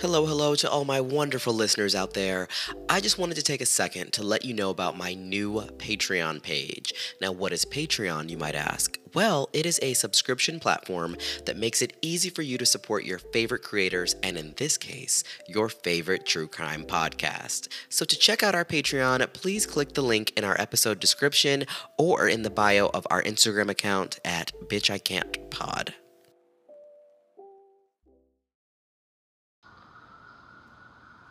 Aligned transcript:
Hello, 0.00 0.24
hello 0.24 0.54
to 0.54 0.70
all 0.70 0.86
my 0.86 0.98
wonderful 0.98 1.52
listeners 1.52 1.94
out 1.94 2.14
there. 2.14 2.48
I 2.88 3.00
just 3.00 3.18
wanted 3.18 3.34
to 3.34 3.42
take 3.42 3.60
a 3.60 3.66
second 3.66 4.14
to 4.14 4.22
let 4.22 4.46
you 4.46 4.54
know 4.54 4.70
about 4.70 4.96
my 4.96 5.12
new 5.12 5.60
Patreon 5.76 6.42
page. 6.42 6.94
Now, 7.20 7.32
what 7.32 7.52
is 7.52 7.66
Patreon, 7.66 8.30
you 8.30 8.38
might 8.38 8.54
ask? 8.54 8.98
Well, 9.12 9.50
it 9.52 9.66
is 9.66 9.78
a 9.82 9.92
subscription 9.92 10.58
platform 10.58 11.18
that 11.44 11.58
makes 11.58 11.82
it 11.82 11.98
easy 12.00 12.30
for 12.30 12.40
you 12.40 12.56
to 12.56 12.64
support 12.64 13.04
your 13.04 13.18
favorite 13.18 13.62
creators, 13.62 14.16
and 14.22 14.38
in 14.38 14.54
this 14.56 14.78
case, 14.78 15.22
your 15.46 15.68
favorite 15.68 16.24
true 16.24 16.48
crime 16.48 16.84
podcast. 16.84 17.68
So, 17.90 18.06
to 18.06 18.16
check 18.16 18.42
out 18.42 18.54
our 18.54 18.64
Patreon, 18.64 19.30
please 19.34 19.66
click 19.66 19.92
the 19.92 20.02
link 20.02 20.32
in 20.34 20.44
our 20.44 20.58
episode 20.58 20.98
description 20.98 21.66
or 21.98 22.26
in 22.26 22.40
the 22.40 22.48
bio 22.48 22.88
of 22.94 23.06
our 23.10 23.22
Instagram 23.22 23.68
account 23.68 24.18
at 24.24 24.52
Bitch 24.66 24.88
I 24.88 24.96
Can't 24.96 25.50
Pod. 25.50 25.92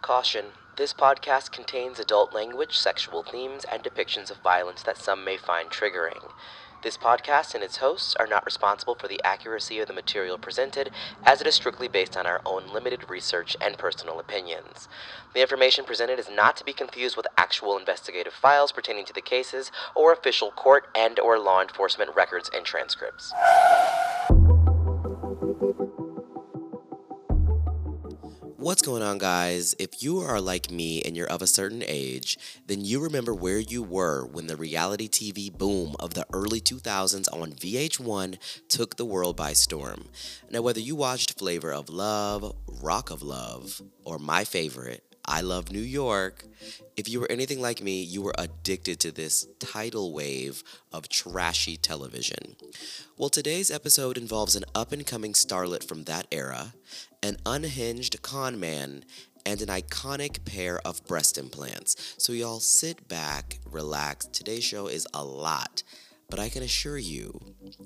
Caution 0.09 0.45
this 0.75 0.91
podcast 0.91 1.51
contains 1.51 1.99
adult 1.99 2.33
language, 2.33 2.75
sexual 2.75 3.21
themes, 3.21 3.63
and 3.71 3.83
depictions 3.83 4.31
of 4.31 4.37
violence 4.37 4.81
that 4.81 4.97
some 4.97 5.23
may 5.23 5.37
find 5.37 5.69
triggering. 5.69 6.31
This 6.81 6.97
podcast 6.97 7.53
and 7.53 7.63
its 7.63 7.77
hosts 7.77 8.15
are 8.15 8.25
not 8.25 8.43
responsible 8.43 8.95
for 8.95 9.07
the 9.07 9.21
accuracy 9.23 9.79
of 9.79 9.87
the 9.87 9.93
material 9.93 10.39
presented, 10.39 10.89
as 11.23 11.41
it 11.41 11.45
is 11.45 11.53
strictly 11.53 11.87
based 11.87 12.17
on 12.17 12.25
our 12.25 12.41
own 12.43 12.73
limited 12.73 13.07
research 13.07 13.55
and 13.61 13.77
personal 13.77 14.19
opinions. 14.19 14.87
The 15.35 15.41
information 15.41 15.85
presented 15.85 16.17
is 16.17 16.27
not 16.27 16.57
to 16.57 16.65
be 16.65 16.73
confused 16.73 17.15
with 17.15 17.27
actual 17.37 17.77
investigative 17.77 18.33
files 18.33 18.71
pertaining 18.71 19.05
to 19.05 19.13
the 19.13 19.21
cases 19.21 19.71
or 19.93 20.11
official 20.11 20.49
court 20.49 20.87
and 20.95 21.19
or 21.19 21.37
law 21.37 21.61
enforcement 21.61 22.15
records 22.15 22.49
and 22.51 22.65
transcripts. 22.65 23.31
What's 28.59 28.81
going 28.81 29.01
on, 29.01 29.19
guys? 29.19 29.73
If 29.79 30.03
you 30.03 30.19
are 30.19 30.41
like 30.41 30.69
me 30.69 31.01
and 31.03 31.15
you're 31.15 31.31
of 31.31 31.41
a 31.41 31.47
certain 31.47 31.81
age, 31.81 32.37
then 32.67 32.83
you 32.83 32.99
remember 32.99 33.33
where 33.33 33.57
you 33.57 33.81
were 33.81 34.25
when 34.25 34.47
the 34.47 34.57
reality 34.57 35.07
TV 35.07 35.49
boom 35.49 35.95
of 35.97 36.13
the 36.13 36.25
early 36.33 36.59
2000s 36.59 37.31
on 37.31 37.53
VH1 37.53 38.37
took 38.67 38.97
the 38.97 39.05
world 39.05 39.37
by 39.37 39.53
storm. 39.53 40.09
Now, 40.51 40.61
whether 40.61 40.81
you 40.81 40.93
watched 40.97 41.39
Flavor 41.39 41.71
of 41.71 41.87
Love, 41.87 42.53
Rock 42.67 43.11
of 43.11 43.21
Love, 43.21 43.81
or 44.03 44.19
my 44.19 44.43
favorite, 44.43 45.05
I 45.29 45.41
Love 45.41 45.71
New 45.71 45.79
York. 45.79 46.43
If 46.97 47.07
you 47.07 47.19
were 47.19 47.31
anything 47.31 47.61
like 47.61 47.83
me, 47.83 48.01
you 48.01 48.23
were 48.23 48.33
addicted 48.35 48.99
to 49.01 49.11
this 49.11 49.47
tidal 49.59 50.11
wave 50.11 50.63
of 50.91 51.07
trashy 51.07 51.77
television. 51.77 52.55
Well, 53.15 53.29
today's 53.29 53.69
episode 53.69 54.17
involves 54.17 54.55
an 54.55 54.65
up 54.73 54.91
and 54.91 55.05
coming 55.05 55.33
starlet 55.33 55.87
from 55.87 56.05
that 56.05 56.25
era, 56.31 56.73
an 57.21 57.37
unhinged 57.45 58.23
con 58.23 58.59
man, 58.59 59.05
and 59.45 59.61
an 59.61 59.67
iconic 59.67 60.43
pair 60.45 60.79
of 60.79 61.05
breast 61.05 61.37
implants. 61.37 62.15
So, 62.17 62.33
y'all 62.33 62.59
sit 62.59 63.07
back, 63.07 63.59
relax. 63.69 64.25
Today's 64.25 64.63
show 64.63 64.87
is 64.87 65.07
a 65.13 65.23
lot. 65.23 65.83
But 66.31 66.39
I 66.39 66.49
can 66.49 66.63
assure 66.63 66.97
you, 66.97 67.39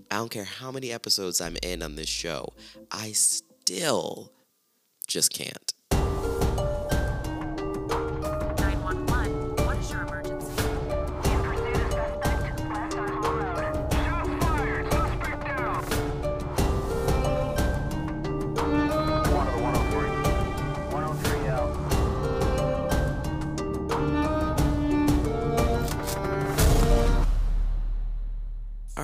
I 0.10 0.16
don't 0.16 0.32
care 0.32 0.46
how 0.46 0.72
many 0.72 0.94
episodes 0.94 1.42
I'm 1.42 1.58
in 1.62 1.82
on 1.82 1.96
this 1.98 2.10
show, 2.10 2.54
I 2.90 3.12
still 3.12 4.32
just 5.08 5.34
can't. 5.34 5.74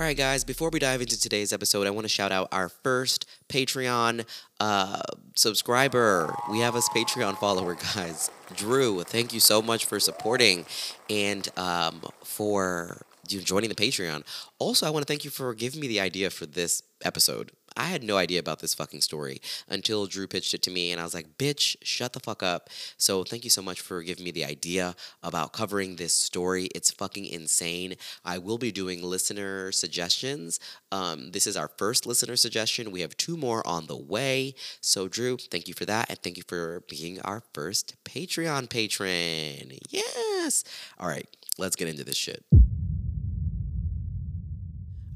Right, 0.09 0.17
guys, 0.17 0.43
before 0.43 0.71
we 0.71 0.79
dive 0.79 1.01
into 1.01 1.21
today's 1.21 1.53
episode, 1.53 1.85
I 1.85 1.91
want 1.91 2.05
to 2.05 2.09
shout 2.09 2.31
out 2.31 2.47
our 2.51 2.67
first 2.67 3.27
Patreon 3.47 4.25
uh, 4.59 5.03
subscriber. 5.35 6.35
We 6.49 6.61
have 6.61 6.73
a 6.73 6.79
Patreon 6.79 7.37
follower, 7.37 7.75
guys. 7.95 8.31
Drew, 8.55 9.03
thank 9.03 9.33
you 9.33 9.39
so 9.39 9.61
much 9.61 9.85
for 9.85 9.99
supporting 9.99 10.65
and 11.11 11.47
um, 11.59 12.01
for 12.23 13.03
joining 13.27 13.69
the 13.69 13.75
Patreon. 13.75 14.23
Also, 14.57 14.87
I 14.87 14.89
want 14.89 15.05
to 15.05 15.13
thank 15.13 15.25
you 15.25 15.29
for 15.29 15.53
giving 15.53 15.79
me 15.79 15.87
the 15.87 15.99
idea 15.99 16.31
for 16.31 16.47
this 16.47 16.81
episode. 17.03 17.51
I 17.75 17.85
had 17.85 18.03
no 18.03 18.17
idea 18.17 18.39
about 18.39 18.59
this 18.59 18.73
fucking 18.73 19.01
story 19.01 19.41
until 19.67 20.05
Drew 20.05 20.27
pitched 20.27 20.53
it 20.53 20.61
to 20.63 20.71
me, 20.71 20.91
and 20.91 20.99
I 20.99 21.03
was 21.03 21.13
like, 21.13 21.37
bitch, 21.37 21.75
shut 21.81 22.13
the 22.13 22.19
fuck 22.19 22.43
up. 22.43 22.69
So, 22.97 23.23
thank 23.23 23.43
you 23.43 23.49
so 23.49 23.61
much 23.61 23.81
for 23.81 24.01
giving 24.03 24.23
me 24.23 24.31
the 24.31 24.45
idea 24.45 24.95
about 25.23 25.53
covering 25.53 25.95
this 25.95 26.13
story. 26.13 26.65
It's 26.75 26.91
fucking 26.91 27.25
insane. 27.25 27.95
I 28.25 28.37
will 28.37 28.57
be 28.57 28.71
doing 28.71 29.03
listener 29.03 29.71
suggestions. 29.71 30.59
Um, 30.91 31.31
this 31.31 31.47
is 31.47 31.57
our 31.57 31.69
first 31.77 32.05
listener 32.05 32.35
suggestion. 32.35 32.91
We 32.91 33.01
have 33.01 33.17
two 33.17 33.37
more 33.37 33.65
on 33.67 33.87
the 33.87 33.97
way. 33.97 34.55
So, 34.81 35.07
Drew, 35.07 35.37
thank 35.37 35.67
you 35.67 35.73
for 35.73 35.85
that, 35.85 36.09
and 36.09 36.19
thank 36.19 36.37
you 36.37 36.43
for 36.47 36.83
being 36.89 37.19
our 37.21 37.43
first 37.53 37.95
Patreon 38.03 38.69
patron. 38.69 39.77
Yes. 39.89 40.63
All 40.99 41.07
right, 41.07 41.27
let's 41.57 41.75
get 41.75 41.87
into 41.87 42.03
this 42.03 42.17
shit. 42.17 42.43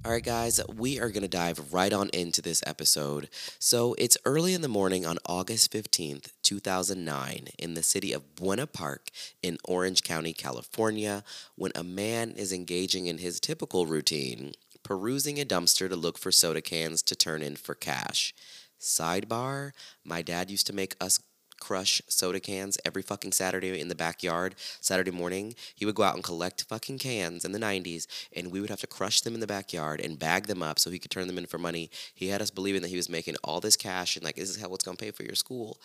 All 0.05 0.11
right, 0.11 0.21
guys, 0.21 0.59
we 0.67 0.99
are 0.99 1.07
going 1.07 1.21
to 1.21 1.29
dive 1.29 1.71
right 1.71 1.93
on 1.93 2.09
into 2.09 2.41
this 2.41 2.61
episode. 2.67 3.29
So, 3.57 3.95
it's 3.97 4.17
early 4.25 4.53
in 4.53 4.59
the 4.59 4.67
morning 4.67 5.05
on 5.05 5.17
August 5.25 5.71
15th, 5.71 6.33
2009, 6.41 7.47
in 7.57 7.73
the 7.73 7.83
city 7.83 8.11
of 8.11 8.35
Buena 8.35 8.67
Park 8.67 9.07
in 9.41 9.57
Orange 9.63 10.03
County, 10.03 10.33
California, 10.33 11.23
when 11.55 11.71
a 11.73 11.85
man 11.85 12.31
is 12.31 12.51
engaging 12.51 13.05
in 13.05 13.19
his 13.19 13.39
typical 13.39 13.85
routine, 13.85 14.51
perusing 14.83 15.39
a 15.39 15.45
dumpster 15.45 15.87
to 15.87 15.95
look 15.95 16.17
for 16.17 16.33
soda 16.33 16.61
cans 16.61 17.01
to 17.03 17.15
turn 17.15 17.41
in 17.41 17.55
for 17.55 17.73
cash. 17.73 18.33
Sidebar 18.81 19.71
My 20.03 20.21
dad 20.21 20.51
used 20.51 20.67
to 20.67 20.73
make 20.73 20.97
us 20.99 21.21
crush 21.63 22.01
soda 22.09 22.41
cans 22.41 22.77
every 22.83 23.01
fucking 23.01 23.31
Saturday 23.31 23.79
in 23.79 23.87
the 23.87 23.95
backyard. 23.95 24.53
Saturday 24.81 25.11
morning, 25.11 25.55
he 25.73 25.85
would 25.85 25.95
go 25.95 26.03
out 26.03 26.15
and 26.15 26.23
collect 26.23 26.63
fucking 26.63 26.99
cans 26.99 27.45
in 27.45 27.53
the 27.53 27.59
90s, 27.59 28.05
and 28.35 28.51
we 28.51 28.59
would 28.59 28.69
have 28.69 28.81
to 28.81 28.87
crush 28.87 29.21
them 29.21 29.33
in 29.33 29.39
the 29.39 29.47
backyard 29.47 30.01
and 30.01 30.19
bag 30.19 30.47
them 30.47 30.61
up 30.61 30.77
so 30.77 30.89
he 30.89 30.99
could 30.99 31.09
turn 31.09 31.27
them 31.27 31.37
in 31.37 31.45
for 31.45 31.57
money. 31.57 31.89
He 32.13 32.27
had 32.27 32.41
us 32.41 32.51
believing 32.51 32.81
that 32.81 32.89
he 32.89 32.97
was 32.97 33.07
making 33.07 33.37
all 33.45 33.61
this 33.61 33.77
cash 33.77 34.17
and 34.17 34.25
like, 34.25 34.35
this 34.35 34.49
is 34.49 34.61
how 34.61 34.67
what's 34.67 34.83
gonna 34.83 34.97
pay 34.97 35.11
for 35.11 35.23
your 35.23 35.35
school. 35.35 35.79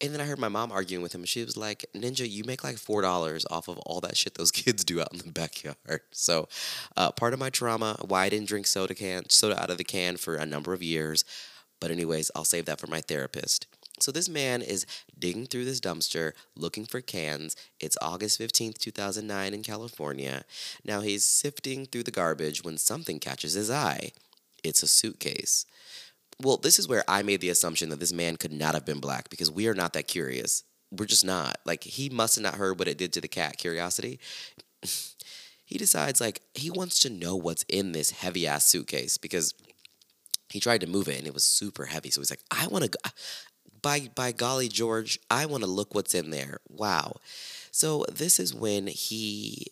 And 0.00 0.14
then 0.14 0.20
I 0.20 0.24
heard 0.24 0.38
my 0.38 0.48
mom 0.48 0.72
arguing 0.72 1.02
with 1.02 1.14
him, 1.14 1.22
and 1.22 1.28
she 1.28 1.44
was 1.44 1.58
like, 1.58 1.84
Ninja, 1.94 2.28
you 2.28 2.44
make 2.44 2.64
like 2.64 2.76
$4 2.76 3.44
off 3.50 3.68
of 3.68 3.78
all 3.78 4.00
that 4.00 4.16
shit 4.16 4.34
those 4.34 4.50
kids 4.62 4.82
do 4.82 5.00
out 5.02 5.12
in 5.12 5.18
the 5.18 5.32
backyard. 5.32 6.00
So, 6.10 6.48
uh, 6.96 7.10
part 7.12 7.34
of 7.34 7.38
my 7.38 7.50
trauma, 7.50 7.96
why 8.06 8.24
I 8.24 8.28
didn't 8.30 8.48
drink 8.48 8.66
soda 8.66 8.94
can, 8.94 9.28
soda 9.28 9.60
out 9.60 9.70
of 9.70 9.76
the 9.76 9.84
can 9.84 10.16
for 10.16 10.36
a 10.36 10.46
number 10.46 10.72
of 10.72 10.82
years. 10.82 11.24
But, 11.80 11.90
anyways, 11.90 12.30
I'll 12.34 12.44
save 12.44 12.64
that 12.66 12.80
for 12.80 12.86
my 12.86 13.00
therapist. 13.00 13.66
So 14.00 14.12
this 14.12 14.28
man 14.28 14.62
is 14.62 14.86
digging 15.18 15.46
through 15.46 15.64
this 15.64 15.80
dumpster 15.80 16.32
looking 16.56 16.84
for 16.84 17.00
cans. 17.00 17.56
It's 17.80 17.96
August 18.00 18.40
15th, 18.40 18.78
2009 18.78 19.54
in 19.54 19.62
California. 19.62 20.44
Now 20.84 21.00
he's 21.00 21.24
sifting 21.24 21.86
through 21.86 22.04
the 22.04 22.10
garbage 22.10 22.62
when 22.62 22.78
something 22.78 23.18
catches 23.18 23.54
his 23.54 23.70
eye. 23.70 24.12
It's 24.62 24.82
a 24.82 24.88
suitcase. 24.88 25.66
Well, 26.40 26.56
this 26.56 26.78
is 26.78 26.88
where 26.88 27.04
I 27.08 27.22
made 27.22 27.40
the 27.40 27.48
assumption 27.48 27.88
that 27.88 28.00
this 28.00 28.12
man 28.12 28.36
could 28.36 28.52
not 28.52 28.74
have 28.74 28.84
been 28.84 29.00
black 29.00 29.28
because 29.28 29.50
we 29.50 29.66
are 29.66 29.74
not 29.74 29.92
that 29.94 30.06
curious. 30.06 30.62
We're 30.90 31.06
just 31.06 31.24
not. 31.24 31.58
Like 31.64 31.82
he 31.84 32.08
must 32.08 32.36
have 32.36 32.42
not 32.42 32.54
heard 32.54 32.78
what 32.78 32.88
it 32.88 32.98
did 32.98 33.12
to 33.14 33.20
the 33.20 33.28
cat, 33.28 33.58
curiosity. 33.58 34.20
he 35.64 35.78
decides 35.78 36.20
like 36.20 36.40
he 36.54 36.70
wants 36.70 37.00
to 37.00 37.10
know 37.10 37.34
what's 37.34 37.64
in 37.64 37.92
this 37.92 38.10
heavy 38.12 38.46
ass 38.46 38.64
suitcase 38.64 39.18
because 39.18 39.54
he 40.50 40.60
tried 40.60 40.80
to 40.80 40.86
move 40.86 41.08
it 41.08 41.18
and 41.18 41.26
it 41.26 41.34
was 41.34 41.44
super 41.44 41.86
heavy. 41.86 42.10
So 42.10 42.20
he's 42.20 42.30
like, 42.30 42.44
I 42.50 42.66
want 42.68 42.84
to 42.84 42.90
go 42.90 43.10
by 43.82 44.10
by 44.14 44.32
golly 44.32 44.68
George, 44.68 45.18
I 45.30 45.46
want 45.46 45.62
to 45.62 45.70
look 45.70 45.94
what's 45.94 46.14
in 46.14 46.30
there. 46.30 46.58
Wow. 46.68 47.16
So 47.70 48.04
this 48.12 48.40
is 48.40 48.54
when 48.54 48.86
he 48.86 49.68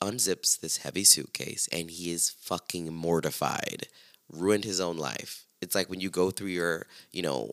unzips 0.00 0.58
this 0.58 0.78
heavy 0.78 1.04
suitcase 1.04 1.68
and 1.72 1.90
he 1.90 2.12
is 2.12 2.30
fucking 2.30 2.92
mortified. 2.92 3.88
Ruined 4.30 4.64
his 4.64 4.80
own 4.80 4.98
life. 4.98 5.46
It's 5.60 5.74
like 5.74 5.88
when 5.88 6.00
you 6.00 6.10
go 6.10 6.30
through 6.30 6.48
your, 6.48 6.86
you 7.12 7.22
know, 7.22 7.52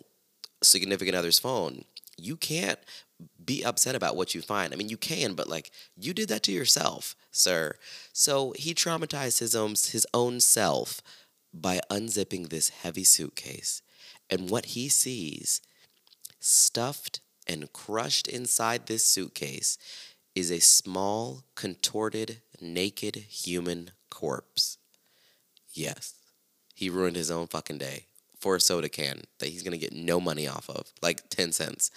significant 0.62 1.16
other's 1.16 1.40
phone, 1.40 1.86
you 2.18 2.36
can't 2.36 2.80
be 3.44 3.64
upset 3.64 3.96
about 3.96 4.16
what 4.16 4.36
you 4.36 4.42
find. 4.42 4.74
I 4.74 4.76
mean, 4.76 4.90
you 4.90 4.98
can, 4.98 5.34
but 5.34 5.48
like 5.48 5.72
you 5.98 6.14
did 6.14 6.30
that 6.30 6.44
to 6.44 6.52
yourself, 6.52 7.16
sir. 7.32 7.76
So 8.14 8.54
he 8.58 8.74
traumatized 8.74 9.40
his 9.40 9.56
own 9.56 9.70
his 9.70 10.06
own 10.14 10.40
self 10.42 11.02
by 11.54 11.80
unzipping 11.90 12.50
this 12.50 12.70
heavy 12.70 13.04
suitcase. 13.04 13.82
And 14.30 14.50
what 14.50 14.68
he 14.68 14.90
sees 14.90 15.62
stuffed 16.40 17.20
and 17.48 17.72
crushed 17.74 18.28
inside 18.28 18.88
this 18.88 19.04
suitcase 19.04 19.78
is 20.34 20.52
a 20.52 20.60
small, 20.60 21.44
contorted, 21.56 22.42
naked 22.60 23.16
human 23.16 23.92
corpse. 24.10 24.78
Yes, 25.74 26.14
he 26.74 26.90
ruined 26.90 27.16
his 27.16 27.32
own 27.32 27.48
fucking 27.48 27.78
day 27.78 28.06
for 28.40 28.56
a 28.56 28.62
soda 28.62 28.90
can 28.90 29.24
that 29.40 29.50
he's 29.50 29.64
to 29.64 29.78
get 29.78 29.94
no 29.94 30.20
money 30.20 30.48
off 30.48 30.70
of, 30.70 30.92
like 31.02 31.30
10 31.30 31.52
cents. 31.52 31.90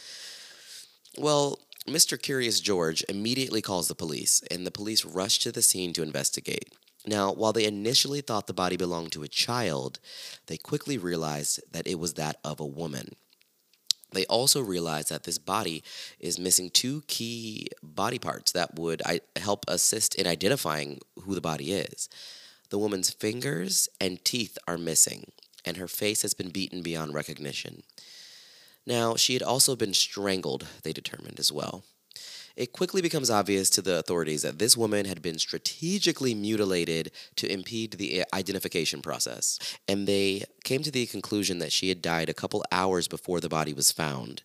Well, 1.17 1.59
Mr. 1.87 2.21
Curious 2.21 2.61
George 2.61 3.05
immediately 3.09 3.63
calls 3.63 3.89
the 3.89 3.95
police, 3.95 4.43
and 4.51 4.67
the 4.67 4.71
police 4.71 5.05
rush 5.05 5.39
to 5.41 5.53
the 5.53 5.63
scene 5.63 5.93
to 5.95 6.03
investigate. 6.03 6.75
Now, 7.07 7.33
while 7.33 7.53
they 7.53 7.65
initially 7.65 8.21
thought 8.21 8.47
the 8.47 8.53
body 8.53 8.77
belonged 8.77 9.13
to 9.13 9.23
a 9.23 9.29
child, 9.29 9.99
they 10.47 10.57
quickly 10.57 10.99
realized 10.99 11.61
that 11.73 11.87
it 11.87 11.99
was 11.99 12.15
that 12.15 12.39
of 12.45 12.61
a 12.61 12.67
woman. 12.67 13.15
They 14.13 14.25
also 14.27 14.61
realized 14.61 15.11
that 15.11 15.25
this 15.25 15.39
body 15.39 15.85
is 16.19 16.39
missing 16.39 16.71
two 16.71 17.03
key 17.07 17.69
body 17.83 18.19
parts 18.19 18.53
that 18.53 18.79
would 18.79 19.03
help 19.37 19.65
assist 19.69 20.15
in 20.15 20.27
identifying 20.27 21.01
who 21.23 21.35
the 21.35 21.41
body 21.41 21.73
is. 21.73 22.09
The 22.71 22.79
woman's 22.79 23.11
fingers 23.11 23.89
and 24.01 24.25
teeth 24.25 24.59
are 24.67 24.79
missing, 24.79 25.33
and 25.65 25.77
her 25.77 25.89
face 25.89 26.23
has 26.23 26.35
been 26.35 26.51
beaten 26.51 26.83
beyond 26.83 27.15
recognition. 27.15 27.83
Now, 28.87 29.17
she 29.17 29.35
had 29.35 29.43
also 29.43 29.77
been 29.77 29.93
strangled, 29.93 30.67
they 30.83 30.93
determined 30.95 31.39
as 31.39 31.53
well. 31.53 31.85
It 32.59 32.73
quickly 32.73 33.01
becomes 33.01 33.31
obvious 33.31 33.71
to 33.71 33.83
the 33.83 34.01
authorities 34.01 34.43
that 34.43 34.59
this 34.59 34.77
woman 34.77 35.07
had 35.07 35.23
been 35.23 35.39
strategically 35.39 36.35
mutilated 36.35 37.13
to 37.37 37.47
impede 37.47 37.93
the 37.93 38.25
identification 38.35 39.01
process, 39.01 39.61
and 39.87 40.09
they 40.09 40.43
came 40.65 40.83
to 40.83 40.91
the 40.91 41.07
conclusion 41.07 41.61
that 41.61 41.71
she 41.71 41.89
had 41.89 42.03
died 42.03 42.29
a 42.29 42.35
couple 42.35 42.65
hours 42.73 43.07
before 43.07 43.39
the 43.39 43.49
body 43.49 43.73
was 43.73 43.93
found. 43.93 44.43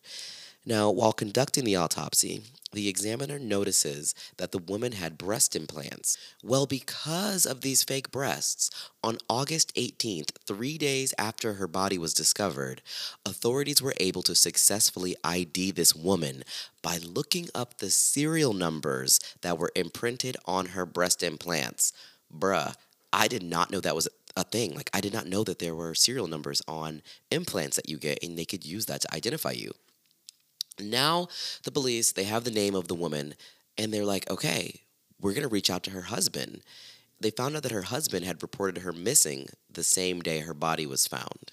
Now, 0.66 0.88
while 0.90 1.12
conducting 1.12 1.64
the 1.64 1.76
autopsy, 1.76 2.40
the 2.72 2.88
examiner 2.88 3.38
notices 3.38 4.14
that 4.38 4.50
the 4.50 4.58
woman 4.58 4.92
had 4.92 5.18
breast 5.18 5.54
implants. 5.54 6.16
Well, 6.42 6.66
because 6.66 7.44
of 7.44 7.60
these 7.60 7.84
fake 7.84 8.10
breasts, 8.10 8.70
on 9.02 9.18
August 9.28 9.74
18th, 9.76 10.30
three 10.46 10.78
days 10.78 11.12
after 11.18 11.54
her 11.54 11.68
body 11.68 11.98
was 11.98 12.14
discovered, 12.14 12.80
authorities 13.26 13.82
were 13.82 13.92
able 13.98 14.22
to 14.22 14.34
successfully 14.34 15.14
ID 15.22 15.70
this 15.70 15.94
woman 15.94 16.44
by 16.80 16.96
looking 16.96 17.50
up 17.54 17.76
the 17.76 17.90
serial 17.90 18.54
numbers 18.54 19.20
that 19.42 19.58
were 19.58 19.72
imprinted 19.74 20.34
on 20.46 20.66
her 20.66 20.86
breast 20.86 21.22
implants. 21.22 21.92
Bruh, 22.34 22.74
I 23.12 23.28
did 23.28 23.42
not 23.42 23.70
know 23.70 23.80
that 23.80 23.94
was 23.94 24.08
a 24.34 24.44
thing. 24.44 24.74
Like, 24.74 24.88
I 24.94 25.02
did 25.02 25.12
not 25.12 25.26
know 25.26 25.44
that 25.44 25.58
there 25.58 25.74
were 25.74 25.94
serial 25.94 26.26
numbers 26.26 26.62
on 26.66 27.02
implants 27.30 27.76
that 27.76 27.88
you 27.88 27.98
get, 27.98 28.18
and 28.22 28.38
they 28.38 28.46
could 28.46 28.64
use 28.64 28.86
that 28.86 29.02
to 29.02 29.14
identify 29.14 29.52
you. 29.52 29.72
Now, 30.80 31.28
the 31.62 31.70
police, 31.70 32.12
they 32.12 32.24
have 32.24 32.44
the 32.44 32.50
name 32.50 32.74
of 32.74 32.88
the 32.88 32.94
woman, 32.94 33.34
and 33.78 33.92
they're 33.92 34.04
like, 34.04 34.28
okay, 34.30 34.80
we're 35.20 35.32
going 35.32 35.42
to 35.42 35.48
reach 35.48 35.70
out 35.70 35.82
to 35.84 35.90
her 35.90 36.02
husband. 36.02 36.62
They 37.20 37.30
found 37.30 37.56
out 37.56 37.62
that 37.62 37.72
her 37.72 37.82
husband 37.82 38.24
had 38.24 38.42
reported 38.42 38.82
her 38.82 38.92
missing 38.92 39.48
the 39.70 39.84
same 39.84 40.20
day 40.20 40.40
her 40.40 40.54
body 40.54 40.86
was 40.86 41.06
found. 41.06 41.52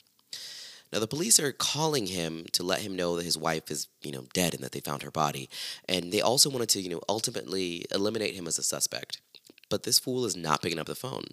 Now, 0.91 0.99
the 0.99 1.07
police 1.07 1.39
are 1.39 1.53
calling 1.53 2.07
him 2.07 2.45
to 2.51 2.63
let 2.63 2.81
him 2.81 2.97
know 2.97 3.15
that 3.15 3.23
his 3.23 3.37
wife 3.37 3.71
is, 3.71 3.87
you 4.01 4.11
know, 4.11 4.25
dead 4.33 4.53
and 4.53 4.61
that 4.63 4.73
they 4.73 4.81
found 4.81 5.03
her 5.03 5.11
body. 5.11 5.49
And 5.87 6.11
they 6.11 6.19
also 6.19 6.49
wanted 6.49 6.69
to, 6.69 6.81
you 6.81 6.89
know, 6.89 7.01
ultimately 7.07 7.85
eliminate 7.91 8.35
him 8.35 8.45
as 8.45 8.57
a 8.57 8.63
suspect. 8.63 9.21
But 9.69 9.83
this 9.83 9.99
fool 9.99 10.25
is 10.25 10.35
not 10.35 10.61
picking 10.61 10.79
up 10.79 10.87
the 10.87 10.95
phone. 10.95 11.27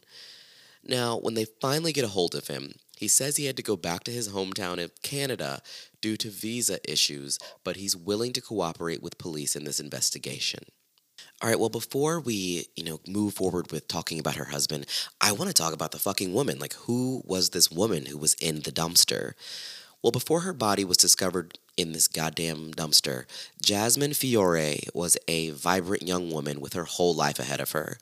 Now, 0.84 1.18
when 1.18 1.34
they 1.34 1.46
finally 1.60 1.92
get 1.92 2.04
a 2.04 2.08
hold 2.08 2.36
of 2.36 2.46
him, 2.46 2.74
he 2.96 3.08
says 3.08 3.36
he 3.36 3.46
had 3.46 3.56
to 3.56 3.62
go 3.62 3.76
back 3.76 4.04
to 4.04 4.12
his 4.12 4.28
hometown 4.28 4.82
of 4.82 5.02
Canada 5.02 5.60
due 6.00 6.16
to 6.16 6.30
visa 6.30 6.78
issues, 6.90 7.38
but 7.64 7.76
he's 7.76 7.96
willing 7.96 8.32
to 8.32 8.40
cooperate 8.40 9.02
with 9.02 9.18
police 9.18 9.56
in 9.56 9.64
this 9.64 9.80
investigation. 9.80 10.64
All 11.40 11.48
right, 11.48 11.58
well, 11.58 11.68
before 11.68 12.20
we, 12.20 12.66
you 12.76 12.84
know, 12.84 13.00
move 13.06 13.34
forward 13.34 13.70
with 13.70 13.86
talking 13.86 14.18
about 14.18 14.36
her 14.36 14.46
husband, 14.46 14.86
I 15.20 15.32
want 15.32 15.48
to 15.48 15.54
talk 15.54 15.72
about 15.72 15.92
the 15.92 15.98
fucking 15.98 16.32
woman. 16.32 16.58
Like, 16.58 16.74
who 16.74 17.22
was 17.24 17.50
this 17.50 17.70
woman 17.70 18.06
who 18.06 18.18
was 18.18 18.34
in 18.34 18.56
the 18.56 18.72
dumpster? 18.72 19.32
Well, 20.02 20.10
before 20.10 20.40
her 20.40 20.52
body 20.52 20.84
was 20.84 20.96
discovered 20.96 21.58
in 21.78 21.92
this 21.92 22.08
goddamn 22.08 22.72
dumpster, 22.72 23.24
Jasmine 23.62 24.12
Fiore 24.12 24.80
was 24.92 25.16
a 25.28 25.50
vibrant 25.50 26.02
young 26.02 26.30
woman 26.30 26.60
with 26.60 26.72
her 26.72 26.84
whole 26.84 27.14
life 27.14 27.38
ahead 27.38 27.60
of 27.60 27.70
her. 27.70 27.98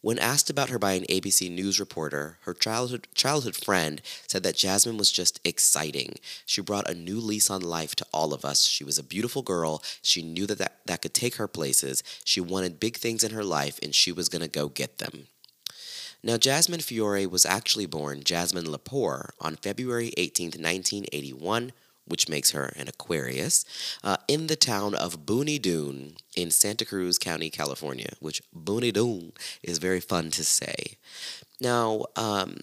When 0.00 0.18
asked 0.18 0.48
about 0.48 0.70
her 0.70 0.78
by 0.78 0.92
an 0.92 1.04
ABC 1.04 1.50
News 1.50 1.78
reporter, 1.78 2.38
her 2.42 2.54
childhood 2.54 3.06
childhood 3.14 3.54
friend 3.54 4.00
said 4.26 4.42
that 4.44 4.56
Jasmine 4.56 4.96
was 4.96 5.12
just 5.12 5.40
exciting. 5.44 6.14
She 6.46 6.62
brought 6.62 6.88
a 6.88 6.94
new 6.94 7.20
lease 7.20 7.50
on 7.50 7.60
life 7.60 7.94
to 7.96 8.06
all 8.12 8.32
of 8.32 8.44
us. 8.44 8.64
She 8.64 8.84
was 8.84 8.98
a 8.98 9.02
beautiful 9.02 9.42
girl. 9.42 9.82
She 10.00 10.22
knew 10.22 10.46
that 10.46 10.58
that, 10.58 10.78
that 10.86 11.02
could 11.02 11.14
take 11.14 11.34
her 11.36 11.48
places. 11.48 12.02
She 12.24 12.40
wanted 12.40 12.80
big 12.80 12.96
things 12.96 13.22
in 13.22 13.32
her 13.32 13.44
life, 13.44 13.78
and 13.82 13.94
she 13.94 14.10
was 14.10 14.28
going 14.28 14.42
to 14.42 14.48
go 14.48 14.68
get 14.68 14.98
them. 14.98 15.26
Now, 16.22 16.36
Jasmine 16.36 16.80
Fiore 16.80 17.26
was 17.26 17.46
actually 17.46 17.86
born 17.86 18.24
Jasmine 18.24 18.66
Lepore 18.66 19.30
on 19.40 19.54
February 19.54 20.12
18th, 20.16 20.58
1981, 20.58 21.72
which 22.08 22.28
makes 22.28 22.50
her 22.52 22.72
an 22.76 22.88
Aquarius, 22.88 23.64
uh, 24.02 24.16
in 24.26 24.46
the 24.46 24.56
town 24.56 24.94
of 24.94 25.26
Bonny 25.26 25.58
Doon 25.58 26.16
in 26.36 26.50
Santa 26.50 26.84
Cruz 26.84 27.18
County, 27.18 27.50
California, 27.50 28.10
which 28.20 28.42
Bonny 28.52 28.92
Doon 28.92 29.32
is 29.62 29.78
very 29.78 30.00
fun 30.00 30.30
to 30.32 30.44
say. 30.44 30.96
Now, 31.60 32.06
um, 32.16 32.58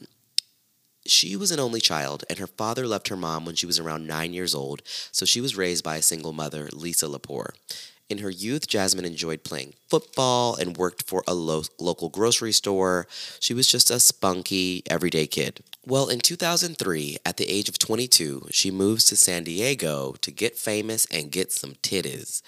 she 1.06 1.36
was 1.36 1.52
an 1.52 1.60
only 1.60 1.82
child, 1.82 2.24
and 2.30 2.40
her 2.40 2.48
father 2.48 2.88
left 2.88 3.10
her 3.10 3.16
mom 3.16 3.46
when 3.46 3.56
she 3.56 3.66
was 3.66 3.80
around 3.80 4.08
nine 4.08 4.34
years 4.34 4.56
old, 4.56 4.82
so 5.12 5.26
she 5.26 5.42
was 5.42 5.56
raised 5.56 5.84
by 5.84 5.98
a 5.98 6.02
single 6.02 6.34
mother, 6.34 6.68
Lisa 6.74 7.06
Lepore. 7.08 7.52
In 8.08 8.20
her 8.20 8.30
youth, 8.30 8.68
Jasmine 8.68 9.04
enjoyed 9.04 9.44
playing 9.44 9.74
football 9.90 10.56
and 10.56 10.78
worked 10.78 11.04
for 11.04 11.24
a 11.28 11.34
lo- 11.34 11.64
local 11.80 12.10
grocery 12.10 12.52
store. 12.52 13.08
She 13.40 13.56
was 13.56 13.66
just 13.66 13.90
a 13.90 14.00
spunky, 14.00 14.84
everyday 14.88 15.26
kid. 15.26 15.62
Well, 15.88 16.10
in 16.10 16.20
2003, 16.20 17.18
at 17.26 17.38
the 17.38 17.50
age 17.50 17.68
of 17.68 17.80
22, 17.80 18.50
she 18.52 18.70
moves 18.70 19.06
to 19.06 19.16
San 19.16 19.44
Diego 19.44 20.16
to 20.22 20.32
get 20.32 20.56
famous 20.56 21.08
and 21.08 21.32
get 21.32 21.52
some 21.52 21.74
titties. 21.82 22.44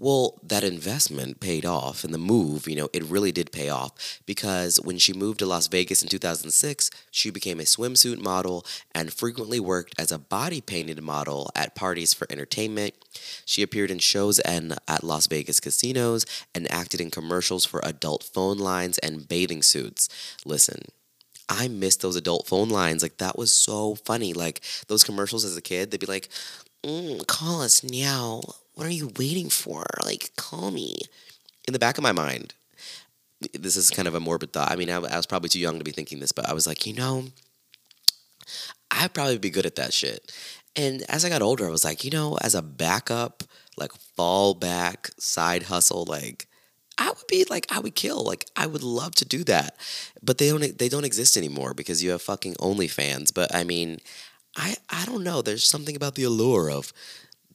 Well, 0.00 0.38
that 0.44 0.62
investment 0.62 1.40
paid 1.40 1.66
off, 1.66 2.04
and 2.04 2.14
the 2.14 2.18
move, 2.18 2.68
you 2.68 2.76
know, 2.76 2.88
it 2.92 3.02
really 3.02 3.32
did 3.32 3.50
pay 3.50 3.68
off 3.68 4.20
because 4.26 4.76
when 4.80 4.96
she 4.96 5.12
moved 5.12 5.40
to 5.40 5.46
Las 5.46 5.66
Vegas 5.66 6.02
in 6.02 6.08
2006, 6.08 6.90
she 7.10 7.30
became 7.30 7.58
a 7.58 7.64
swimsuit 7.64 8.18
model 8.18 8.64
and 8.94 9.12
frequently 9.12 9.58
worked 9.58 9.96
as 9.98 10.12
a 10.12 10.18
body 10.18 10.60
painted 10.60 11.02
model 11.02 11.50
at 11.56 11.74
parties 11.74 12.14
for 12.14 12.28
entertainment. 12.30 12.94
She 13.44 13.60
appeared 13.60 13.90
in 13.90 13.98
shows 13.98 14.38
and 14.38 14.78
at 14.86 15.02
Las 15.02 15.26
Vegas 15.26 15.58
casinos 15.58 16.24
and 16.54 16.70
acted 16.70 17.00
in 17.00 17.10
commercials 17.10 17.64
for 17.64 17.80
adult 17.82 18.22
phone 18.22 18.58
lines 18.58 18.98
and 18.98 19.26
bathing 19.26 19.62
suits. 19.62 20.08
Listen, 20.44 20.82
I 21.48 21.66
miss 21.66 21.96
those 21.96 22.14
adult 22.14 22.46
phone 22.46 22.68
lines. 22.68 23.02
Like 23.02 23.16
that 23.16 23.36
was 23.36 23.52
so 23.52 23.96
funny. 23.96 24.32
Like 24.32 24.60
those 24.86 25.02
commercials 25.02 25.44
as 25.44 25.56
a 25.56 25.62
kid, 25.62 25.90
they'd 25.90 25.98
be 25.98 26.06
like, 26.06 26.28
mm, 26.84 27.26
"Call 27.26 27.62
us 27.62 27.82
now. 27.82 28.42
What 28.78 28.86
are 28.86 28.90
you 28.90 29.10
waiting 29.18 29.50
for? 29.50 29.84
Like, 30.04 30.30
call 30.36 30.70
me." 30.70 30.94
In 31.66 31.72
the 31.72 31.80
back 31.80 31.98
of 31.98 32.04
my 32.04 32.12
mind, 32.12 32.54
this 33.52 33.76
is 33.76 33.90
kind 33.90 34.06
of 34.06 34.14
a 34.14 34.20
morbid 34.20 34.52
thought. 34.52 34.70
I 34.70 34.76
mean, 34.76 34.88
I, 34.88 34.98
I 34.98 35.16
was 35.16 35.26
probably 35.26 35.48
too 35.48 35.58
young 35.58 35.78
to 35.78 35.84
be 35.84 35.90
thinking 35.90 36.20
this, 36.20 36.30
but 36.30 36.48
I 36.48 36.52
was 36.52 36.64
like, 36.64 36.86
you 36.86 36.94
know, 36.94 37.24
I'd 38.88 39.12
probably 39.12 39.36
be 39.38 39.50
good 39.50 39.66
at 39.66 39.74
that 39.74 39.92
shit. 39.92 40.32
And 40.76 41.02
as 41.08 41.24
I 41.24 41.28
got 41.28 41.42
older, 41.42 41.66
I 41.66 41.70
was 41.70 41.84
like, 41.84 42.04
you 42.04 42.12
know, 42.12 42.38
as 42.40 42.54
a 42.54 42.62
backup, 42.62 43.42
like 43.76 43.90
fallback 44.16 45.10
side 45.20 45.64
hustle, 45.64 46.04
like 46.04 46.46
I 46.98 47.08
would 47.08 47.26
be 47.28 47.44
like 47.50 47.66
I 47.68 47.80
would 47.80 47.96
kill. 47.96 48.22
Like 48.22 48.46
I 48.54 48.66
would 48.66 48.84
love 48.84 49.16
to 49.16 49.24
do 49.24 49.42
that. 49.44 49.76
But 50.22 50.38
they 50.38 50.50
don't 50.50 50.78
they 50.78 50.88
don't 50.88 51.04
exist 51.04 51.36
anymore 51.36 51.74
because 51.74 52.00
you 52.00 52.10
have 52.10 52.22
fucking 52.22 52.54
OnlyFans. 52.54 53.34
But 53.34 53.52
I 53.52 53.64
mean, 53.64 53.98
I 54.56 54.76
I 54.88 55.04
don't 55.04 55.24
know. 55.24 55.42
There's 55.42 55.68
something 55.68 55.96
about 55.96 56.14
the 56.14 56.22
allure 56.22 56.70
of 56.70 56.92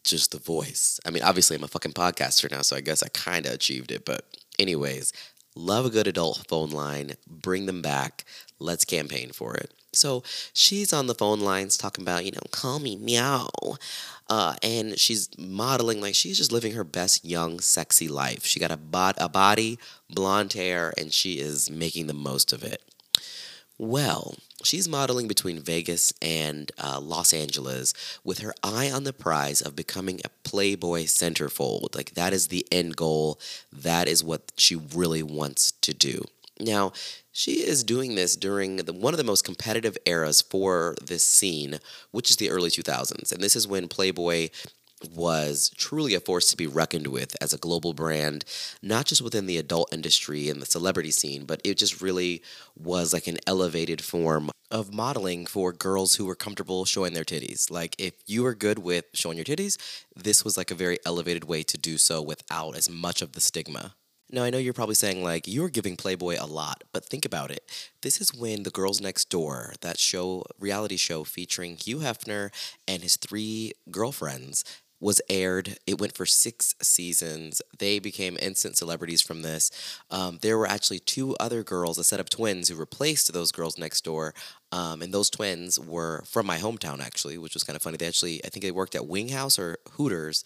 just 0.04 0.32
the 0.32 0.38
voice. 0.38 1.00
I 1.06 1.10
mean, 1.10 1.24
obviously 1.24 1.56
I'm 1.56 1.64
a 1.64 1.68
fucking 1.68 1.94
podcaster 1.94 2.50
now, 2.52 2.62
so 2.62 2.76
I 2.76 2.82
guess 2.82 3.04
I 3.04 3.08
kind 3.10 3.46
of 3.46 3.54
achieved 3.54 3.92
it. 3.92 4.06
But 4.06 4.26
anyways, 4.60 5.14
love 5.56 5.86
a 5.86 5.90
good 5.90 6.08
adult 6.08 6.46
phone 6.48 6.72
line. 6.72 7.14
Bring 7.28 7.66
them 7.66 7.82
back. 7.82 8.26
Let's 8.60 8.86
campaign 8.86 9.32
for 9.32 9.56
it. 9.56 9.72
So 9.94 10.24
she's 10.54 10.92
on 10.92 11.08
the 11.08 11.16
phone 11.16 11.40
lines 11.40 11.78
talking 11.78 12.04
about, 12.04 12.26
you 12.26 12.32
know, 12.32 12.42
call 12.52 12.80
me 12.80 12.96
meow. 12.96 13.50
Uh, 14.30 14.56
and 14.64 14.98
she's 14.98 15.30
modeling 15.38 16.02
like 16.02 16.16
she's 16.16 16.38
just 16.38 16.52
living 16.52 16.74
her 16.74 16.84
best 16.84 17.24
young, 17.24 17.60
sexy 17.60 18.08
life. 18.08 18.46
She 18.46 18.60
got 18.60 18.72
a, 18.72 18.78
bod- 18.78 19.18
a 19.18 19.30
body, 19.30 19.78
blonde 20.10 20.54
hair, 20.54 20.94
and 20.98 21.14
she 21.14 21.34
is 21.34 21.70
making 21.70 22.08
the 22.08 22.14
most 22.14 22.52
of 22.52 22.64
it. 22.64 22.82
Well, 23.78 24.36
she's 24.64 24.88
modeling 24.88 25.28
between 25.28 25.60
Vegas 25.60 26.14
and 26.22 26.72
uh, 26.82 27.00
Los 27.00 27.34
Angeles 27.34 27.94
with 28.24 28.40
her 28.40 28.54
eye 28.64 28.90
on 28.92 29.04
the 29.04 29.14
prize 29.14 29.62
of 29.62 29.76
becoming 29.76 30.22
a 30.24 30.30
Playboy 30.44 31.04
centerfold. 31.04 31.96
Like, 31.96 32.14
that 32.16 32.34
is 32.34 32.48
the 32.48 32.66
end 32.72 32.96
goal. 32.96 33.40
That 33.72 34.08
is 34.08 34.24
what 34.24 34.52
she 34.58 34.76
really 34.76 35.24
wants 35.24 35.72
to 35.72 35.94
do. 35.94 36.24
Now, 36.60 36.94
she 37.32 37.66
is 37.66 37.84
doing 37.84 38.16
this 38.16 38.36
during 38.36 38.78
the, 38.78 38.94
one 38.94 39.14
of 39.14 39.18
the 39.18 39.24
most 39.24 39.44
competitive 39.44 39.98
eras 40.06 40.42
for 40.42 40.96
this 41.04 41.24
scene, 41.24 41.80
which 42.12 42.30
is 42.30 42.38
the 42.38 42.52
early 42.52 42.70
2000s. 42.70 43.32
And 43.32 43.42
this 43.42 43.56
is 43.56 43.68
when 43.68 43.88
Playboy 43.88 44.50
was 45.12 45.72
truly 45.78 46.14
a 46.14 46.20
force 46.20 46.50
to 46.50 46.58
be 46.58 46.68
reckoned 46.68 47.08
with 47.08 47.36
as 47.42 47.54
a 47.54 47.58
global 47.58 47.94
brand, 47.94 48.46
not 48.82 49.06
just 49.06 49.22
within 49.22 49.46
the 49.46 49.58
adult 49.58 49.94
industry 49.94 50.50
and 50.50 50.62
the 50.62 50.66
celebrity 50.66 51.12
scene, 51.12 51.46
but 51.46 51.62
it 51.64 51.78
just 51.78 52.02
really 52.02 52.42
was 52.78 53.14
like 53.14 53.28
an 53.28 53.38
elevated 53.48 54.02
form 54.04 54.52
of 54.72 54.94
modeling 54.94 55.46
for 55.46 55.72
girls 55.72 56.16
who 56.16 56.26
were 56.26 56.36
comfortable 56.36 56.84
showing 56.86 57.14
their 57.14 57.24
titties. 57.24 57.70
Like, 57.70 57.96
if 58.00 58.14
you 58.26 58.44
were 58.44 58.56
good 58.56 58.80
with 58.80 59.06
showing 59.14 59.38
your 59.38 59.46
titties, 59.46 59.78
this 60.16 60.44
was 60.44 60.58
like 60.58 60.72
a 60.72 60.76
very 60.76 60.98
elevated 61.06 61.44
way 61.44 61.64
to 61.64 61.78
do 61.78 61.98
so 61.98 62.22
without 62.22 62.76
as 62.76 62.90
much 62.90 63.22
of 63.22 63.34
the 63.34 63.42
stigma. 63.42 63.94
Now, 64.32 64.44
I 64.44 64.50
know 64.50 64.58
you're 64.58 64.74
probably 64.74 64.96
saying, 64.96 65.24
like, 65.24 65.48
you're 65.48 65.70
giving 65.70 65.96
Playboy 65.96 66.38
a 66.40 66.48
lot, 66.48 66.84
but 66.92 67.06
think 67.06 67.24
about 67.24 67.52
it. 67.52 67.62
This 68.02 68.20
is 68.20 68.34
when 68.34 68.64
The 68.64 68.72
Girls 68.72 69.00
Next 69.00 69.30
Door, 69.30 69.76
that 69.82 70.00
show, 70.00 70.44
reality 70.60 70.98
show 70.98 71.24
featuring 71.24 71.78
Hugh 71.78 72.00
Hefner 72.00 72.50
and 72.88 73.04
his 73.04 73.16
three 73.16 73.74
girlfriends, 73.92 74.66
was 75.04 75.22
aired. 75.30 75.78
It 75.86 76.00
went 76.00 76.16
for 76.16 76.26
six 76.26 76.76
seasons. 76.82 77.62
They 77.78 78.00
became 78.00 78.38
instant 78.42 78.78
celebrities 78.78 79.22
from 79.22 79.42
this. 79.42 79.70
Um, 80.10 80.40
there 80.42 80.58
were 80.58 80.66
actually 80.66 81.00
two 81.00 81.36
other 81.42 81.62
girls, 81.62 81.98
a 81.98 82.06
set 82.06 82.22
of 82.22 82.30
twins, 82.30 82.70
who 82.70 82.76
replaced 82.76 83.32
those 83.34 83.52
girls 83.52 83.78
next 83.78 84.06
door. 84.06 84.34
Um, 84.72 85.02
and 85.02 85.14
those 85.14 85.30
twins 85.30 85.78
were 85.78 86.24
from 86.26 86.46
my 86.46 86.58
hometown, 86.58 87.02
actually, 87.02 87.38
which 87.38 87.54
was 87.54 87.64
kind 87.64 87.76
of 87.76 87.82
funny. 87.82 87.98
They 87.98 88.08
actually, 88.08 88.44
I 88.46 88.48
think 88.48 88.64
they 88.64 88.72
worked 88.72 88.96
at 88.96 89.06
Wing 89.06 89.30
House 89.30 89.60
or 89.60 89.78
Hooters 89.92 90.46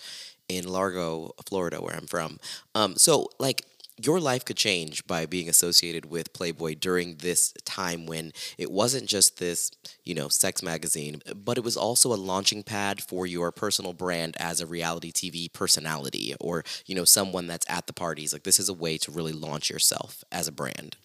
in 0.49 0.67
Largo, 0.67 1.33
Florida, 1.45 1.77
where 1.77 1.95
I'm 1.95 2.07
from. 2.07 2.39
Um, 2.73 2.95
so, 2.95 3.29
like, 3.37 3.63
your 4.01 4.19
life 4.19 4.45
could 4.45 4.57
change 4.57 5.05
by 5.07 5.25
being 5.25 5.49
associated 5.49 6.05
with 6.05 6.33
Playboy 6.33 6.75
during 6.75 7.15
this 7.15 7.53
time 7.65 8.05
when 8.05 8.31
it 8.57 8.71
wasn't 8.71 9.07
just 9.07 9.39
this, 9.39 9.71
you 10.03 10.13
know, 10.13 10.27
sex 10.27 10.61
magazine, 10.61 11.21
but 11.35 11.57
it 11.57 11.63
was 11.63 11.77
also 11.77 12.13
a 12.13 12.15
launching 12.15 12.63
pad 12.63 13.01
for 13.01 13.25
your 13.25 13.51
personal 13.51 13.93
brand 13.93 14.37
as 14.39 14.61
a 14.61 14.67
reality 14.67 15.11
TV 15.11 15.51
personality 15.51 16.35
or, 16.39 16.63
you 16.85 16.95
know, 16.95 17.05
someone 17.05 17.47
that's 17.47 17.65
at 17.69 17.87
the 17.87 17.93
parties. 17.93 18.33
Like, 18.33 18.43
this 18.43 18.59
is 18.59 18.69
a 18.69 18.73
way 18.73 18.97
to 18.99 19.11
really 19.11 19.33
launch 19.33 19.69
yourself 19.69 20.23
as 20.31 20.47
a 20.47 20.51
brand. 20.51 20.95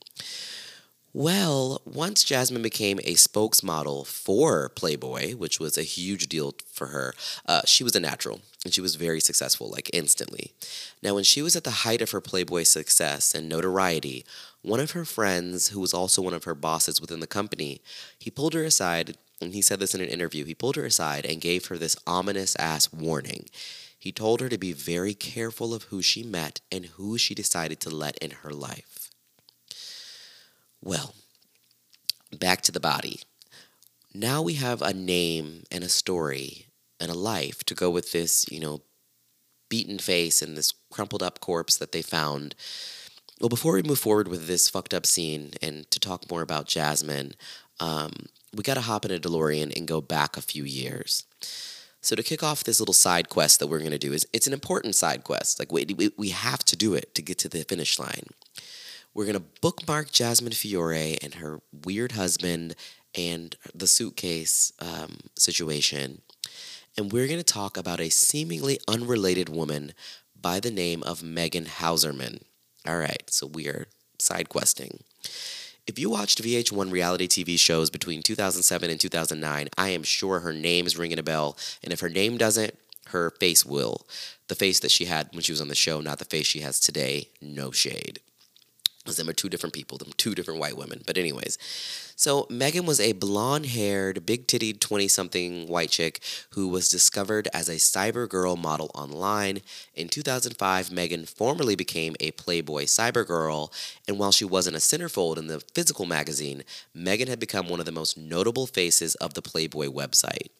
Well, 1.15 1.83
once 1.85 2.25
Jasmine 2.25 2.63
became 2.63 2.99
a 3.01 3.17
spokesmodel 3.17 4.07
for 4.07 4.71
Playboy, 4.71 5.35
which 5.35 5.61
was 5.61 5.77
a 5.77 5.83
huge 5.83 6.27
deal 6.27 6.55
for 6.73 6.87
her, 6.87 7.13
uh, 7.45 7.61
she 7.67 7.85
was 7.85 7.95
a 7.95 8.01
natural 8.01 8.41
and 8.65 8.73
she 8.73 8.81
was 8.81 8.95
very 8.95 9.21
successful, 9.21 9.69
like 9.69 9.91
instantly. 9.93 10.53
Now, 11.03 11.15
when 11.15 11.25
she 11.25 11.43
was 11.43 11.55
at 11.55 11.65
the 11.65 11.83
height 11.85 12.01
of 12.01 12.13
her 12.13 12.23
Playboy 12.23 12.63
success 12.63 13.35
and 13.35 13.47
notoriety, 13.47 14.25
one 14.63 14.81
of 14.81 14.93
her 14.93 15.05
friends, 15.05 15.69
who 15.69 15.81
was 15.81 15.93
also 15.93 16.23
one 16.23 16.33
of 16.33 16.45
her 16.45 16.55
bosses 16.55 16.99
within 16.99 17.21
the 17.21 17.27
company, 17.27 17.83
he 18.19 18.31
pulled 18.31 18.55
her 18.55 18.65
aside 18.65 19.19
and 19.43 19.53
he 19.53 19.61
said 19.61 19.81
this 19.81 19.95
in 19.95 20.01
an 20.01 20.09
interview. 20.09 20.47
He 20.47 20.55
pulled 20.55 20.77
her 20.77 20.87
aside 20.87 21.27
and 21.27 21.43
gave 21.43 21.67
her 21.67 21.77
this 21.77 21.97
ominous 22.07 22.57
ass 22.57 22.91
warning. 22.91 23.51
He 23.99 24.13
told 24.13 24.41
her 24.41 24.49
to 24.49 24.57
be 24.57 24.73
very 24.73 25.13
careful 25.13 25.75
of 25.75 25.85
who 25.85 26.01
she 26.01 26.23
met 26.23 26.63
and 26.71 26.87
who 26.87 27.19
she 27.19 27.35
decided 27.35 27.81
to 27.81 27.91
let 27.91 28.17
in 28.19 28.31
her 28.31 28.51
life. 28.53 29.02
Well, 30.83 31.15
back 32.37 32.61
to 32.63 32.73
the 32.73 32.81
body. 32.81 33.21
Now 34.13 34.43
we 34.43 34.55
have 34.55 34.83
a 34.83 34.93
name 34.93 35.63
and 35.71 35.85
a 35.85 35.89
story 35.89 36.67
and 37.01 37.11
a 37.11 37.15
life 37.15 37.65
to 37.65 37.75
go 37.75 37.89
with 37.89 38.13
this, 38.13 38.45
you 38.51 38.61
know, 38.61 38.83
beaten 39.69 39.99
face 39.99 40.43
and 40.43 40.57
this 40.57 40.75
crumpled 40.91 41.23
up 41.23 41.41
corpse 41.41 41.77
that 41.77 41.93
they 41.93 42.03
found. 42.03 42.55
Well, 43.41 43.49
before 43.49 43.75
we 43.75 43.83
move 43.83 43.99
forward 43.99 44.29
with 44.29 44.47
this 44.47 44.69
fucked 44.69 44.93
up 44.93 45.07
scene 45.07 45.53
and 45.63 45.91
to 45.91 45.99
talk 45.99 46.31
more 46.31 46.43
about 46.43 46.67
Jasmine, 46.67 47.35
um, 47.81 48.13
we 48.55 48.63
got 48.63 48.75
to 48.75 48.81
hop 48.81 49.05
in 49.05 49.11
a 49.11 49.19
DeLorean 49.19 49.75
and 49.75 49.89
go 49.89 50.01
back 50.01 50.37
a 50.37 50.43
few 50.43 50.65
years. 50.65 51.25
So 52.03 52.17
to 52.17 52.23
kick 52.23 52.43
off 52.43 52.65
this 52.65 52.81
little 52.81 52.93
side 52.93 53.29
quest 53.29 53.61
that 53.61 53.69
we're 53.69 53.79
going 53.79 53.93
to 53.93 53.99
do 53.99 54.13
is 54.13 54.27
it's 54.33 54.49
an 54.49 54.53
important 54.53 54.97
side 54.97 55.23
quest. 55.25 55.59
Like 55.59 55.73
we, 55.73 55.87
we 55.97 56.11
we 56.19 56.31
have 56.31 56.65
to 56.65 56.77
do 56.77 56.95
it 56.95 57.15
to 57.15 57.23
get 57.23 57.39
to 57.39 57.49
the 57.49 57.63
finish 57.63 57.99
line. 57.99 58.27
We're 59.15 59.27
going 59.27 59.39
to 59.39 59.45
bookmark 59.61 60.11
Jasmine 60.11 60.53
Fiore 60.53 61.19
and 61.23 61.35
her 61.35 61.61
weird 61.85 62.13
husband 62.13 62.75
and 63.15 63.55
the 63.75 63.87
suitcase 63.87 64.73
um, 64.79 65.19
situation. 65.37 66.23
And 66.97 67.13
we're 67.13 67.27
going 67.27 67.39
to 67.39 67.45
talk 67.45 67.77
about 67.77 68.01
a 68.01 68.09
seemingly 68.09 68.79
unrelated 68.89 69.49
woman 69.49 69.93
by 70.41 70.61
the 70.61 70.71
name 70.71 71.03
of 71.03 71.23
Megan 71.23 71.67
Hauserman. 71.67 72.43
All 72.87 72.99
right, 72.99 73.23
so 73.29 73.47
we 73.47 73.69
are 73.69 73.87
side 74.19 74.49
questing. 74.49 75.05
If 75.87 75.99
you 75.99 76.11
watched 76.11 76.43
VH1 76.43 76.91
reality 76.93 77.27
TV 77.27 77.59
shows 77.59 77.91
between 77.91 78.23
2007 78.23 78.89
and 78.89 79.01
2009, 79.01 79.69
I 79.77 79.89
am 79.91 80.03
sure 80.05 80.41
her 80.41 80.53
name 80.53 80.87
is 80.87 80.97
ringing 80.97 81.19
a 81.19 81.23
bell. 81.23 81.57
And 81.83 81.93
if 81.93 82.01
her 82.01 82.09
name 82.09 82.39
doesn't, 82.39 82.75
her 83.09 83.31
face 83.31 83.67
will. 83.67 84.07
The 84.49 84.55
face 84.55 84.81
that 84.81 84.91
she 84.91 85.07
had 85.07 85.29
when 85.33 85.43
she 85.43 85.53
was 85.53 85.61
on 85.61 85.69
the 85.69 85.75
show, 85.75 86.01
not 86.01 86.19
the 86.19 86.25
face 86.25 86.47
she 86.47 86.61
has 86.61 86.79
today. 86.79 87.29
No 87.41 87.73
shade. 87.73 88.21
Because 89.03 89.17
them 89.17 89.29
are 89.29 89.33
two 89.33 89.49
different 89.49 89.73
people, 89.73 89.99
them 89.99 90.13
two 90.17 90.33
different 90.33 90.61
white 90.61 90.77
women. 90.77 91.03
But 91.05 91.19
anyways, 91.19 91.59
so 92.15 92.47
Megan 92.49 92.87
was 92.87 93.01
a 93.01 93.13
blonde-haired, 93.13 94.25
big-titted, 94.25 94.79
twenty-something 94.79 95.67
white 95.67 95.91
chick 95.91 96.21
who 96.51 96.69
was 96.69 96.89
discovered 96.89 97.49
as 97.53 97.69
a 97.69 97.77
cyber 97.77 98.29
girl 98.29 98.57
model 98.57 98.93
online. 98.95 99.63
In 99.97 100.09
2005, 100.09 100.93
Megan 100.93 101.27
formally 101.27 101.75
became 101.75 102.15
a 102.21 102.31
Playboy 102.31 102.85
cyber 102.85 103.27
girl, 103.27 103.73
and 104.07 104.21
while 104.21 104.31
she 104.31 104.45
wasn't 104.45 104.77
a 104.77 104.79
centerfold 104.79 105.37
in 105.37 105.49
the 105.49 105.61
physical 105.75 106.07
magazine, 106.07 106.63
Megan 106.95 107.27
had 107.27 107.41
become 107.41 107.69
one 107.69 107.81
of 107.81 107.87
the 107.87 107.93
most 107.93 108.17
notable 108.17 108.69
faces 108.69 109.17
of 109.17 109.35
the 109.35 109.43
Playboy 109.43 109.89
website. 109.89 110.51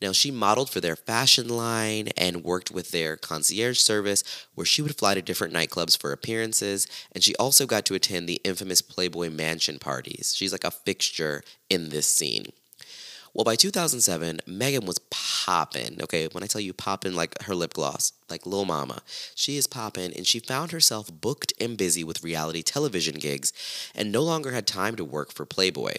Now, 0.00 0.12
she 0.12 0.30
modeled 0.30 0.70
for 0.70 0.80
their 0.80 0.96
fashion 0.96 1.48
line 1.48 2.08
and 2.16 2.44
worked 2.44 2.70
with 2.70 2.90
their 2.90 3.16
concierge 3.16 3.78
service, 3.78 4.22
where 4.54 4.66
she 4.66 4.82
would 4.82 4.96
fly 4.98 5.14
to 5.14 5.22
different 5.22 5.54
nightclubs 5.54 5.98
for 5.98 6.12
appearances, 6.12 6.86
and 7.12 7.22
she 7.22 7.34
also 7.36 7.66
got 7.66 7.84
to 7.86 7.94
attend 7.94 8.28
the 8.28 8.40
infamous 8.44 8.82
Playboy 8.82 9.30
Mansion 9.30 9.78
parties. 9.78 10.34
She's 10.36 10.52
like 10.52 10.64
a 10.64 10.70
fixture 10.70 11.42
in 11.70 11.90
this 11.90 12.08
scene. 12.08 12.46
Well, 13.34 13.44
by 13.44 13.56
2007, 13.56 14.42
Megan 14.46 14.86
was 14.86 15.00
popping. 15.10 16.00
Okay, 16.00 16.28
when 16.30 16.44
I 16.44 16.46
tell 16.46 16.60
you 16.60 16.72
popping, 16.72 17.16
like 17.16 17.42
her 17.42 17.54
lip 17.54 17.72
gloss, 17.72 18.12
like 18.30 18.46
Lil 18.46 18.64
Mama, 18.64 19.02
she 19.34 19.56
is 19.56 19.66
popping, 19.66 20.12
and 20.14 20.24
she 20.24 20.38
found 20.38 20.70
herself 20.70 21.10
booked 21.12 21.52
and 21.60 21.76
busy 21.76 22.04
with 22.04 22.22
reality 22.22 22.62
television 22.62 23.16
gigs 23.16 23.52
and 23.92 24.12
no 24.12 24.22
longer 24.22 24.52
had 24.52 24.68
time 24.68 24.94
to 24.94 25.04
work 25.04 25.32
for 25.32 25.44
Playboy. 25.44 25.94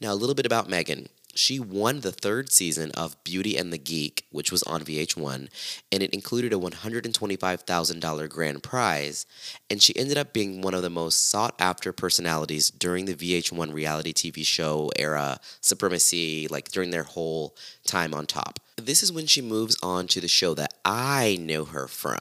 Now, 0.00 0.12
a 0.12 0.14
little 0.14 0.36
bit 0.36 0.46
about 0.46 0.68
Megan. 0.68 1.08
She 1.34 1.58
won 1.58 2.00
the 2.00 2.12
third 2.12 2.52
season 2.52 2.90
of 2.92 3.22
Beauty 3.24 3.56
and 3.56 3.72
the 3.72 3.78
Geek, 3.78 4.24
which 4.30 4.52
was 4.52 4.62
on 4.64 4.82
VH1, 4.82 5.48
and 5.90 6.02
it 6.02 6.14
included 6.14 6.52
a 6.52 6.58
$125,000 6.58 8.28
grand 8.28 8.62
prize. 8.62 9.26
And 9.68 9.82
she 9.82 9.96
ended 9.96 10.16
up 10.16 10.32
being 10.32 10.62
one 10.62 10.74
of 10.74 10.82
the 10.82 10.90
most 10.90 11.28
sought 11.28 11.54
after 11.58 11.92
personalities 11.92 12.70
during 12.70 13.06
the 13.06 13.14
VH1 13.14 13.72
reality 13.72 14.12
TV 14.12 14.46
show 14.46 14.90
era, 14.96 15.40
Supremacy, 15.60 16.46
like 16.48 16.70
during 16.70 16.90
their 16.90 17.02
whole 17.02 17.56
time 17.84 18.14
on 18.14 18.26
top. 18.26 18.60
This 18.76 19.02
is 19.02 19.12
when 19.12 19.26
she 19.26 19.40
moves 19.40 19.76
on 19.82 20.06
to 20.08 20.20
the 20.20 20.28
show 20.28 20.54
that 20.54 20.74
I 20.84 21.38
know 21.40 21.64
her 21.64 21.86
from. 21.88 22.18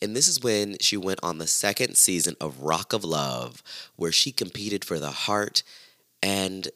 And 0.00 0.16
this 0.16 0.28
is 0.28 0.42
when 0.42 0.76
she 0.80 0.96
went 0.96 1.20
on 1.22 1.38
the 1.38 1.46
second 1.46 1.96
season 1.96 2.36
of 2.40 2.60
Rock 2.60 2.92
of 2.92 3.04
Love, 3.04 3.62
where 3.96 4.12
she 4.12 4.32
competed 4.32 4.84
for 4.84 4.98
the 4.98 5.10
heart 5.10 5.62
and 6.22 6.68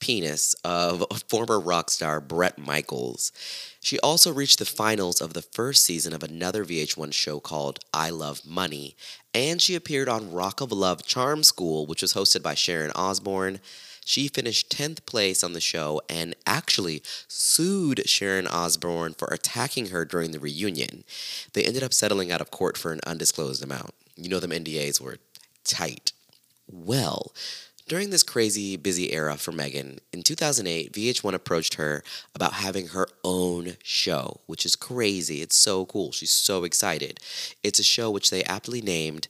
penis 0.00 0.54
of 0.64 1.04
former 1.28 1.58
rock 1.58 1.90
star 1.90 2.20
Bret 2.20 2.58
Michaels. 2.58 3.32
She 3.80 3.98
also 4.00 4.32
reached 4.32 4.58
the 4.58 4.64
finals 4.64 5.20
of 5.20 5.34
the 5.34 5.42
first 5.42 5.84
season 5.84 6.12
of 6.12 6.22
another 6.22 6.64
VH1 6.64 7.12
show 7.12 7.40
called 7.40 7.80
I 7.94 8.10
Love 8.10 8.46
Money, 8.46 8.96
and 9.34 9.62
she 9.62 9.74
appeared 9.74 10.08
on 10.08 10.32
Rock 10.32 10.60
of 10.60 10.72
Love 10.72 11.06
Charm 11.06 11.42
School, 11.42 11.86
which 11.86 12.02
was 12.02 12.14
hosted 12.14 12.42
by 12.42 12.54
Sharon 12.54 12.90
Osbourne. 12.94 13.60
She 14.04 14.26
finished 14.26 14.70
10th 14.70 15.04
place 15.04 15.44
on 15.44 15.52
the 15.52 15.60
show 15.60 16.00
and 16.08 16.34
actually 16.46 17.02
sued 17.28 18.08
Sharon 18.08 18.46
Osbourne 18.46 19.12
for 19.12 19.28
attacking 19.28 19.88
her 19.88 20.06
during 20.06 20.30
the 20.30 20.40
reunion. 20.40 21.04
They 21.52 21.62
ended 21.62 21.82
up 21.82 21.92
settling 21.92 22.32
out 22.32 22.40
of 22.40 22.50
court 22.50 22.78
for 22.78 22.90
an 22.90 23.00
undisclosed 23.06 23.62
amount. 23.62 23.92
You 24.16 24.30
know, 24.30 24.40
them 24.40 24.50
NDAs 24.50 24.98
were 24.98 25.18
tight. 25.64 26.12
Well, 26.70 27.32
during 27.88 28.10
this 28.10 28.22
crazy 28.22 28.76
busy 28.76 29.12
era 29.12 29.36
for 29.36 29.52
Megan, 29.52 29.98
in 30.12 30.22
2008, 30.22 30.92
VH1 30.92 31.34
approached 31.34 31.74
her 31.74 32.02
about 32.34 32.54
having 32.54 32.88
her 32.88 33.08
own 33.24 33.76
show, 33.82 34.40
which 34.46 34.66
is 34.66 34.76
crazy. 34.76 35.40
It's 35.42 35.56
so 35.56 35.86
cool. 35.86 36.12
She's 36.12 36.30
so 36.30 36.64
excited. 36.64 37.18
It's 37.62 37.78
a 37.78 37.84
show 37.84 38.10
which 38.10 38.30
they 38.30 38.44
aptly 38.44 38.80
named 38.80 39.28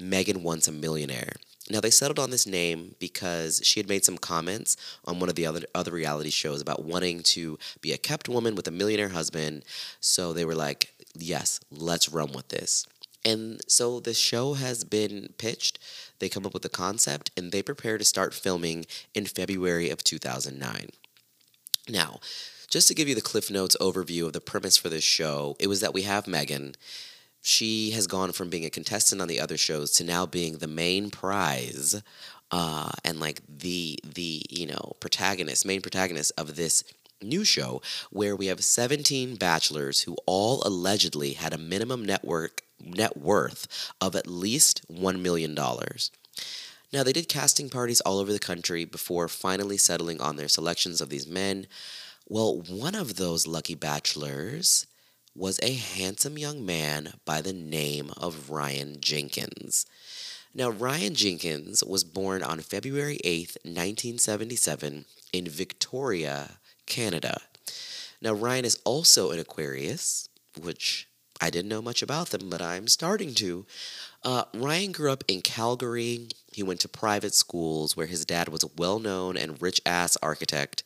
Megan 0.00 0.42
Wants 0.42 0.66
a 0.66 0.72
Millionaire. 0.72 1.34
Now 1.70 1.80
they 1.80 1.90
settled 1.90 2.18
on 2.18 2.30
this 2.30 2.46
name 2.46 2.96
because 2.98 3.60
she 3.62 3.78
had 3.78 3.88
made 3.88 4.04
some 4.04 4.18
comments 4.18 4.76
on 5.04 5.20
one 5.20 5.28
of 5.28 5.36
the 5.36 5.46
other 5.46 5.60
other 5.72 5.92
reality 5.92 6.30
shows 6.30 6.60
about 6.60 6.84
wanting 6.84 7.22
to 7.22 7.58
be 7.80 7.92
a 7.92 7.98
kept 7.98 8.28
woman 8.28 8.56
with 8.56 8.66
a 8.66 8.72
millionaire 8.72 9.10
husband. 9.10 9.64
So 10.00 10.32
they 10.32 10.44
were 10.44 10.56
like, 10.56 10.92
"Yes, 11.14 11.60
let's 11.70 12.08
run 12.08 12.32
with 12.32 12.48
this." 12.48 12.86
And 13.24 13.60
so 13.68 14.00
the 14.00 14.14
show 14.14 14.54
has 14.54 14.82
been 14.82 15.34
pitched. 15.38 15.78
They 16.20 16.28
come 16.28 16.46
up 16.46 16.54
with 16.54 16.62
the 16.62 16.68
concept 16.68 17.30
and 17.36 17.50
they 17.50 17.62
prepare 17.62 17.98
to 17.98 18.04
start 18.04 18.32
filming 18.32 18.86
in 19.14 19.26
February 19.26 19.90
of 19.90 20.04
2009. 20.04 20.90
Now, 21.88 22.20
just 22.68 22.86
to 22.88 22.94
give 22.94 23.08
you 23.08 23.16
the 23.16 23.20
Cliff 23.20 23.50
Notes 23.50 23.76
overview 23.80 24.26
of 24.26 24.32
the 24.32 24.40
premise 24.40 24.76
for 24.76 24.88
this 24.88 25.02
show, 25.02 25.56
it 25.58 25.66
was 25.66 25.80
that 25.80 25.92
we 25.92 26.02
have 26.02 26.28
Megan. 26.28 26.76
She 27.42 27.90
has 27.90 28.06
gone 28.06 28.32
from 28.32 28.48
being 28.48 28.64
a 28.64 28.70
contestant 28.70 29.20
on 29.20 29.26
the 29.26 29.40
other 29.40 29.56
shows 29.56 29.90
to 29.92 30.04
now 30.04 30.24
being 30.24 30.58
the 30.58 30.68
main 30.68 31.10
prize 31.10 32.00
uh, 32.50 32.90
and 33.04 33.18
like 33.20 33.40
the 33.48 33.98
the 34.04 34.42
you 34.50 34.66
know 34.66 34.92
protagonist, 35.00 35.64
main 35.64 35.80
protagonist 35.80 36.32
of 36.36 36.56
this 36.56 36.84
new 37.22 37.44
show, 37.44 37.82
where 38.10 38.34
we 38.34 38.46
have 38.46 38.64
17 38.64 39.36
bachelors 39.36 40.02
who 40.02 40.16
all 40.26 40.62
allegedly 40.64 41.34
had 41.34 41.52
a 41.52 41.58
minimum 41.58 42.04
network 42.04 42.62
net 42.82 43.16
worth 43.16 43.92
of 44.00 44.14
at 44.16 44.26
least 44.26 44.82
one 44.88 45.22
million 45.22 45.54
dollars. 45.54 46.10
Now, 46.92 47.04
they 47.04 47.12
did 47.12 47.28
casting 47.28 47.68
parties 47.68 48.00
all 48.00 48.18
over 48.18 48.32
the 48.32 48.40
country 48.40 48.84
before 48.84 49.28
finally 49.28 49.76
settling 49.76 50.20
on 50.20 50.36
their 50.36 50.48
selections 50.48 51.00
of 51.00 51.08
these 51.08 51.26
men. 51.26 51.66
Well, 52.28 52.62
one 52.68 52.96
of 52.96 53.16
those 53.16 53.46
lucky 53.46 53.76
bachelors 53.76 54.86
was 55.34 55.60
a 55.62 55.74
handsome 55.74 56.36
young 56.36 56.66
man 56.66 57.14
by 57.24 57.40
the 57.40 57.52
name 57.52 58.10
of 58.16 58.50
Ryan 58.50 58.96
Jenkins. 59.00 59.86
Now, 60.52 60.68
Ryan 60.68 61.14
Jenkins 61.14 61.84
was 61.84 62.02
born 62.02 62.42
on 62.42 62.58
February 62.60 63.18
8th, 63.24 63.56
1977, 63.62 65.04
in 65.32 65.44
Victoria, 65.46 66.58
Canada. 66.86 67.40
Now, 68.20 68.32
Ryan 68.32 68.64
is 68.64 68.80
also 68.84 69.30
an 69.30 69.38
Aquarius, 69.38 70.28
which 70.60 71.06
I 71.40 71.50
didn't 71.50 71.68
know 71.68 71.82
much 71.82 72.02
about 72.02 72.28
them, 72.30 72.50
but 72.50 72.60
I'm 72.60 72.86
starting 72.88 73.34
to. 73.34 73.66
Uh, 74.22 74.44
Ryan 74.54 74.92
grew 74.92 75.10
up 75.10 75.24
in 75.26 75.40
Calgary. 75.40 76.28
He 76.52 76.62
went 76.62 76.80
to 76.80 76.88
private 76.88 77.34
schools 77.34 77.96
where 77.96 78.06
his 78.06 78.24
dad 78.24 78.48
was 78.48 78.62
a 78.62 78.70
well 78.76 78.98
known 78.98 79.36
and 79.36 79.60
rich 79.62 79.80
ass 79.86 80.16
architect. 80.22 80.82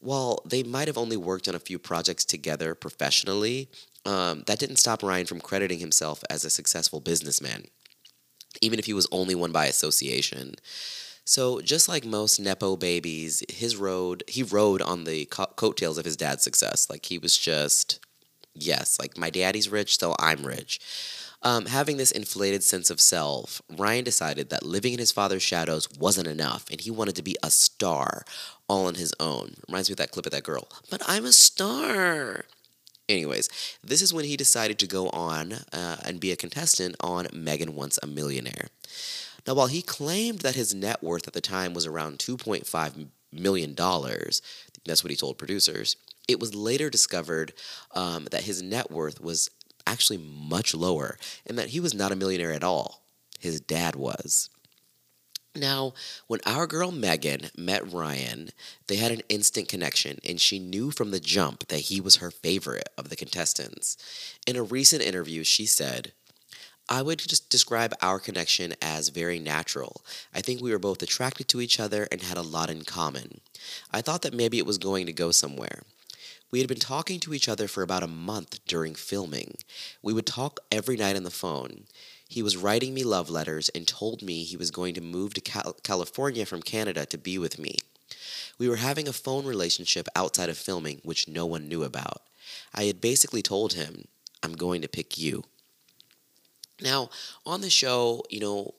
While 0.00 0.40
they 0.44 0.62
might 0.62 0.86
have 0.86 0.98
only 0.98 1.16
worked 1.16 1.48
on 1.48 1.56
a 1.56 1.60
few 1.60 1.78
projects 1.78 2.24
together 2.24 2.74
professionally, 2.76 3.68
um, 4.04 4.44
that 4.46 4.60
didn't 4.60 4.76
stop 4.76 5.02
Ryan 5.02 5.26
from 5.26 5.40
crediting 5.40 5.80
himself 5.80 6.22
as 6.30 6.44
a 6.44 6.50
successful 6.50 7.00
businessman, 7.00 7.64
even 8.62 8.78
if 8.78 8.86
he 8.86 8.94
was 8.94 9.08
only 9.10 9.34
one 9.34 9.50
by 9.52 9.66
association. 9.66 10.54
So, 11.24 11.60
just 11.60 11.90
like 11.90 12.06
most 12.06 12.40
Nepo 12.40 12.76
babies, 12.76 13.42
his 13.50 13.76
road, 13.76 14.24
he 14.26 14.42
rode 14.42 14.80
on 14.80 15.04
the 15.04 15.26
co- 15.26 15.52
coattails 15.56 15.98
of 15.98 16.06
his 16.06 16.16
dad's 16.16 16.42
success. 16.42 16.88
Like, 16.88 17.04
he 17.04 17.18
was 17.18 17.36
just, 17.36 17.98
yes, 18.62 18.98
like 18.98 19.16
my 19.16 19.30
daddy's 19.30 19.68
rich, 19.68 19.98
so 19.98 20.14
I'm 20.18 20.44
rich. 20.44 20.80
Um, 21.42 21.66
having 21.66 21.98
this 21.98 22.10
inflated 22.10 22.64
sense 22.64 22.90
of 22.90 23.00
self, 23.00 23.62
Ryan 23.76 24.04
decided 24.04 24.50
that 24.50 24.64
living 24.64 24.92
in 24.92 24.98
his 24.98 25.12
father's 25.12 25.42
shadows 25.42 25.88
wasn't 25.98 26.26
enough, 26.26 26.64
and 26.70 26.80
he 26.80 26.90
wanted 26.90 27.14
to 27.16 27.22
be 27.22 27.36
a 27.42 27.50
star 27.50 28.24
all 28.68 28.86
on 28.86 28.96
his 28.96 29.14
own. 29.20 29.54
Reminds 29.68 29.88
me 29.88 29.92
of 29.92 29.98
that 29.98 30.10
clip 30.10 30.26
of 30.26 30.32
that 30.32 30.42
girl. 30.42 30.68
But 30.90 31.02
I'm 31.06 31.24
a 31.24 31.32
star. 31.32 32.44
Anyways, 33.08 33.48
this 33.82 34.02
is 34.02 34.12
when 34.12 34.24
he 34.24 34.36
decided 34.36 34.78
to 34.80 34.86
go 34.86 35.08
on 35.10 35.52
uh, 35.72 35.96
and 36.04 36.20
be 36.20 36.32
a 36.32 36.36
contestant 36.36 36.96
on 37.00 37.28
Megan 37.32 37.74
Wants 37.74 37.98
a 38.02 38.06
Millionaire. 38.06 38.68
Now, 39.46 39.54
while 39.54 39.68
he 39.68 39.80
claimed 39.80 40.40
that 40.40 40.56
his 40.56 40.74
net 40.74 41.02
worth 41.02 41.26
at 41.26 41.32
the 41.32 41.40
time 41.40 41.72
was 41.72 41.86
around 41.86 42.18
$2.5 42.18 43.06
million, 43.32 43.74
that's 43.74 45.04
what 45.04 45.10
he 45.10 45.16
told 45.16 45.38
producers, 45.38 45.96
it 46.28 46.38
was 46.38 46.54
later 46.54 46.90
discovered 46.90 47.54
um, 47.92 48.26
that 48.30 48.44
his 48.44 48.62
net 48.62 48.90
worth 48.90 49.20
was 49.20 49.50
actually 49.86 50.18
much 50.18 50.74
lower 50.74 51.16
and 51.46 51.58
that 51.58 51.70
he 51.70 51.80
was 51.80 51.94
not 51.94 52.12
a 52.12 52.16
millionaire 52.16 52.52
at 52.52 52.62
all. 52.62 53.02
His 53.40 53.60
dad 53.60 53.96
was. 53.96 54.50
Now, 55.56 55.94
when 56.26 56.40
our 56.46 56.66
girl 56.66 56.92
Megan 56.92 57.50
met 57.56 57.90
Ryan, 57.92 58.50
they 58.86 58.96
had 58.96 59.10
an 59.10 59.22
instant 59.28 59.66
connection, 59.66 60.18
and 60.24 60.40
she 60.40 60.58
knew 60.58 60.90
from 60.90 61.10
the 61.10 61.18
jump 61.18 61.66
that 61.68 61.80
he 61.80 62.00
was 62.00 62.16
her 62.16 62.30
favorite 62.30 62.88
of 62.96 63.08
the 63.08 63.16
contestants. 63.16 63.96
In 64.46 64.56
a 64.56 64.62
recent 64.62 65.02
interview, 65.02 65.42
she 65.42 65.66
said, 65.66 66.12
I 66.88 67.02
would 67.02 67.18
just 67.18 67.50
describe 67.50 67.92
our 68.00 68.18
connection 68.18 68.74
as 68.80 69.08
very 69.08 69.38
natural. 69.38 70.02
I 70.32 70.40
think 70.40 70.60
we 70.60 70.70
were 70.70 70.78
both 70.78 71.02
attracted 71.02 71.48
to 71.48 71.60
each 71.60 71.80
other 71.80 72.06
and 72.12 72.22
had 72.22 72.38
a 72.38 72.42
lot 72.42 72.70
in 72.70 72.82
common. 72.82 73.40
I 73.90 74.00
thought 74.00 74.22
that 74.22 74.34
maybe 74.34 74.58
it 74.58 74.66
was 74.66 74.78
going 74.78 75.06
to 75.06 75.12
go 75.12 75.30
somewhere. 75.30 75.82
We 76.50 76.60
had 76.60 76.68
been 76.68 76.78
talking 76.78 77.20
to 77.20 77.34
each 77.34 77.48
other 77.48 77.68
for 77.68 77.82
about 77.82 78.02
a 78.02 78.08
month 78.08 78.64
during 78.66 78.94
filming. 78.94 79.56
We 80.02 80.12
would 80.12 80.26
talk 80.26 80.60
every 80.72 80.96
night 80.96 81.16
on 81.16 81.24
the 81.24 81.30
phone. 81.30 81.84
He 82.26 82.42
was 82.42 82.56
writing 82.56 82.94
me 82.94 83.04
love 83.04 83.28
letters 83.28 83.68
and 83.70 83.86
told 83.86 84.22
me 84.22 84.44
he 84.44 84.56
was 84.56 84.70
going 84.70 84.94
to 84.94 85.00
move 85.00 85.34
to 85.34 85.40
Cal- 85.40 85.76
California 85.82 86.46
from 86.46 86.62
Canada 86.62 87.04
to 87.06 87.18
be 87.18 87.38
with 87.38 87.58
me. 87.58 87.76
We 88.58 88.68
were 88.68 88.76
having 88.76 89.08
a 89.08 89.12
phone 89.12 89.46
relationship 89.46 90.08
outside 90.16 90.48
of 90.48 90.58
filming, 90.58 91.00
which 91.04 91.28
no 91.28 91.46
one 91.46 91.68
knew 91.68 91.84
about. 91.84 92.22
I 92.74 92.84
had 92.84 93.00
basically 93.00 93.42
told 93.42 93.74
him, 93.74 94.06
I'm 94.42 94.54
going 94.54 94.82
to 94.82 94.88
pick 94.88 95.18
you. 95.18 95.44
Now, 96.80 97.10
on 97.44 97.60
the 97.60 97.70
show, 97.70 98.24
you 98.30 98.40
know, 98.40 98.74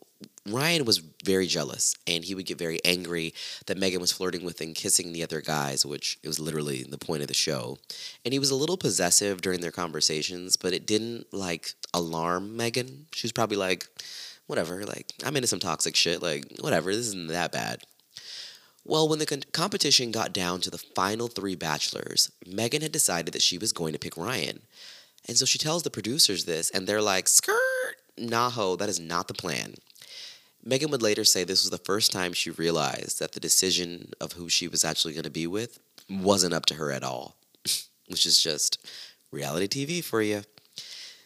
Ryan 0.54 0.86
was 0.86 1.00
very 1.24 1.48
jealous 1.48 1.96
and 2.08 2.24
he 2.24 2.36
would 2.36 2.46
get 2.46 2.58
very 2.58 2.80
angry 2.86 3.34
that 3.66 3.78
Megan 3.78 4.02
was 4.02 4.12
flirting 4.12 4.46
with 4.46 4.62
and 4.62 4.76
kissing 4.76 5.12
the 5.12 5.24
other 5.24 5.42
guys, 5.42 5.86
which 5.86 6.18
it 6.24 6.28
was 6.28 6.40
literally 6.40 6.84
the 6.84 6.98
point 6.98 7.22
of 7.22 7.28
the 7.28 7.34
show. 7.34 7.78
And 8.24 8.34
he 8.34 8.40
was 8.40 8.52
a 8.52 8.56
little 8.56 8.78
possessive 8.78 9.42
during 9.42 9.62
their 9.62 9.72
conversations, 9.72 10.58
but 10.58 10.74
it 10.74 10.86
didn't 10.86 11.34
like 11.34 11.74
alarm 11.94 12.56
Megan. 12.56 13.08
She 13.14 13.26
was 13.26 13.32
probably 13.32 13.58
like, 13.58 13.88
whatever, 14.48 14.84
like, 14.86 15.12
I'm 15.24 15.36
into 15.36 15.48
some 15.48 15.60
toxic 15.60 15.96
shit, 15.96 16.22
like, 16.22 16.46
whatever, 16.60 16.94
this 16.94 17.08
isn't 17.08 17.28
that 17.28 17.52
bad. 17.52 17.84
Well, 18.84 19.08
when 19.08 19.20
the 19.20 19.26
con- 19.28 19.44
competition 19.52 20.12
got 20.12 20.34
down 20.34 20.62
to 20.62 20.72
the 20.72 20.80
final 20.80 21.28
three 21.28 21.56
bachelors, 21.56 22.32
Megan 22.48 22.82
had 22.82 22.92
decided 22.92 23.34
that 23.34 23.44
she 23.44 23.60
was 23.60 23.72
going 23.72 23.94
to 23.94 24.00
pick 24.00 24.18
Ryan. 24.18 24.62
And 25.28 25.38
so 25.38 25.46
she 25.46 25.60
tells 25.60 25.84
the 25.84 25.92
producers 25.92 26.46
this, 26.46 26.72
and 26.72 26.88
they're 26.88 27.02
like, 27.02 27.28
skirt, 27.28 27.56
nah 28.18 28.50
ho, 28.50 28.76
that 28.78 28.90
is 28.90 29.00
not 29.00 29.28
the 29.28 29.36
plan. 29.36 29.76
Megan 30.63 30.91
would 30.91 31.02
later 31.02 31.24
say 31.24 31.43
this 31.43 31.63
was 31.63 31.72
the 31.72 31.78
first 31.78 32.12
time 32.12 32.34
she 32.34 32.50
realized 32.50 33.19
that 33.19 33.32
the 33.32 33.39
decision 33.39 34.12
of 34.19 34.34
who 34.34 34.50
she 34.50 34.67
was 34.67 34.84
actually 34.84 35.13
going 35.13 35.24
to 35.24 35.30
be 35.30 35.48
with 35.48 35.80
wasn't 36.10 36.54
up 36.54 36.65
to 36.67 36.76
her 36.76 36.91
at 36.91 37.04
all, 37.04 37.36
which 38.08 38.26
is 38.26 38.41
just 38.41 38.86
reality 39.32 39.67
TV 39.67 40.04
for 40.04 40.22
you. 40.22 40.43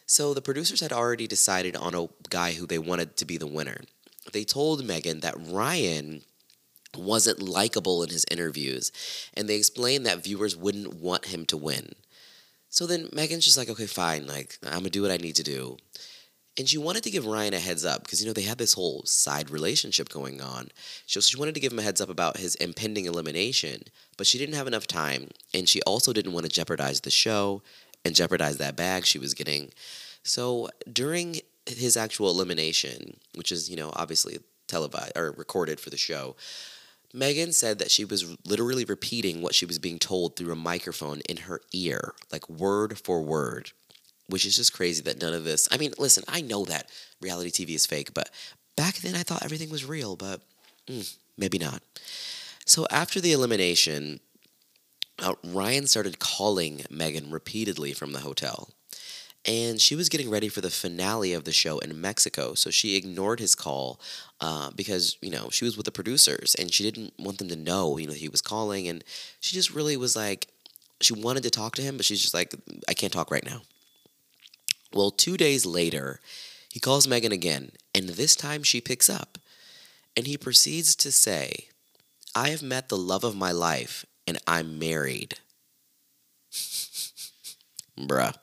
So 0.06 0.34
the 0.34 0.42
producers 0.42 0.80
had 0.80 0.92
already 0.92 1.26
decided 1.26 1.76
on 1.76 1.94
a 1.94 2.08
guy 2.28 2.52
who 2.52 2.66
they 2.66 2.78
wanted 2.78 3.16
to 3.16 3.24
be 3.24 3.36
the 3.36 3.46
winner. 3.46 3.80
They 4.32 4.44
told 4.44 4.84
Megan 4.84 5.20
that 5.20 5.34
Ryan 5.38 6.22
wasn't 6.96 7.42
likable 7.42 8.02
in 8.02 8.10
his 8.10 8.24
interviews, 8.30 8.92
and 9.34 9.48
they 9.48 9.56
explained 9.56 10.06
that 10.06 10.22
viewers 10.22 10.56
wouldn't 10.56 10.94
want 10.94 11.26
him 11.26 11.44
to 11.46 11.56
win. 11.56 11.94
So 12.68 12.86
then 12.86 13.08
Megan's 13.12 13.44
just 13.44 13.56
like, 13.56 13.68
okay, 13.68 13.86
fine, 13.86 14.26
like, 14.26 14.58
I'm 14.64 14.78
gonna 14.78 14.90
do 14.90 15.02
what 15.02 15.10
I 15.10 15.16
need 15.16 15.36
to 15.36 15.42
do. 15.42 15.76
And 16.56 16.68
she 16.68 16.78
wanted 16.78 17.02
to 17.02 17.10
give 17.10 17.26
Ryan 17.26 17.54
a 17.54 17.58
heads 17.58 17.84
up 17.84 18.04
because, 18.04 18.20
you 18.20 18.28
know, 18.28 18.32
they 18.32 18.42
had 18.42 18.58
this 18.58 18.74
whole 18.74 19.02
side 19.04 19.50
relationship 19.50 20.08
going 20.08 20.40
on. 20.40 20.68
So 21.06 21.20
she 21.20 21.36
wanted 21.36 21.54
to 21.54 21.60
give 21.60 21.72
him 21.72 21.80
a 21.80 21.82
heads 21.82 22.00
up 22.00 22.08
about 22.08 22.36
his 22.36 22.54
impending 22.56 23.06
elimination, 23.06 23.82
but 24.16 24.26
she 24.26 24.38
didn't 24.38 24.54
have 24.54 24.68
enough 24.68 24.86
time. 24.86 25.30
And 25.52 25.68
she 25.68 25.82
also 25.82 26.12
didn't 26.12 26.32
want 26.32 26.46
to 26.46 26.52
jeopardize 26.52 27.00
the 27.00 27.10
show 27.10 27.62
and 28.04 28.14
jeopardize 28.14 28.58
that 28.58 28.76
bag 28.76 29.04
she 29.04 29.18
was 29.18 29.34
getting. 29.34 29.72
So 30.22 30.68
during 30.90 31.40
his 31.66 31.96
actual 31.96 32.30
elimination, 32.30 33.16
which 33.34 33.50
is, 33.50 33.68
you 33.68 33.76
know, 33.76 33.90
obviously 33.96 34.38
televised 34.68 35.16
or 35.16 35.32
recorded 35.32 35.80
for 35.80 35.90
the 35.90 35.96
show, 35.96 36.36
Megan 37.12 37.52
said 37.52 37.78
that 37.78 37.90
she 37.90 38.04
was 38.04 38.36
literally 38.46 38.84
repeating 38.84 39.42
what 39.42 39.54
she 39.54 39.66
was 39.66 39.78
being 39.78 39.98
told 39.98 40.36
through 40.36 40.52
a 40.52 40.56
microphone 40.56 41.20
in 41.28 41.38
her 41.38 41.60
ear, 41.72 42.14
like 42.30 42.48
word 42.48 42.98
for 42.98 43.22
word 43.22 43.72
which 44.28 44.46
is 44.46 44.56
just 44.56 44.72
crazy 44.72 45.02
that 45.02 45.20
none 45.20 45.34
of 45.34 45.44
this. 45.44 45.68
I 45.70 45.76
mean, 45.76 45.92
listen, 45.98 46.24
I 46.28 46.40
know 46.40 46.64
that 46.64 46.88
reality 47.20 47.50
TV 47.50 47.74
is 47.74 47.86
fake, 47.86 48.14
but 48.14 48.30
back 48.76 48.96
then 48.96 49.14
I 49.14 49.22
thought 49.22 49.44
everything 49.44 49.70
was 49.70 49.84
real, 49.84 50.16
but 50.16 50.40
mm, 50.86 51.16
maybe 51.36 51.58
not. 51.58 51.82
So 52.66 52.86
after 52.90 53.20
the 53.20 53.32
elimination, 53.32 54.20
uh, 55.22 55.34
Ryan 55.44 55.86
started 55.86 56.18
calling 56.18 56.82
Megan 56.90 57.30
repeatedly 57.30 57.92
from 57.92 58.12
the 58.12 58.20
hotel. 58.20 58.70
And 59.46 59.78
she 59.78 59.94
was 59.94 60.08
getting 60.08 60.30
ready 60.30 60.48
for 60.48 60.62
the 60.62 60.70
finale 60.70 61.34
of 61.34 61.44
the 61.44 61.52
show 61.52 61.78
in 61.78 62.00
Mexico, 62.00 62.54
so 62.54 62.70
she 62.70 62.96
ignored 62.96 63.40
his 63.40 63.54
call 63.54 64.00
uh, 64.40 64.70
because 64.74 65.18
you 65.20 65.30
know 65.30 65.50
she 65.50 65.66
was 65.66 65.76
with 65.76 65.84
the 65.84 65.92
producers 65.92 66.54
and 66.54 66.72
she 66.72 66.82
didn't 66.82 67.12
want 67.18 67.36
them 67.36 67.48
to 67.48 67.56
know 67.56 67.98
you 67.98 68.06
know 68.06 68.14
he 68.14 68.30
was 68.30 68.40
calling, 68.40 68.88
and 68.88 69.04
she 69.40 69.54
just 69.54 69.74
really 69.74 69.98
was 69.98 70.16
like 70.16 70.48
she 71.02 71.12
wanted 71.12 71.42
to 71.42 71.50
talk 71.50 71.74
to 71.74 71.82
him, 71.82 71.98
but 71.98 72.06
she's 72.06 72.22
just 72.22 72.32
like 72.32 72.54
I 72.88 72.94
can't 72.94 73.12
talk 73.12 73.30
right 73.30 73.44
now. 73.44 73.60
Well, 74.94 75.10
two 75.10 75.36
days 75.36 75.66
later, 75.66 76.20
he 76.70 76.78
calls 76.78 77.08
Megan 77.08 77.32
again, 77.32 77.72
and 77.94 78.10
this 78.10 78.36
time 78.36 78.62
she 78.62 78.80
picks 78.80 79.10
up. 79.10 79.38
And 80.16 80.28
he 80.28 80.38
proceeds 80.38 80.94
to 80.96 81.10
say, 81.10 81.68
I 82.34 82.50
have 82.50 82.62
met 82.62 82.88
the 82.88 82.96
love 82.96 83.24
of 83.24 83.34
my 83.36 83.50
life, 83.50 84.06
and 84.26 84.38
I'm 84.46 84.78
married. 84.78 85.34
Bruh. 87.98 88.34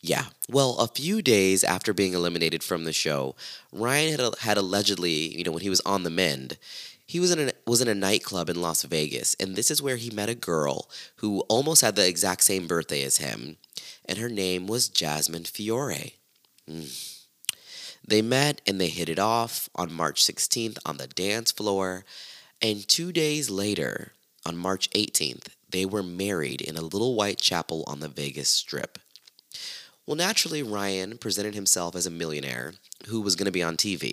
Yeah. 0.00 0.26
Well, 0.48 0.78
a 0.78 0.86
few 0.86 1.22
days 1.22 1.64
after 1.64 1.92
being 1.92 2.14
eliminated 2.14 2.62
from 2.62 2.84
the 2.84 2.92
show, 2.92 3.34
Ryan 3.72 4.18
had, 4.18 4.34
had 4.40 4.58
allegedly, 4.58 5.36
you 5.36 5.42
know, 5.42 5.50
when 5.50 5.62
he 5.62 5.70
was 5.70 5.80
on 5.80 6.04
the 6.04 6.10
mend, 6.10 6.56
he 7.04 7.18
was 7.18 7.32
in 7.32 7.48
a, 7.48 7.52
was 7.66 7.80
in 7.80 7.88
a 7.88 7.94
nightclub 7.94 8.48
in 8.48 8.60
Las 8.60 8.82
Vegas, 8.84 9.34
and 9.40 9.56
this 9.56 9.70
is 9.70 9.82
where 9.82 9.96
he 9.96 10.10
met 10.10 10.28
a 10.28 10.34
girl 10.34 10.88
who 11.16 11.40
almost 11.48 11.80
had 11.80 11.96
the 11.96 12.06
exact 12.06 12.44
same 12.44 12.66
birthday 12.66 13.02
as 13.02 13.16
him, 13.16 13.56
and 14.08 14.18
her 14.18 14.28
name 14.28 14.66
was 14.66 14.88
Jasmine 14.88 15.44
Fiore. 15.44 16.14
Mm. 16.68 17.24
They 18.06 18.22
met 18.22 18.62
and 18.66 18.80
they 18.80 18.88
hit 18.88 19.08
it 19.08 19.18
off 19.18 19.68
on 19.74 19.92
March 19.92 20.24
16th 20.24 20.78
on 20.86 20.96
the 20.96 21.06
dance 21.06 21.52
floor. 21.52 22.04
And 22.62 22.88
two 22.88 23.12
days 23.12 23.50
later, 23.50 24.12
on 24.46 24.56
March 24.56 24.88
18th, 24.90 25.48
they 25.70 25.84
were 25.84 26.02
married 26.02 26.62
in 26.62 26.76
a 26.76 26.82
little 26.82 27.14
white 27.14 27.38
chapel 27.38 27.84
on 27.86 28.00
the 28.00 28.08
Vegas 28.08 28.48
Strip. 28.48 28.98
Well, 30.08 30.16
naturally, 30.16 30.62
Ryan 30.62 31.18
presented 31.18 31.54
himself 31.54 31.94
as 31.94 32.06
a 32.06 32.10
millionaire 32.10 32.72
who 33.08 33.20
was 33.20 33.36
going 33.36 33.44
to 33.44 33.52
be 33.52 33.62
on 33.62 33.76
TV 33.76 34.10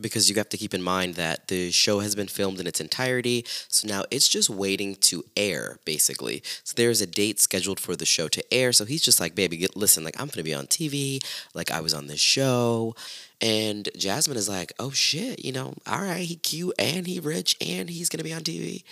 because 0.00 0.28
you 0.28 0.34
have 0.34 0.48
to 0.48 0.56
keep 0.56 0.74
in 0.74 0.82
mind 0.82 1.14
that 1.14 1.46
the 1.46 1.70
show 1.70 2.00
has 2.00 2.16
been 2.16 2.26
filmed 2.26 2.58
in 2.58 2.66
its 2.66 2.80
entirety. 2.80 3.44
So 3.68 3.86
now 3.86 4.02
it's 4.10 4.26
just 4.26 4.50
waiting 4.50 4.96
to 4.96 5.24
air, 5.36 5.78
basically. 5.84 6.42
So 6.64 6.74
there's 6.76 7.00
a 7.00 7.06
date 7.06 7.38
scheduled 7.38 7.78
for 7.78 7.94
the 7.94 8.04
show 8.04 8.26
to 8.26 8.52
air. 8.52 8.72
So 8.72 8.84
he's 8.84 9.00
just 9.00 9.20
like, 9.20 9.36
baby, 9.36 9.58
get, 9.58 9.76
listen, 9.76 10.02
like, 10.02 10.20
I'm 10.20 10.26
going 10.26 10.38
to 10.38 10.42
be 10.42 10.54
on 10.54 10.66
TV. 10.66 11.20
Like, 11.54 11.70
I 11.70 11.82
was 11.82 11.94
on 11.94 12.08
this 12.08 12.18
show. 12.18 12.96
And 13.40 13.88
Jasmine 13.96 14.36
is 14.36 14.48
like, 14.48 14.72
oh 14.80 14.90
shit, 14.90 15.44
you 15.44 15.52
know, 15.52 15.74
all 15.86 16.02
right, 16.02 16.22
he 16.22 16.34
cute 16.34 16.74
and 16.80 17.06
he 17.06 17.20
rich 17.20 17.56
and 17.60 17.88
he's 17.88 18.08
going 18.08 18.18
to 18.18 18.24
be 18.24 18.34
on 18.34 18.42
TV. 18.42 18.82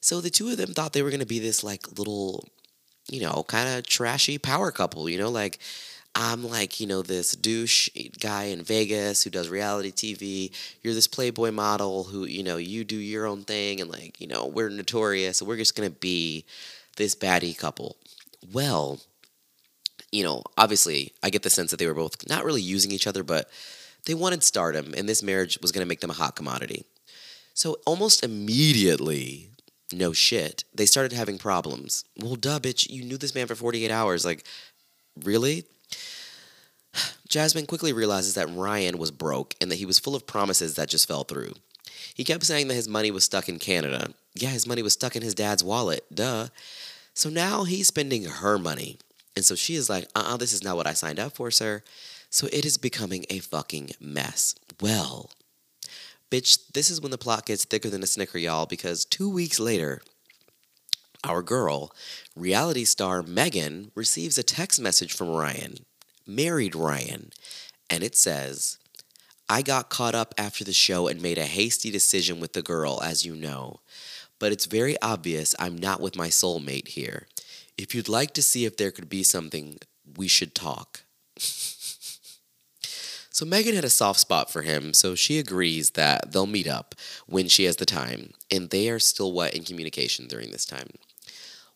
So 0.00 0.22
the 0.22 0.30
two 0.30 0.48
of 0.48 0.56
them 0.56 0.72
thought 0.72 0.94
they 0.94 1.02
were 1.02 1.10
going 1.10 1.20
to 1.20 1.26
be 1.26 1.38
this 1.38 1.62
like 1.62 1.98
little 1.98 2.48
you 3.12 3.20
know, 3.20 3.44
kind 3.46 3.68
of 3.68 3.86
trashy 3.86 4.38
power 4.38 4.72
couple, 4.72 5.08
you 5.08 5.18
know, 5.18 5.30
like 5.30 5.58
I'm 6.14 6.44
like, 6.44 6.80
you 6.80 6.86
know, 6.86 7.02
this 7.02 7.34
douche 7.36 7.88
guy 8.20 8.44
in 8.44 8.62
Vegas 8.62 9.22
who 9.22 9.30
does 9.30 9.48
reality 9.48 9.90
TV. 9.92 10.52
You're 10.82 10.94
this 10.94 11.06
Playboy 11.06 11.50
model 11.52 12.04
who, 12.04 12.24
you 12.24 12.42
know, 12.42 12.56
you 12.56 12.84
do 12.84 12.96
your 12.96 13.26
own 13.26 13.44
thing 13.44 13.80
and 13.80 13.90
like, 13.90 14.20
you 14.20 14.26
know, 14.26 14.46
we're 14.46 14.68
notorious. 14.68 15.38
So 15.38 15.46
we're 15.46 15.56
just 15.56 15.74
going 15.74 15.88
to 15.88 15.96
be 15.96 16.44
this 16.96 17.14
baddie 17.14 17.56
couple. 17.56 17.96
Well, 18.52 19.00
you 20.10 20.24
know, 20.24 20.42
obviously, 20.58 21.12
I 21.22 21.30
get 21.30 21.42
the 21.42 21.50
sense 21.50 21.70
that 21.70 21.78
they 21.78 21.86
were 21.86 21.94
both 21.94 22.28
not 22.28 22.44
really 22.44 22.60
using 22.60 22.92
each 22.92 23.06
other, 23.06 23.22
but 23.22 23.48
they 24.04 24.14
wanted 24.14 24.42
stardom, 24.42 24.94
and 24.96 25.08
this 25.08 25.22
marriage 25.22 25.58
was 25.62 25.72
going 25.72 25.84
to 25.84 25.88
make 25.88 26.00
them 26.00 26.10
a 26.10 26.14
hot 26.14 26.36
commodity. 26.36 26.84
So 27.54 27.78
almost 27.86 28.24
immediately, 28.24 29.51
no 29.92 30.12
shit, 30.12 30.64
they 30.74 30.86
started 30.86 31.12
having 31.12 31.38
problems. 31.38 32.04
Well, 32.20 32.36
duh, 32.36 32.58
bitch, 32.58 32.90
you 32.90 33.04
knew 33.04 33.16
this 33.16 33.34
man 33.34 33.46
for 33.46 33.54
48 33.54 33.90
hours. 33.90 34.24
Like, 34.24 34.44
really? 35.22 35.64
Jasmine 37.28 37.66
quickly 37.66 37.92
realizes 37.92 38.34
that 38.34 38.54
Ryan 38.54 38.98
was 38.98 39.10
broke 39.10 39.54
and 39.60 39.70
that 39.70 39.76
he 39.76 39.86
was 39.86 39.98
full 39.98 40.14
of 40.14 40.26
promises 40.26 40.74
that 40.74 40.88
just 40.88 41.08
fell 41.08 41.24
through. 41.24 41.54
He 42.14 42.24
kept 42.24 42.44
saying 42.44 42.68
that 42.68 42.74
his 42.74 42.88
money 42.88 43.10
was 43.10 43.24
stuck 43.24 43.48
in 43.48 43.58
Canada. 43.58 44.10
Yeah, 44.34 44.50
his 44.50 44.66
money 44.66 44.82
was 44.82 44.92
stuck 44.92 45.16
in 45.16 45.22
his 45.22 45.34
dad's 45.34 45.64
wallet. 45.64 46.04
Duh. 46.12 46.48
So 47.14 47.30
now 47.30 47.64
he's 47.64 47.88
spending 47.88 48.24
her 48.24 48.58
money. 48.58 48.98
And 49.34 49.44
so 49.44 49.54
she 49.54 49.74
is 49.74 49.88
like, 49.88 50.08
uh 50.14 50.24
uh 50.26 50.36
this 50.36 50.52
is 50.52 50.62
not 50.62 50.76
what 50.76 50.86
I 50.86 50.92
signed 50.92 51.18
up 51.18 51.34
for, 51.34 51.50
sir. 51.50 51.82
So 52.30 52.48
it 52.52 52.64
is 52.64 52.78
becoming 52.78 53.26
a 53.28 53.38
fucking 53.38 53.92
mess. 54.00 54.54
Well, 54.80 55.30
bitch, 56.32 56.72
this 56.72 56.88
is 56.88 57.00
when 57.00 57.10
the 57.10 57.18
plot 57.18 57.44
gets 57.44 57.66
thicker 57.66 57.90
than 57.90 58.02
a 58.02 58.06
snicker, 58.06 58.38
y'all, 58.38 58.64
because 58.64 59.04
two 59.04 59.28
weeks 59.28 59.60
later, 59.60 60.00
our 61.22 61.42
girl, 61.42 61.92
reality 62.34 62.84
star 62.84 63.22
Megan, 63.22 63.92
receives 63.94 64.38
a 64.38 64.42
text 64.42 64.80
message 64.80 65.12
from 65.12 65.28
Ryan, 65.28 65.74
married 66.26 66.74
Ryan, 66.74 67.30
and 67.90 68.02
it 68.02 68.16
says, 68.16 68.78
I 69.46 69.60
got 69.60 69.90
caught 69.90 70.14
up 70.14 70.32
after 70.38 70.64
the 70.64 70.72
show 70.72 71.06
and 71.06 71.20
made 71.20 71.36
a 71.36 71.44
hasty 71.44 71.90
decision 71.90 72.40
with 72.40 72.54
the 72.54 72.62
girl, 72.62 73.02
as 73.02 73.26
you 73.26 73.36
know. 73.36 73.80
But 74.38 74.52
it's 74.52 74.64
very 74.64 74.96
obvious 75.02 75.54
I'm 75.58 75.76
not 75.76 76.00
with 76.00 76.16
my 76.16 76.28
soulmate 76.28 76.88
here. 76.88 77.26
If 77.76 77.94
you'd 77.94 78.08
like 78.08 78.32
to 78.34 78.42
see 78.42 78.64
if 78.64 78.78
there 78.78 78.90
could 78.90 79.10
be 79.10 79.22
something, 79.22 79.78
we 80.16 80.28
should 80.28 80.54
talk. 80.54 81.02
So 83.32 83.46
Megan 83.46 83.74
had 83.74 83.84
a 83.84 83.90
soft 83.90 84.20
spot 84.20 84.50
for 84.50 84.60
him, 84.60 84.92
so 84.92 85.14
she 85.14 85.38
agrees 85.38 85.92
that 85.92 86.32
they'll 86.32 86.46
meet 86.46 86.68
up 86.68 86.94
when 87.26 87.48
she 87.48 87.64
has 87.64 87.76
the 87.76 87.86
time, 87.86 88.34
and 88.50 88.68
they 88.68 88.90
are 88.90 88.98
still 88.98 89.32
what 89.32 89.54
in 89.54 89.64
communication 89.64 90.26
during 90.26 90.50
this 90.50 90.66
time. 90.66 90.88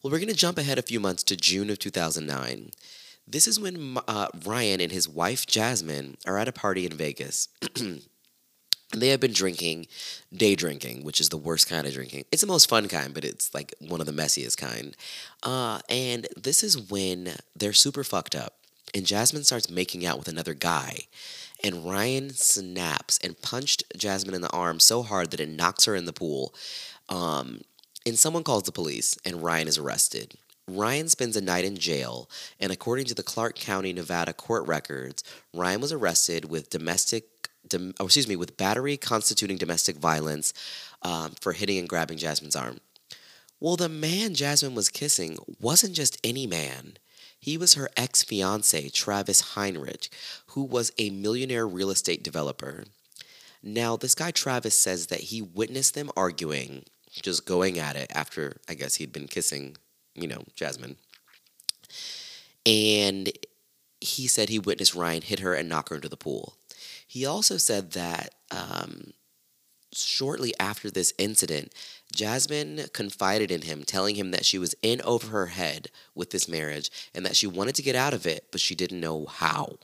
Well, 0.03 0.13
we're 0.13 0.19
going 0.19 0.29
to 0.29 0.35
jump 0.35 0.59
ahead 0.59 0.79
a 0.79 0.83
few 0.83 1.01
months 1.01 1.23
to 1.25 1.37
June 1.37 1.71
of 1.71 1.79
2009. 1.79 2.73
This 3.27 3.49
is 3.49 3.59
when 3.59 3.99
uh, 4.07 4.29
Ryan 4.45 4.83
and 4.83 4.93
his 4.93 5.09
wife 5.09 5.47
Jasmine 5.47 6.19
are 6.27 6.39
at 6.39 6.47
a 6.47 6.53
party 6.53 6.85
in 6.85 6.93
Vegas. 6.93 7.49
and 7.75 8.03
they 8.93 9.09
have 9.09 9.21
been 9.21 9.33
drinking, 9.33 9.87
day 10.33 10.55
drinking, 10.55 11.05
which 11.05 11.23
is 11.23 11.31
the 11.31 11.39
worst 11.39 11.71
kind 11.71 11.87
of 11.87 11.95
drinking. 11.95 12.27
It's 12.31 12.43
the 12.43 12.47
most 12.47 12.69
fun 12.69 12.87
kind, 12.87 13.15
but 13.15 13.25
it's 13.25 13.55
like 13.55 13.75
one 13.81 14.01
of 14.01 14.07
the 14.07 14.13
messiest 14.13 14.59
kind. 14.59 14.95
Uh, 15.43 15.81
and 15.89 16.29
this 16.37 16.63
is 16.63 16.91
when 16.91 17.33
they're 17.57 17.73
super 17.73 18.05
fucked 18.05 18.35
up, 18.35 18.59
and 18.95 19.07
Jasmine 19.07 19.45
starts 19.45 19.71
making 19.71 20.05
out 20.05 20.19
with 20.19 20.29
another 20.29 20.55
guy. 20.55 21.01
And 21.65 21.87
Ryan 21.87 22.31
snaps 22.31 23.19
and 23.23 23.41
punched 23.41 23.85
Jasmine 23.97 24.35
in 24.35 24.43
the 24.43 24.51
arm 24.51 24.79
so 24.79 25.03
hard 25.03 25.31
that 25.31 25.41
it 25.41 25.49
knocks 25.49 25.87
her 25.87 25.95
in 25.95 26.05
the 26.05 26.13
pool. 26.13 26.55
Um, 27.09 27.63
and 28.05 28.19
someone 28.19 28.45
calls 28.45 28.65
the 28.65 28.73
police, 28.73 29.19
and 29.25 29.43
Ryan 29.43 29.69
is 29.69 29.79
arrested. 29.79 30.35
Ryan 30.69 31.09
spends 31.09 31.37
a 31.37 31.41
night 31.41 31.65
in 31.65 31.77
jail, 31.77 32.29
and 32.59 32.73
according 32.73 33.07
to 33.07 33.15
the 33.15 33.23
Clark 33.23 33.55
County, 33.55 33.93
Nevada 33.93 34.33
court 34.33 34.67
records, 34.67 35.23
Ryan 35.55 35.81
was 35.81 35.93
arrested 35.93 36.47
with 36.47 36.71
domestic, 36.71 37.49
dom, 37.69 37.95
oh, 38.01 38.07
excuse 38.07 38.29
me, 38.29 38.37
with 38.37 38.57
battery 38.57 38.97
constituting 38.97 39.59
domestic 39.59 39.97
violence 39.97 40.53
um, 41.03 41.33
for 41.41 41.53
hitting 41.53 41.79
and 41.79 41.89
grabbing 41.89 42.19
Jasmine's 42.19 42.57
arm. 42.57 42.79
Well, 43.61 43.77
the 43.77 43.89
man 43.89 44.35
Jasmine 44.35 44.75
was 44.75 44.89
kissing 44.89 45.39
wasn't 45.61 45.95
just 45.95 46.19
any 46.25 46.47
man. 46.47 46.99
He 47.39 47.57
was 47.57 47.75
her 47.75 47.89
ex 47.97 48.23
fiance, 48.23 48.89
Travis 48.89 49.53
Heinrich, 49.55 50.09
who 50.49 50.65
was 50.65 50.93
a 50.99 51.11
millionaire 51.11 51.67
real 51.67 51.91
estate 51.91 52.23
developer. 52.23 52.85
Now, 53.63 53.97
this 53.97 54.15
guy 54.15 54.31
Travis 54.31 54.77
says 54.77 55.09
that 55.09 55.21
he 55.21 55.43
witnessed 55.43 55.95
them 55.95 56.11
arguing, 56.17 56.85
just 57.11 57.47
going 57.47 57.79
at 57.79 57.97
it 57.97 58.11
after, 58.15 58.59
I 58.69 58.75
guess, 58.75 58.97
he'd 58.97 59.13
been 59.13 59.29
kissing, 59.29 59.77
you 60.15 60.29
know, 60.29 60.45
Jasmine. 60.55 60.97
And 62.65 63.31
he 64.01 64.27
said 64.27 64.49
he 64.49 64.59
witnessed 64.59 64.95
Ryan 64.95 65.23
hit 65.23 65.41
her 65.41 65.55
and 65.55 65.69
knock 65.69 65.89
her 65.89 65.97
into 65.97 66.09
the 66.09 66.17
pool. 66.17 66.55
He 67.07 67.25
also 67.25 67.57
said 67.57 67.93
that 67.93 68.35
um, 68.51 69.13
shortly 69.93 70.53
after 70.61 70.91
this 70.91 71.13
incident, 71.19 71.73
Jasmine 72.17 72.87
confided 72.93 73.51
in 73.51 73.63
him, 73.63 73.85
telling 73.85 74.17
him 74.17 74.31
that 74.31 74.47
she 74.47 74.59
was 74.59 74.75
in 74.83 75.03
over 75.03 75.29
her 75.29 75.47
head 75.47 75.91
with 76.15 76.31
this 76.31 76.49
marriage 76.49 76.91
and 77.15 77.25
that 77.27 77.37
she 77.37 77.47
wanted 77.47 77.75
to 77.75 77.83
get 77.83 77.95
out 77.95 78.15
of 78.15 78.27
it, 78.27 78.47
but 78.51 78.61
she 78.61 78.75
didn't 78.75 79.01
know 79.01 79.27
how. 79.27 79.77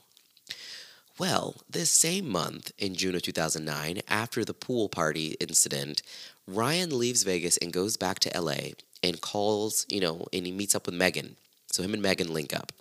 Well, 1.19 1.55
this 1.69 1.91
same 1.91 2.27
month, 2.27 2.71
in 2.79 2.95
June 2.95 3.13
of 3.13 3.21
2009, 3.21 4.01
after 4.07 4.43
the 4.43 4.55
pool 4.55 4.89
party 4.89 5.37
incident, 5.39 6.01
Ryan 6.47 6.97
leaves 6.97 7.21
Vegas 7.21 7.57
and 7.57 7.71
goes 7.71 7.97
back 7.97 8.17
to 8.19 8.41
LA 8.41 8.71
and 9.03 9.21
calls, 9.21 9.85
you 9.87 9.99
know, 9.99 10.25
and 10.33 10.45
he 10.47 10.51
meets 10.51 10.73
up 10.73 10.87
with 10.87 10.95
Megan. 10.95 11.35
So 11.67 11.83
him 11.83 11.93
and 11.93 12.01
Megan 12.01 12.33
link 12.33 12.55
up. 12.55 12.71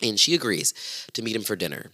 And 0.00 0.18
she 0.18 0.34
agrees 0.34 0.72
to 1.12 1.22
meet 1.22 1.36
him 1.36 1.42
for 1.42 1.54
dinner. 1.54 1.90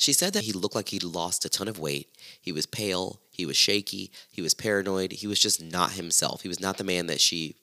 She 0.00 0.14
said 0.14 0.32
that 0.32 0.44
he 0.44 0.52
looked 0.52 0.74
like 0.74 0.88
he'd 0.88 1.04
lost 1.04 1.44
a 1.44 1.50
ton 1.50 1.68
of 1.68 1.78
weight. 1.78 2.08
He 2.40 2.52
was 2.52 2.64
pale, 2.64 3.20
he 3.30 3.44
was 3.44 3.58
shaky, 3.58 4.10
he 4.30 4.40
was 4.40 4.54
paranoid, 4.54 5.12
he 5.12 5.26
was 5.26 5.38
just 5.38 5.62
not 5.62 5.92
himself. 5.92 6.40
He 6.40 6.48
was 6.48 6.58
not 6.58 6.78
the 6.78 6.84
man 6.84 7.06
that 7.08 7.20
she, 7.20 7.56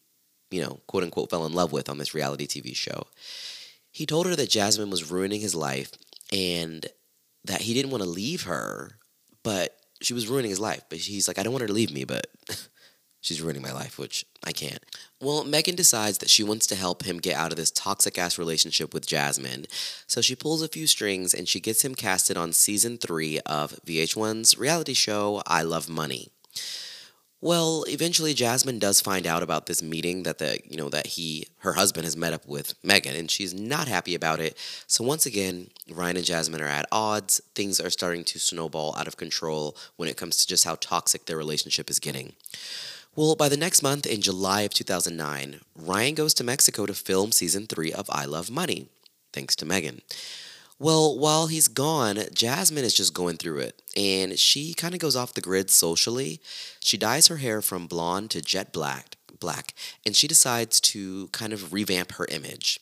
you 0.52 0.62
know, 0.62 0.80
quote 0.86 1.02
unquote, 1.02 1.32
fell 1.32 1.47
in 1.47 1.54
love 1.54 1.71
with 1.71 1.89
on 1.89 1.97
this 1.97 2.13
reality 2.13 2.45
TV 2.45 2.76
show. 2.76 3.08
He 3.91 4.06
told 4.06 4.28
her 4.28 4.36
that 4.36 4.52
Jasmine 4.52 4.91
was 4.91 5.10
ruining 5.10 5.41
his 5.41 5.56
life 5.56 5.91
and 6.32 6.86
that 7.45 7.62
he 7.62 7.73
didn't 7.73 7.89
want 7.89 8.04
to 8.04 8.10
leave 8.10 8.43
her, 8.43 9.00
but 9.41 9.76
she 10.00 10.13
was 10.13 10.28
ruining 10.28 10.52
his 10.52 10.60
life. 10.60 10.84
But 10.89 11.00
he's 11.00 11.28
like, 11.28 11.39
I 11.39 11.43
don't 11.43 11.54
want 11.54 11.62
her 11.62 11.67
to 11.67 11.73
leave 11.73 11.91
me, 11.91 12.04
but 12.04 12.28
she's 13.21 13.41
ruining 13.41 13.62
my 13.62 13.71
life, 13.71 13.97
which 13.97 14.25
I 14.43 14.51
can't. 14.51 14.84
Well, 15.21 15.43
Megan 15.43 15.75
decides 15.75 16.19
that 16.19 16.30
she 16.30 16.43
wants 16.43 16.67
to 16.67 16.75
help 16.75 17.03
him 17.03 17.17
get 17.17 17.36
out 17.36 17.51
of 17.51 17.58
this 17.58 17.71
toxic 17.71 18.17
ass 18.17 18.38
relationship 18.38 18.93
with 18.93 19.08
Jasmine. 19.08 19.65
So 20.06 20.21
she 20.21 20.36
pulls 20.36 20.62
a 20.62 20.67
few 20.67 20.88
strings 20.88 21.34
and 21.34 21.47
she 21.47 21.60
gets 21.60 21.84
him 21.84 21.95
casted 21.95 22.38
on 22.38 22.53
season 22.53 22.97
three 22.97 23.39
of 23.45 23.80
VH1's 23.86 24.58
reality 24.58 24.93
show, 24.93 25.41
I 25.45 25.63
Love 25.63 25.89
Money. 25.89 26.30
Well, 27.39 27.86
eventually 27.88 28.34
Jasmine 28.34 28.80
does 28.80 28.99
find 28.99 29.27
out 29.27 29.43
about 29.43 29.67
this 29.67 29.84
meeting 29.84 30.23
that 30.23 30.39
the 30.39 30.60
you 30.67 30.75
know 30.75 30.89
that 30.89 31.06
he 31.06 31.47
her 31.60 31.73
husband 31.73 32.06
has 32.06 32.17
met 32.17 32.34
up 32.34 32.47
with 32.47 32.73
Megan 32.84 33.15
and 33.15 33.30
she's 33.30 33.53
not 33.53 33.88
happy 33.88 34.15
about 34.15 34.39
it. 34.39 34.58
So 34.88 35.03
once 35.03 35.27
again, 35.27 35.69
Ryan 35.91 36.17
and 36.17 36.25
Jasmine 36.25 36.62
are 36.62 36.67
at 36.67 36.88
odds. 36.91 37.39
Things 37.53 37.80
are 37.80 37.91
starting 37.91 38.23
to 38.23 38.39
snowball 38.39 38.95
out 38.97 39.08
of 39.08 39.17
control 39.17 39.77
when 39.97 40.10
it 40.10 40.17
comes 40.17 40.38
to 40.38 40.47
just 40.47 40.63
how 40.63 40.75
toxic 40.75 41.27
their 41.27 41.38
relationship 41.38 41.91
is 41.91 41.99
getting. 41.99 42.34
Well, 43.17 43.36
by 43.36 43.49
the 43.49 43.58
next 43.58 43.82
month 43.82 44.06
in 44.06 44.21
July 44.21 44.62
of 44.62 44.75
2009, 44.75 45.62
Ryan 45.75 46.13
goes 46.13 46.36
to 46.36 46.43
Mexico 46.43 46.86
to 46.86 46.93
film 46.93 47.32
season 47.32 47.65
3 47.65 47.91
of 47.91 48.08
I 48.12 48.25
Love 48.25 48.51
Money, 48.51 48.89
thanks 49.34 49.56
to 49.56 49.65
Megan. 49.65 50.03
Well, 50.77 51.17
while 51.17 51.47
he's 51.47 51.67
gone, 51.67 52.19
Jasmine 52.32 52.84
is 52.86 52.93
just 52.93 53.15
going 53.15 53.38
through 53.38 53.62
it, 53.62 53.82
and 53.95 54.38
she 54.38 54.75
kind 54.75 54.93
of 54.93 54.99
goes 54.99 55.15
off 55.15 55.34
the 55.34 55.41
grid 55.41 55.71
socially. 55.71 56.39
She 56.80 56.95
dyes 56.95 57.25
her 57.25 57.38
hair 57.38 57.63
from 57.63 57.88
blonde 57.88 58.30
to 58.32 58.41
jet 58.43 58.71
black, 58.71 59.17
black, 59.39 59.73
and 60.06 60.15
she 60.15 60.27
decides 60.27 60.80
to 60.82 61.30
kind 61.30 61.53
of 61.53 61.73
revamp 61.73 62.12
her 62.12 62.27
image. 62.30 62.80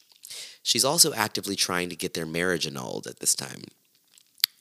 She's 0.62 0.84
also 0.84 1.14
actively 1.14 1.56
trying 1.56 1.88
to 1.88 1.96
get 1.96 2.14
their 2.14 2.26
marriage 2.26 2.68
annulled 2.68 3.08
at 3.08 3.22
this 3.22 3.36
time. 3.36 3.62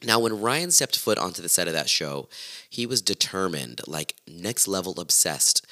Now, 0.06 0.18
when 0.18 0.40
Ryan 0.40 0.70
stepped 0.70 0.98
foot 0.98 1.18
onto 1.18 1.40
the 1.40 1.48
set 1.48 1.66
of 1.66 1.72
that 1.72 1.88
show, 1.88 2.28
he 2.68 2.84
was 2.84 3.00
determined, 3.00 3.80
like 3.87 4.14
next 4.28 4.68
level 4.68 5.00
obsessed, 5.00 5.63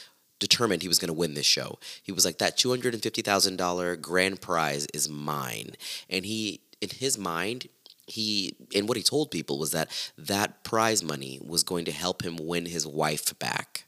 determined 0.43 0.83
he 0.83 0.89
was 0.89 0.99
going 0.99 1.09
to 1.09 1.15
win 1.15 1.35
this 1.35 1.47
show. 1.47 1.79
He 2.03 2.13
was 2.13 2.25
like, 2.25 2.39
that 2.39 2.59
$250,000 2.59 4.01
grand 4.01 4.41
prize 4.41 4.87
is 4.93 5.09
mine. 5.09 5.71
And 6.11 6.27
he, 6.27 6.61
in 6.81 6.91
his 6.91 7.17
mind, 7.17 7.69
he, 8.07 8.57
and 8.75 8.89
what 8.89 8.97
he 8.97 9.03
told 9.03 9.31
people 9.31 9.59
was 9.59 9.71
that 9.71 9.89
that 10.19 10.65
prize 10.65 11.03
money 11.03 11.39
was 11.41 11.63
going 11.63 11.85
to 11.85 11.93
help 11.93 12.23
him 12.23 12.37
win 12.37 12.67
his 12.67 12.87
wife 12.87 13.39
back. 13.39 13.85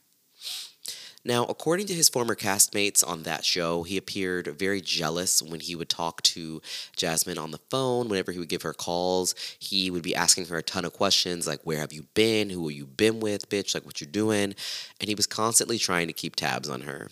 Now, 1.27 1.43
according 1.45 1.87
to 1.87 1.93
his 1.95 2.07
former 2.07 2.35
castmates 2.35 3.05
on 3.05 3.23
that 3.23 3.43
show, 3.43 3.81
he 3.81 3.97
appeared 3.97 4.45
very 4.45 4.79
jealous 4.79 5.41
when 5.41 5.59
he 5.59 5.75
would 5.75 5.89
talk 5.89 6.21
to 6.21 6.61
Jasmine 6.95 7.39
on 7.39 7.49
the 7.49 7.59
phone. 7.71 8.07
Whenever 8.07 8.31
he 8.31 8.37
would 8.37 8.47
give 8.47 8.61
her 8.61 8.73
calls, 8.73 9.33
he 9.57 9.89
would 9.89 10.03
be 10.03 10.15
asking 10.15 10.45
her 10.45 10.57
a 10.57 10.63
ton 10.63 10.85
of 10.85 10.93
questions 10.93 11.47
like, 11.47 11.61
Where 11.63 11.79
have 11.79 11.91
you 11.91 12.03
been? 12.13 12.51
Who 12.51 12.67
have 12.69 12.77
you 12.77 12.85
been 12.85 13.19
with, 13.19 13.49
bitch? 13.49 13.73
Like, 13.73 13.87
what 13.87 13.99
you're 13.99 14.09
doing? 14.09 14.53
And 15.01 15.09
he 15.09 15.15
was 15.15 15.25
constantly 15.25 15.79
trying 15.79 16.05
to 16.05 16.13
keep 16.13 16.35
tabs 16.35 16.69
on 16.69 16.81
her. 16.81 17.09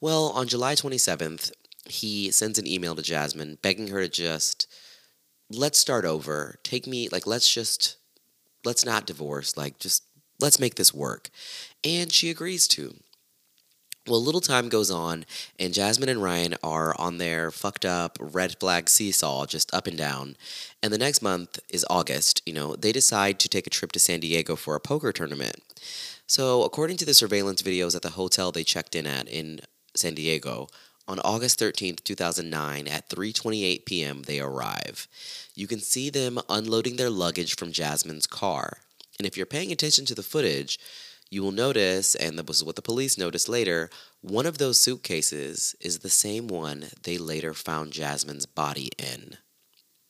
Well, 0.00 0.30
on 0.30 0.48
July 0.48 0.74
27th, 0.74 1.52
he 1.84 2.32
sends 2.32 2.58
an 2.58 2.66
email 2.66 2.96
to 2.96 3.02
Jasmine 3.02 3.58
begging 3.62 3.88
her 3.88 4.00
to 4.00 4.08
just, 4.08 4.66
let's 5.48 5.78
start 5.78 6.04
over. 6.04 6.58
Take 6.64 6.88
me, 6.88 7.08
like, 7.08 7.28
let's 7.28 7.52
just, 7.52 7.96
let's 8.64 8.84
not 8.84 9.06
divorce. 9.06 9.56
Like, 9.56 9.78
just, 9.78 10.02
let's 10.40 10.58
make 10.58 10.74
this 10.74 10.92
work. 10.92 11.30
And 11.84 12.10
she 12.12 12.28
agrees 12.28 12.66
to. 12.68 12.96
Well, 14.06 14.18
a 14.18 14.18
little 14.18 14.40
time 14.40 14.70
goes 14.70 14.90
on, 14.90 15.26
and 15.58 15.74
Jasmine 15.74 16.08
and 16.08 16.22
Ryan 16.22 16.54
are 16.62 16.98
on 16.98 17.18
their 17.18 17.50
fucked 17.50 17.84
up 17.84 18.16
red 18.18 18.58
flag 18.58 18.88
seesaw, 18.88 19.44
just 19.44 19.72
up 19.74 19.86
and 19.86 19.98
down. 19.98 20.36
And 20.82 20.90
the 20.92 20.98
next 20.98 21.20
month 21.20 21.58
is 21.68 21.84
August. 21.90 22.40
You 22.46 22.54
know, 22.54 22.76
they 22.76 22.92
decide 22.92 23.38
to 23.40 23.48
take 23.48 23.66
a 23.66 23.70
trip 23.70 23.92
to 23.92 23.98
San 23.98 24.20
Diego 24.20 24.56
for 24.56 24.74
a 24.74 24.80
poker 24.80 25.12
tournament. 25.12 25.56
So, 26.26 26.62
according 26.62 26.96
to 26.98 27.04
the 27.04 27.12
surveillance 27.12 27.60
videos 27.60 27.94
at 27.94 28.02
the 28.02 28.10
hotel 28.10 28.50
they 28.50 28.64
checked 28.64 28.94
in 28.94 29.06
at 29.06 29.28
in 29.28 29.60
San 29.94 30.14
Diego, 30.14 30.68
on 31.06 31.18
August 31.20 31.58
13th, 31.58 32.02
2009, 32.04 32.88
at 32.88 33.08
3:28 33.10 33.84
p.m., 33.84 34.22
they 34.22 34.40
arrive. 34.40 35.08
You 35.54 35.66
can 35.66 35.80
see 35.80 36.08
them 36.08 36.38
unloading 36.48 36.96
their 36.96 37.10
luggage 37.10 37.56
from 37.56 37.72
Jasmine's 37.72 38.26
car. 38.26 38.78
And 39.18 39.26
if 39.26 39.36
you're 39.36 39.44
paying 39.44 39.72
attention 39.72 40.06
to 40.06 40.14
the 40.14 40.22
footage, 40.22 40.78
you 41.30 41.42
will 41.42 41.52
notice, 41.52 42.16
and 42.16 42.38
this 42.38 42.56
is 42.56 42.64
what 42.64 42.76
the 42.76 42.82
police 42.82 43.16
noticed 43.16 43.48
later, 43.48 43.88
one 44.20 44.46
of 44.46 44.58
those 44.58 44.80
suitcases 44.80 45.76
is 45.80 46.00
the 46.00 46.10
same 46.10 46.48
one 46.48 46.86
they 47.04 47.18
later 47.18 47.54
found 47.54 47.92
Jasmine's 47.92 48.46
body 48.46 48.90
in. 48.98 49.36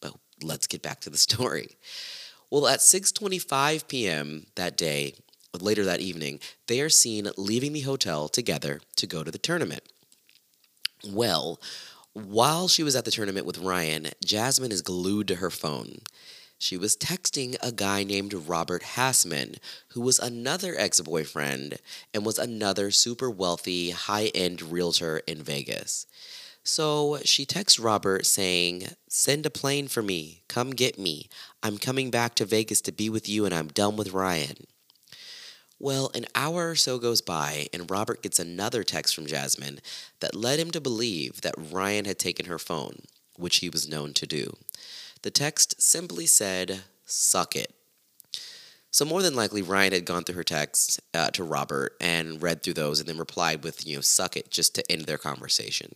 But 0.00 0.14
let's 0.42 0.66
get 0.66 0.82
back 0.82 1.00
to 1.00 1.10
the 1.10 1.18
story. 1.28 1.76
Well, 2.50 2.66
at 2.66 2.80
6:25 2.80 3.86
p.m. 3.86 4.46
that 4.56 4.76
day, 4.76 5.14
later 5.60 5.84
that 5.84 6.00
evening, 6.00 6.40
they 6.66 6.80
are 6.80 6.88
seen 6.88 7.28
leaving 7.36 7.72
the 7.72 7.80
hotel 7.80 8.28
together 8.28 8.80
to 8.96 9.06
go 9.06 9.22
to 9.22 9.30
the 9.30 9.38
tournament. 9.38 9.82
Well, 11.06 11.60
while 12.12 12.66
she 12.66 12.82
was 12.82 12.96
at 12.96 13.04
the 13.04 13.10
tournament 13.10 13.46
with 13.46 13.58
Ryan, 13.58 14.08
Jasmine 14.24 14.72
is 14.72 14.82
glued 14.82 15.28
to 15.28 15.36
her 15.36 15.50
phone. 15.50 15.98
She 16.62 16.76
was 16.76 16.94
texting 16.94 17.56
a 17.62 17.72
guy 17.72 18.04
named 18.04 18.34
Robert 18.34 18.82
Hassman, 18.82 19.56
who 19.88 20.02
was 20.02 20.18
another 20.18 20.74
ex 20.76 21.00
boyfriend 21.00 21.78
and 22.12 22.22
was 22.22 22.38
another 22.38 22.90
super 22.90 23.30
wealthy, 23.30 23.92
high 23.92 24.26
end 24.34 24.60
realtor 24.60 25.22
in 25.26 25.42
Vegas. 25.42 26.06
So 26.62 27.18
she 27.24 27.46
texts 27.46 27.78
Robert 27.78 28.26
saying, 28.26 28.88
Send 29.08 29.46
a 29.46 29.50
plane 29.50 29.88
for 29.88 30.02
me. 30.02 30.42
Come 30.48 30.72
get 30.72 30.98
me. 30.98 31.30
I'm 31.62 31.78
coming 31.78 32.10
back 32.10 32.34
to 32.34 32.44
Vegas 32.44 32.82
to 32.82 32.92
be 32.92 33.08
with 33.08 33.26
you 33.26 33.46
and 33.46 33.54
I'm 33.54 33.68
done 33.68 33.96
with 33.96 34.12
Ryan. 34.12 34.66
Well, 35.78 36.10
an 36.14 36.26
hour 36.34 36.68
or 36.68 36.76
so 36.76 36.98
goes 36.98 37.22
by, 37.22 37.68
and 37.72 37.90
Robert 37.90 38.22
gets 38.22 38.38
another 38.38 38.84
text 38.84 39.14
from 39.14 39.24
Jasmine 39.24 39.80
that 40.20 40.36
led 40.36 40.58
him 40.58 40.70
to 40.72 40.80
believe 40.80 41.40
that 41.40 41.54
Ryan 41.56 42.04
had 42.04 42.18
taken 42.18 42.44
her 42.44 42.58
phone, 42.58 43.04
which 43.36 43.56
he 43.56 43.70
was 43.70 43.88
known 43.88 44.12
to 44.12 44.26
do. 44.26 44.58
The 45.22 45.30
text 45.30 45.80
simply 45.82 46.26
said, 46.26 46.82
Suck 47.04 47.56
it. 47.56 47.74
So, 48.92 49.04
more 49.04 49.22
than 49.22 49.36
likely, 49.36 49.62
Ryan 49.62 49.92
had 49.92 50.04
gone 50.04 50.24
through 50.24 50.36
her 50.36 50.44
texts 50.44 50.98
uh, 51.14 51.30
to 51.30 51.44
Robert 51.44 51.96
and 52.00 52.42
read 52.42 52.62
through 52.62 52.74
those 52.74 52.98
and 52.98 53.08
then 53.08 53.18
replied 53.18 53.62
with, 53.62 53.86
you 53.86 53.96
know, 53.96 54.00
suck 54.00 54.36
it, 54.36 54.50
just 54.50 54.74
to 54.74 54.92
end 54.92 55.06
their 55.06 55.18
conversation. 55.18 55.94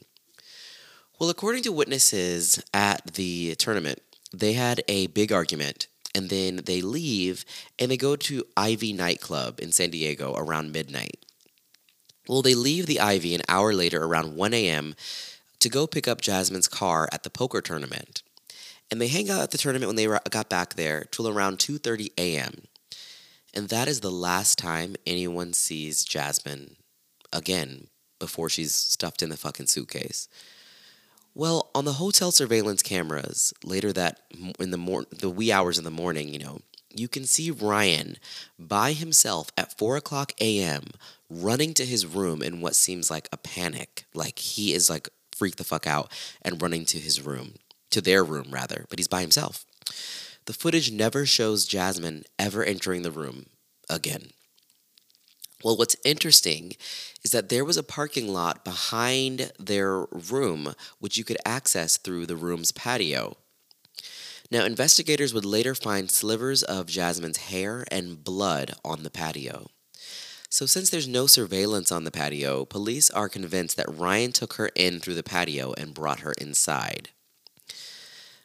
Well, 1.18 1.30
according 1.30 1.62
to 1.62 1.72
witnesses 1.72 2.62
at 2.74 3.14
the 3.14 3.54
tournament, 3.54 4.00
they 4.32 4.54
had 4.54 4.82
a 4.88 5.06
big 5.06 5.32
argument 5.32 5.86
and 6.12 6.28
then 6.28 6.62
they 6.64 6.82
leave 6.82 7.44
and 7.78 7.90
they 7.90 7.96
go 7.96 8.16
to 8.16 8.44
Ivy 8.56 8.92
nightclub 8.92 9.60
in 9.60 9.70
San 9.70 9.90
Diego 9.90 10.34
around 10.36 10.72
midnight. 10.72 11.24
Well, 12.28 12.42
they 12.42 12.54
leave 12.54 12.86
the 12.86 12.98
Ivy 12.98 13.34
an 13.34 13.42
hour 13.48 13.72
later 13.72 14.04
around 14.04 14.34
1 14.34 14.54
a.m. 14.54 14.96
to 15.60 15.68
go 15.68 15.86
pick 15.86 16.08
up 16.08 16.20
Jasmine's 16.20 16.68
car 16.68 17.08
at 17.12 17.22
the 17.22 17.30
poker 17.30 17.60
tournament. 17.60 18.23
And 18.90 19.00
they 19.00 19.08
hang 19.08 19.30
out 19.30 19.40
at 19.40 19.50
the 19.50 19.58
tournament 19.58 19.88
when 19.88 19.96
they 19.96 20.06
got 20.30 20.48
back 20.48 20.74
there 20.74 21.04
till 21.10 21.28
around 21.28 21.58
2:30 21.58 22.10
a.m. 22.18 22.66
And 23.52 23.68
that 23.68 23.88
is 23.88 24.00
the 24.00 24.10
last 24.10 24.58
time 24.58 24.96
anyone 25.06 25.52
sees 25.52 26.04
Jasmine 26.04 26.76
again 27.32 27.88
before 28.18 28.48
she's 28.48 28.74
stuffed 28.74 29.22
in 29.22 29.30
the 29.30 29.36
fucking 29.36 29.66
suitcase. 29.66 30.28
Well, 31.34 31.70
on 31.74 31.84
the 31.84 31.94
hotel 31.94 32.30
surveillance 32.30 32.82
cameras 32.82 33.52
later 33.64 33.92
that 33.92 34.20
in 34.60 34.70
the 34.70 34.78
mor- 34.78 35.06
the 35.10 35.30
wee 35.30 35.50
hours 35.50 35.78
in 35.78 35.84
the 35.84 35.90
morning, 35.90 36.28
you 36.28 36.38
know, 36.38 36.60
you 36.90 37.08
can 37.08 37.24
see 37.26 37.50
Ryan 37.50 38.18
by 38.58 38.92
himself 38.92 39.50
at 39.58 39.76
four 39.76 39.96
o'clock 39.96 40.32
a.m. 40.40 40.84
running 41.28 41.74
to 41.74 41.84
his 41.84 42.06
room 42.06 42.40
in 42.40 42.60
what 42.60 42.76
seems 42.76 43.10
like 43.10 43.28
a 43.32 43.36
panic, 43.36 44.04
like 44.14 44.38
he 44.38 44.72
is 44.72 44.88
like 44.88 45.08
freaked 45.34 45.58
the 45.58 45.64
fuck 45.64 45.86
out 45.86 46.12
and 46.42 46.62
running 46.62 46.84
to 46.86 46.98
his 46.98 47.20
room, 47.20 47.54
to 47.94 48.00
their 48.00 48.22
room 48.22 48.48
rather, 48.50 48.84
but 48.90 48.98
he's 48.98 49.08
by 49.08 49.22
himself. 49.22 49.64
The 50.46 50.52
footage 50.52 50.92
never 50.92 51.24
shows 51.24 51.64
Jasmine 51.64 52.24
ever 52.38 52.62
entering 52.62 53.02
the 53.02 53.10
room 53.10 53.46
again. 53.88 54.30
Well, 55.62 55.76
what's 55.76 55.96
interesting 56.04 56.72
is 57.24 57.30
that 57.30 57.48
there 57.48 57.64
was 57.64 57.78
a 57.78 57.82
parking 57.82 58.28
lot 58.28 58.64
behind 58.64 59.52
their 59.58 60.00
room, 60.10 60.74
which 60.98 61.16
you 61.16 61.24
could 61.24 61.38
access 61.46 61.96
through 61.96 62.26
the 62.26 62.36
room's 62.36 62.70
patio. 62.70 63.38
Now, 64.50 64.66
investigators 64.66 65.32
would 65.32 65.46
later 65.46 65.74
find 65.74 66.10
slivers 66.10 66.62
of 66.62 66.86
Jasmine's 66.86 67.48
hair 67.48 67.86
and 67.90 68.22
blood 68.22 68.74
on 68.84 69.02
the 69.02 69.10
patio. 69.10 69.70
So, 70.50 70.66
since 70.66 70.90
there's 70.90 71.08
no 71.08 71.26
surveillance 71.26 71.90
on 71.90 72.04
the 72.04 72.10
patio, 72.10 72.66
police 72.66 73.10
are 73.10 73.30
convinced 73.30 73.76
that 73.78 73.98
Ryan 73.98 74.32
took 74.32 74.52
her 74.54 74.70
in 74.74 75.00
through 75.00 75.14
the 75.14 75.22
patio 75.22 75.72
and 75.78 75.94
brought 75.94 76.20
her 76.20 76.34
inside. 76.38 77.08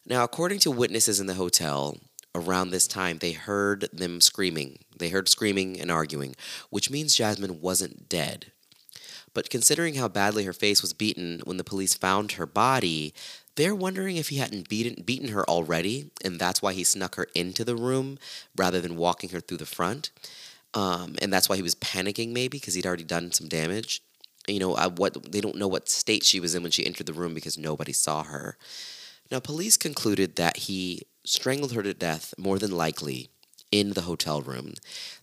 Now, 0.10 0.24
according 0.24 0.58
to 0.60 0.72
witnesses 0.72 1.19
in 1.19 1.28
the 1.28 1.36
hotel, 1.36 1.98
around 2.34 2.72
this 2.72 2.88
time 2.88 3.19
they 3.19 3.34
heard 3.34 3.88
them 3.93 4.22
screaming. 4.22 4.80
They 4.98 5.10
heard 5.10 5.30
screaming 5.30 5.80
and 5.80 5.91
arguing, 5.91 6.36
which 6.72 6.89
means 6.89 7.15
Jasmine 7.15 7.62
wasn't 7.62 8.10
dead. 8.10 8.52
But 9.36 9.52
considering 9.52 9.93
how 9.93 10.08
badly 10.08 10.45
her 10.45 10.54
face 10.54 10.82
was 10.82 10.93
beaten 10.93 11.41
when 11.43 11.58
the 11.58 11.63
police 11.63 11.93
found 11.93 12.34
her 12.34 12.48
body, 12.48 13.13
they're 13.56 13.76
wondering 13.76 14.17
if 14.17 14.30
he 14.30 14.38
hadn't 14.38 14.67
beaten, 14.67 15.04
beaten 15.04 15.30
her 15.30 15.48
already, 15.48 16.10
and 16.26 16.39
that's 16.39 16.62
why 16.62 16.74
he 16.74 16.84
snuck 16.84 17.15
her 17.15 17.28
into 17.36 17.63
the 17.63 17.76
room 17.76 18.17
rather 18.58 18.82
than 18.82 18.98
walking 18.98 19.30
her 19.30 19.39
through 19.39 19.58
the 19.58 19.65
front. 19.67 20.10
Um, 20.74 21.17
and 21.22 21.32
that's 21.32 21.48
why 21.48 21.56
he 21.56 21.62
was 21.62 21.76
panicking, 21.76 22.30
maybe 22.30 22.58
because 22.58 22.74
he'd 22.74 22.86
already 22.88 23.04
done 23.04 23.32
some 23.32 23.48
damage. 23.48 24.02
You 24.48 24.60
know, 24.60 24.74
uh, 24.74 24.89
what 24.89 25.32
they 25.32 25.41
don't 25.41 25.58
know 25.58 25.67
what 25.67 25.88
state 25.88 26.24
she 26.24 26.39
was 26.39 26.56
in 26.56 26.63
when 26.63 26.72
she 26.72 26.86
entered 26.86 27.06
the 27.06 27.13
room 27.13 27.36
because 27.36 27.58
nobody 27.58 27.93
saw 27.93 28.24
her. 28.24 28.58
Now, 29.31 29.39
police 29.39 29.77
concluded 29.77 30.35
that 30.35 30.57
he 30.57 31.03
strangled 31.23 31.73
her 31.73 31.83
to 31.83 31.93
death, 31.93 32.33
more 32.37 32.57
than 32.57 32.71
likely, 32.71 33.29
in 33.71 33.93
the 33.93 34.01
hotel 34.01 34.41
room. 34.41 34.73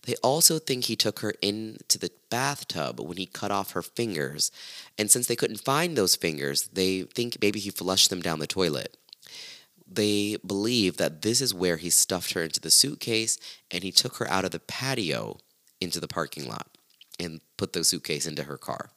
They 0.03 0.15
also 0.23 0.59
think 0.59 0.85
he 0.85 0.95
took 0.95 1.19
her 1.19 1.33
into 1.41 1.99
the 1.99 2.11
bathtub 2.29 2.99
when 2.99 3.17
he 3.17 3.25
cut 3.25 3.51
off 3.51 3.71
her 3.71 3.81
fingers. 3.81 4.51
And 4.97 5.11
since 5.11 5.27
they 5.27 5.35
couldn't 5.35 5.65
find 5.65 5.97
those 5.97 6.15
fingers, 6.15 6.69
they 6.71 7.01
think 7.01 7.37
maybe 7.41 7.59
he 7.59 7.69
flushed 7.69 8.09
them 8.09 8.21
down 8.21 8.39
the 8.39 8.47
toilet. 8.47 8.95
They 9.89 10.37
believe 10.45 10.97
that 10.97 11.21
this 11.21 11.41
is 11.41 11.53
where 11.53 11.77
he 11.77 11.89
stuffed 11.89 12.33
her 12.33 12.43
into 12.43 12.59
the 12.59 12.71
suitcase 12.71 13.37
and 13.71 13.83
he 13.83 13.91
took 13.91 14.17
her 14.17 14.29
out 14.29 14.45
of 14.45 14.51
the 14.51 14.59
patio 14.59 15.37
into 15.79 15.99
the 15.99 16.07
parking 16.07 16.47
lot 16.47 16.67
and 17.19 17.41
put 17.55 17.73
the 17.73 17.83
suitcase 17.83 18.27
into 18.27 18.43
her 18.43 18.57
car. 18.57 18.91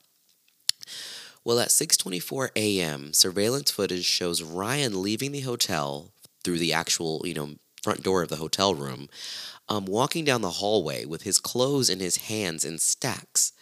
Well, 1.50 1.58
at 1.58 1.70
6:24 1.70 2.50
a.m., 2.54 3.12
surveillance 3.12 3.72
footage 3.72 4.04
shows 4.04 4.40
Ryan 4.40 5.02
leaving 5.02 5.32
the 5.32 5.40
hotel 5.40 6.12
through 6.44 6.60
the 6.60 6.72
actual, 6.72 7.22
you 7.24 7.34
know, 7.34 7.56
front 7.82 8.04
door 8.04 8.22
of 8.22 8.28
the 8.28 8.36
hotel 8.36 8.72
room, 8.72 9.08
um, 9.68 9.84
walking 9.84 10.24
down 10.24 10.42
the 10.42 10.60
hallway 10.62 11.04
with 11.04 11.22
his 11.22 11.40
clothes 11.40 11.90
in 11.90 11.98
his 11.98 12.18
hands 12.18 12.64
in 12.64 12.78
stacks. 12.78 13.52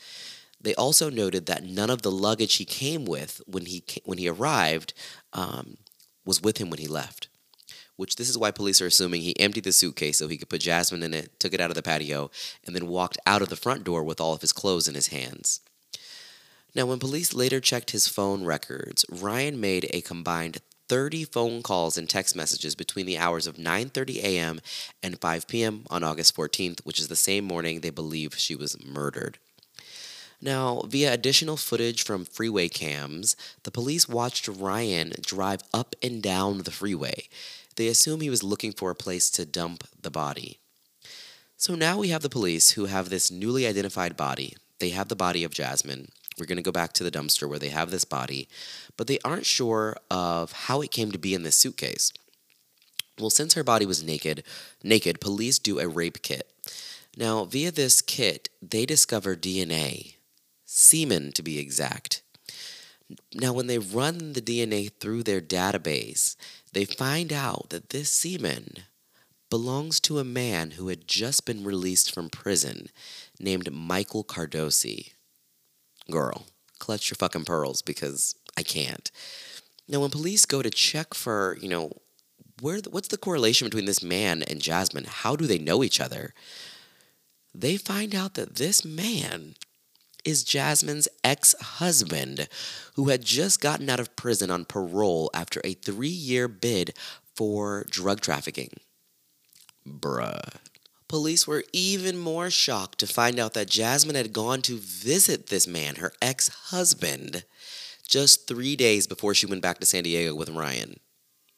They 0.60 0.74
also 0.74 1.08
noted 1.08 1.46
that 1.46 1.64
none 1.64 1.88
of 1.88 2.02
the 2.02 2.10
luggage 2.10 2.56
he 2.56 2.66
came 2.66 3.06
with 3.06 3.40
when 3.46 3.64
he 3.64 3.80
ca- 3.80 4.02
when 4.04 4.18
he 4.18 4.28
arrived 4.28 4.92
um, 5.32 5.78
was 6.26 6.42
with 6.42 6.58
him 6.58 6.68
when 6.68 6.80
he 6.80 6.88
left, 6.88 7.28
which 7.96 8.16
this 8.16 8.28
is 8.28 8.36
why 8.36 8.50
police 8.50 8.82
are 8.82 8.86
assuming 8.86 9.22
he 9.22 9.40
emptied 9.40 9.64
the 9.64 9.72
suitcase 9.72 10.18
so 10.18 10.28
he 10.28 10.36
could 10.36 10.50
put 10.50 10.60
Jasmine 10.60 11.02
in 11.02 11.14
it, 11.14 11.40
took 11.40 11.54
it 11.54 11.60
out 11.60 11.70
of 11.70 11.74
the 11.74 11.82
patio, 11.82 12.30
and 12.66 12.76
then 12.76 12.86
walked 12.86 13.16
out 13.26 13.40
of 13.40 13.48
the 13.48 13.56
front 13.56 13.82
door 13.82 14.04
with 14.04 14.20
all 14.20 14.34
of 14.34 14.42
his 14.42 14.52
clothes 14.52 14.88
in 14.88 14.94
his 14.94 15.06
hands. 15.06 15.62
Now, 16.74 16.86
when 16.86 16.98
police 16.98 17.34
later 17.34 17.60
checked 17.60 17.90
his 17.90 18.08
phone 18.08 18.44
records, 18.44 19.04
Ryan 19.10 19.60
made 19.60 19.88
a 19.90 20.00
combined 20.00 20.58
30 20.88 21.24
phone 21.24 21.62
calls 21.62 21.98
and 21.98 22.08
text 22.08 22.34
messages 22.34 22.74
between 22.74 23.06
the 23.06 23.18
hours 23.18 23.46
of 23.46 23.56
9:30 23.56 24.22
a.m. 24.22 24.60
and 25.02 25.20
5 25.20 25.48
p.m. 25.48 25.84
on 25.90 26.02
August 26.02 26.34
14th, 26.36 26.80
which 26.84 26.98
is 26.98 27.08
the 27.08 27.16
same 27.16 27.44
morning 27.44 27.80
they 27.80 27.90
believe 27.90 28.34
she 28.36 28.54
was 28.54 28.82
murdered. 28.84 29.38
Now, 30.40 30.82
via 30.86 31.12
additional 31.12 31.56
footage 31.56 32.04
from 32.04 32.24
freeway 32.24 32.68
cams, 32.68 33.34
the 33.64 33.72
police 33.72 34.08
watched 34.08 34.46
Ryan 34.46 35.12
drive 35.20 35.62
up 35.74 35.96
and 36.02 36.22
down 36.22 36.62
the 36.62 36.70
freeway. 36.70 37.28
They 37.76 37.88
assume 37.88 38.20
he 38.20 38.30
was 38.30 38.42
looking 38.42 38.72
for 38.72 38.90
a 38.90 38.94
place 38.94 39.30
to 39.30 39.44
dump 39.44 39.84
the 40.00 40.10
body. 40.10 40.58
So 41.56 41.74
now 41.74 41.98
we 41.98 42.08
have 42.08 42.22
the 42.22 42.28
police 42.28 42.72
who 42.72 42.86
have 42.86 43.08
this 43.08 43.32
newly 43.32 43.66
identified 43.66 44.16
body. 44.16 44.56
They 44.78 44.90
have 44.90 45.08
the 45.08 45.16
body 45.16 45.42
of 45.42 45.52
Jasmine. 45.52 46.08
We're 46.38 46.46
going 46.46 46.56
to 46.56 46.62
go 46.62 46.72
back 46.72 46.92
to 46.94 47.04
the 47.04 47.10
dumpster 47.10 47.48
where 47.48 47.58
they 47.58 47.68
have 47.70 47.90
this 47.90 48.04
body, 48.04 48.48
but 48.96 49.06
they 49.06 49.18
aren't 49.24 49.46
sure 49.46 49.96
of 50.10 50.52
how 50.52 50.80
it 50.80 50.90
came 50.90 51.12
to 51.12 51.18
be 51.18 51.34
in 51.34 51.42
this 51.42 51.56
suitcase. 51.56 52.12
Well, 53.18 53.30
since 53.30 53.54
her 53.54 53.64
body 53.64 53.84
was 53.86 54.02
naked, 54.02 54.44
naked, 54.82 55.20
police 55.20 55.58
do 55.58 55.80
a 55.80 55.88
rape 55.88 56.22
kit. 56.22 56.48
Now, 57.16 57.44
via 57.44 57.72
this 57.72 58.00
kit, 58.00 58.48
they 58.62 58.86
discover 58.86 59.34
DNA, 59.34 60.14
semen 60.64 61.32
to 61.32 61.42
be 61.42 61.58
exact. 61.58 62.22
Now, 63.34 63.52
when 63.52 63.66
they 63.66 63.78
run 63.78 64.34
the 64.34 64.42
DNA 64.42 64.92
through 65.00 65.24
their 65.24 65.40
database, 65.40 66.36
they 66.72 66.84
find 66.84 67.32
out 67.32 67.70
that 67.70 67.90
this 67.90 68.10
semen 68.10 68.84
belongs 69.50 69.98
to 70.00 70.18
a 70.18 70.24
man 70.24 70.72
who 70.72 70.88
had 70.88 71.08
just 71.08 71.46
been 71.46 71.64
released 71.64 72.14
from 72.14 72.28
prison 72.28 72.88
named 73.40 73.72
Michael 73.72 74.22
Cardosi. 74.22 75.12
Girl, 76.10 76.46
clutch 76.78 77.10
your 77.10 77.16
fucking 77.16 77.44
pearls 77.44 77.82
because 77.82 78.34
I 78.56 78.62
can't. 78.62 79.10
Now, 79.88 80.00
when 80.00 80.10
police 80.10 80.46
go 80.46 80.62
to 80.62 80.70
check 80.70 81.14
for, 81.14 81.56
you 81.60 81.68
know, 81.68 81.92
where 82.60 82.80
the, 82.80 82.90
what's 82.90 83.08
the 83.08 83.16
correlation 83.16 83.66
between 83.66 83.84
this 83.84 84.02
man 84.02 84.42
and 84.42 84.60
Jasmine? 84.60 85.06
How 85.08 85.36
do 85.36 85.46
they 85.46 85.58
know 85.58 85.84
each 85.84 86.00
other? 86.00 86.34
They 87.54 87.76
find 87.76 88.14
out 88.14 88.34
that 88.34 88.56
this 88.56 88.84
man 88.84 89.54
is 90.24 90.44
Jasmine's 90.44 91.08
ex 91.24 91.54
husband, 91.60 92.48
who 92.94 93.08
had 93.08 93.24
just 93.24 93.60
gotten 93.60 93.88
out 93.88 94.00
of 94.00 94.16
prison 94.16 94.50
on 94.50 94.64
parole 94.64 95.30
after 95.32 95.60
a 95.64 95.74
three 95.74 96.08
year 96.08 96.48
bid 96.48 96.94
for 97.34 97.84
drug 97.88 98.20
trafficking. 98.20 98.80
Bruh. 99.86 100.56
Police 101.08 101.46
were 101.46 101.64
even 101.72 102.18
more 102.18 102.50
shocked 102.50 102.98
to 102.98 103.06
find 103.06 103.38
out 103.38 103.54
that 103.54 103.70
Jasmine 103.70 104.14
had 104.14 104.34
gone 104.34 104.60
to 104.62 104.76
visit 104.76 105.46
this 105.46 105.66
man, 105.66 105.96
her 105.96 106.12
ex 106.20 106.48
husband, 106.48 107.44
just 108.06 108.46
three 108.46 108.76
days 108.76 109.06
before 109.06 109.32
she 109.32 109.46
went 109.46 109.62
back 109.62 109.78
to 109.78 109.86
San 109.86 110.04
Diego 110.04 110.34
with 110.34 110.50
Ryan. 110.50 111.00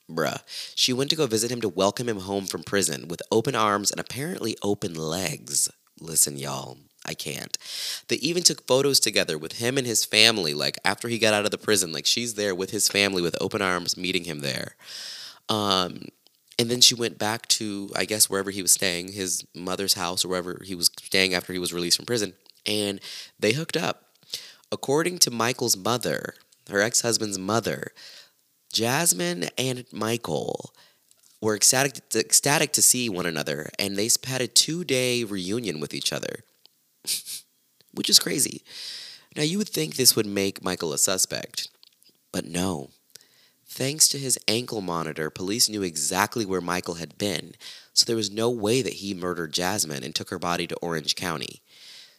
Bruh. 0.09 0.41
She 0.75 0.93
went 0.93 1.11
to 1.11 1.17
go 1.17 1.27
visit 1.27 1.51
him 1.51 1.61
to 1.63 1.69
welcome 1.69 2.09
him 2.09 2.21
home 2.21 2.47
from 2.47 2.63
prison 2.63 3.09
with 3.09 3.23
open 3.31 3.55
arms 3.57 3.91
and 3.91 4.01
apparently 4.01 4.57
open 4.63 4.95
legs. 4.95 5.69
Listen, 6.01 6.37
y'all, 6.37 6.79
I 7.05 7.15
can't. 7.15 7.57
They 8.09 8.17
even 8.17 8.43
took 8.43 8.67
photos 8.67 9.01
together 9.01 9.37
with 9.37 9.59
him 9.59 9.79
and 9.79 9.87
his 9.87 10.05
family, 10.05 10.55
like 10.55 10.79
after 10.85 11.09
he 11.09 11.19
got 11.19 11.35
out 11.35 11.45
of 11.45 11.51
the 11.51 11.59
prison. 11.59 11.93
Like 11.93 12.07
she's 12.07 12.35
there 12.35 12.55
with 12.55 12.71
his 12.71 12.89
family 12.89 13.23
with 13.23 13.37
open 13.41 13.63
arms, 13.63 13.97
meeting 13.97 14.25
him 14.25 14.41
there. 14.41 14.77
Um, 15.49 16.07
and 16.61 16.70
then 16.70 16.83
she 16.83 16.94
went 16.94 17.18
back 17.18 17.49
to, 17.49 17.90
I 17.96 18.05
guess, 18.05 18.29
wherever 18.29 18.51
he 18.51 18.61
was 18.61 18.70
staying, 18.70 19.12
his 19.12 19.46
mother's 19.55 19.94
house 19.94 20.27
or 20.27 20.29
wherever 20.29 20.61
he 20.62 20.75
was 20.75 20.90
staying 20.99 21.33
after 21.33 21.55
he 21.55 21.59
was 21.59 21.73
released 21.73 21.96
from 21.96 22.05
prison. 22.05 22.35
And 22.66 23.01
they 23.38 23.55
hooked 23.55 23.79
up. 23.79 24.05
According 24.70 25.20
to 25.20 25.31
Michael's 25.31 25.75
mother, 25.75 26.35
her 26.68 26.83
ex 26.83 27.01
husband's 27.01 27.38
mother, 27.38 27.92
Jasmine 28.75 29.49
and 29.57 29.87
Michael 29.90 30.75
were 31.40 31.57
ecstatic, 31.57 32.03
ecstatic 32.14 32.73
to 32.75 32.83
see 32.83 33.09
one 33.09 33.25
another, 33.25 33.70
and 33.79 33.96
they 33.96 34.11
had 34.27 34.42
a 34.42 34.46
two 34.46 34.85
day 34.85 35.25
reunion 35.25 35.81
with 35.81 35.94
each 35.94 36.12
other, 36.12 36.44
which 37.94 38.11
is 38.11 38.18
crazy. 38.18 38.62
Now, 39.35 39.44
you 39.44 39.57
would 39.57 39.70
think 39.70 39.94
this 39.94 40.14
would 40.14 40.27
make 40.27 40.62
Michael 40.62 40.92
a 40.92 40.99
suspect, 40.99 41.68
but 42.33 42.44
no. 42.44 42.90
Thanks 43.73 44.09
to 44.09 44.19
his 44.19 44.37
ankle 44.49 44.81
monitor, 44.81 45.31
police 45.31 45.69
knew 45.69 45.85
exactly 45.85 46.45
where 46.45 46.61
Michael 46.61 46.95
had 46.95 47.17
been, 47.17 47.55
so 47.93 48.05
there 48.05 48.17
was 48.17 48.29
no 48.29 48.51
way 48.51 48.83
that 48.83 48.95
he 48.95 49.15
murdered 49.15 49.53
Jasmine 49.53 50.03
and 50.03 50.13
took 50.13 50.31
her 50.31 50.41
body 50.41 50.67
to 50.67 50.77
Orange 50.79 51.15
County. 51.15 51.63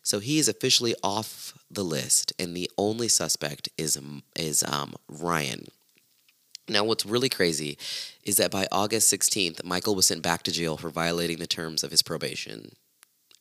So 0.02 0.20
he 0.20 0.40
is 0.40 0.48
officially 0.48 0.96
off 1.04 1.54
the 1.70 1.84
list, 1.84 2.32
and 2.40 2.56
the 2.56 2.72
only 2.78 3.10
suspect 3.10 3.68
is 3.78 4.00
is 4.34 4.64
um, 4.64 4.96
Ryan. 5.10 5.68
Now, 6.70 6.86
what's 6.86 7.06
really 7.06 7.28
crazy 7.28 7.78
is 8.24 8.38
that 8.38 8.50
by 8.50 8.66
August 8.72 9.14
16th, 9.14 9.62
Michael 9.66 9.94
was 9.94 10.08
sent 10.08 10.22
back 10.22 10.44
to 10.44 10.54
jail 10.54 10.78
for 10.78 10.90
violating 10.90 11.38
the 11.38 11.48
terms 11.48 11.84
of 11.84 11.92
his 11.92 12.02
probation. 12.02 12.78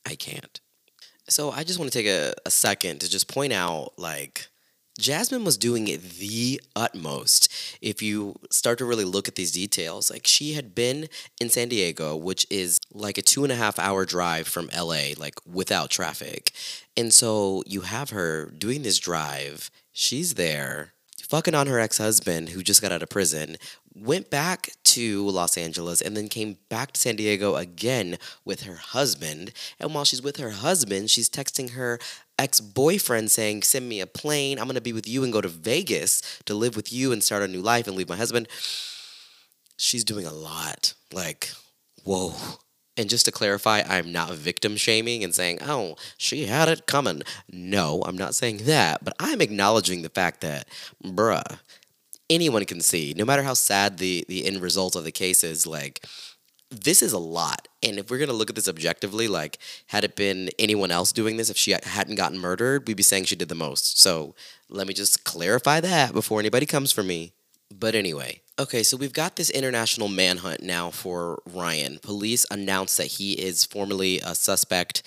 I 0.05 0.16
can't. 0.16 0.59
So 1.29 1.53
I 1.53 1.62
just 1.62 1.79
want 1.79 1.92
to 1.92 1.96
take 1.96 2.09
a, 2.09 2.35
a 2.44 2.51
second 2.51 3.03
to 3.03 3.09
just 3.09 3.29
point 3.33 3.53
out 3.53 3.92
like, 3.96 4.49
Jasmine 5.00 5.44
was 5.44 5.56
doing 5.56 5.88
it 5.88 6.02
the 6.18 6.60
utmost. 6.76 7.52
If 7.80 8.02
you 8.02 8.36
start 8.50 8.78
to 8.78 8.84
really 8.84 9.04
look 9.04 9.28
at 9.28 9.34
these 9.34 9.52
details, 9.52 10.10
like 10.10 10.26
she 10.26 10.52
had 10.52 10.74
been 10.74 11.08
in 11.40 11.48
San 11.48 11.68
Diego, 11.68 12.14
which 12.16 12.46
is 12.50 12.80
like 12.92 13.18
a 13.18 13.22
two 13.22 13.42
and 13.42 13.52
a 13.52 13.56
half 13.56 13.78
hour 13.78 14.04
drive 14.04 14.46
from 14.46 14.70
LA, 14.76 15.14
like 15.16 15.34
without 15.46 15.90
traffic. 15.90 16.52
And 16.96 17.12
so 17.12 17.62
you 17.66 17.82
have 17.82 18.10
her 18.10 18.46
doing 18.56 18.82
this 18.82 18.98
drive. 18.98 19.70
She's 19.92 20.34
there, 20.34 20.92
fucking 21.30 21.54
on 21.54 21.68
her 21.68 21.78
ex 21.78 21.98
husband 21.98 22.50
who 22.50 22.62
just 22.62 22.82
got 22.82 22.92
out 22.92 23.02
of 23.02 23.08
prison, 23.08 23.56
went 23.94 24.31
back 24.31 24.70
to 24.85 25.29
Los 25.29 25.57
Angeles, 25.57 26.00
and 26.00 26.16
then 26.16 26.29
came 26.29 26.59
back 26.68 26.92
to 26.92 27.00
San 27.00 27.16
Diego 27.16 27.57
again 27.57 28.18
with 28.44 28.62
her 28.62 28.76
husband. 28.76 29.53
And 29.79 29.94
while 29.94 30.05
she's 30.05 30.22
with 30.22 30.37
her 30.38 30.50
husband, 30.50 31.11
she's 31.11 31.29
texting 31.29 31.70
her 31.70 31.98
ex 32.38 32.61
boyfriend 32.61 33.31
saying, 33.31 33.62
Send 33.62 33.88
me 33.88 34.00
a 34.00 34.07
plane. 34.07 34.59
I'm 34.59 34.66
going 34.66 34.74
to 34.74 34.81
be 34.81 34.92
with 34.92 35.09
you 35.09 35.24
and 35.24 35.33
go 35.33 35.40
to 35.40 35.48
Vegas 35.48 36.40
to 36.46 36.55
live 36.55 36.76
with 36.76 36.92
you 36.92 37.12
and 37.12 37.22
start 37.22 37.42
a 37.42 37.48
new 37.48 37.61
life 37.61 37.87
and 37.87 37.96
leave 37.96 38.09
my 38.09 38.16
husband. 38.16 38.48
She's 39.76 40.05
doing 40.05 40.26
a 40.26 40.33
lot. 40.33 40.94
Like, 41.12 41.50
whoa. 42.05 42.35
And 42.96 43.09
just 43.09 43.24
to 43.24 43.33
clarify, 43.33 43.83
I'm 43.88 44.12
not 44.12 44.33
victim 44.33 44.76
shaming 44.76 45.24
and 45.24 45.35
saying, 45.35 45.61
oh, 45.62 45.96
she 46.18 46.46
had 46.46 46.68
it 46.68 46.87
coming. 46.87 47.22
No, 47.50 48.03
I'm 48.05 48.18
not 48.18 48.35
saying 48.35 48.59
that, 48.64 49.03
but 49.03 49.14
I'm 49.18 49.40
acknowledging 49.40 50.03
the 50.03 50.11
fact 50.11 50.42
that, 50.42 50.68
bruh, 51.03 51.59
anyone 52.30 52.64
can 52.64 52.80
see, 52.80 53.12
no 53.16 53.26
matter 53.26 53.42
how 53.42 53.54
sad 53.54 53.98
the, 53.98 54.24
the 54.28 54.46
end 54.46 54.62
result 54.62 54.96
of 54.96 55.04
the 55.04 55.12
case 55.12 55.44
is, 55.44 55.66
like, 55.66 56.06
this 56.70 57.02
is 57.02 57.12
a 57.12 57.18
lot. 57.18 57.66
And 57.82 57.98
if 57.98 58.10
we're 58.10 58.24
to 58.24 58.32
look 58.32 58.48
at 58.48 58.56
this 58.56 58.68
objectively, 58.68 59.26
like, 59.26 59.58
had 59.88 60.04
it 60.04 60.14
been 60.14 60.50
anyone 60.58 60.92
else 60.92 61.12
doing 61.12 61.36
this, 61.36 61.50
if 61.50 61.56
she 61.56 61.72
hadn't 61.82 62.14
gotten 62.14 62.38
murdered, 62.38 62.86
we'd 62.86 62.96
be 62.96 63.02
saying 63.02 63.24
she 63.24 63.36
did 63.36 63.48
the 63.48 63.54
most. 63.54 64.00
So 64.00 64.34
let 64.68 64.86
me 64.86 64.94
just 64.94 65.24
clarify 65.24 65.80
that 65.80 66.12
before 66.12 66.38
anybody 66.38 66.66
comes 66.66 66.92
for 66.92 67.02
me. 67.02 67.32
But 67.76 67.94
anyway, 67.94 68.40
okay, 68.58 68.82
so 68.82 68.96
we've 68.96 69.12
got 69.12 69.36
this 69.36 69.50
international 69.50 70.08
manhunt 70.08 70.62
now 70.62 70.90
for 70.90 71.42
Ryan. 71.52 71.98
Police 72.00 72.46
announced 72.50 72.96
that 72.98 73.06
he 73.06 73.32
is 73.32 73.64
formally 73.64 74.20
a 74.20 74.34
suspect. 74.34 75.02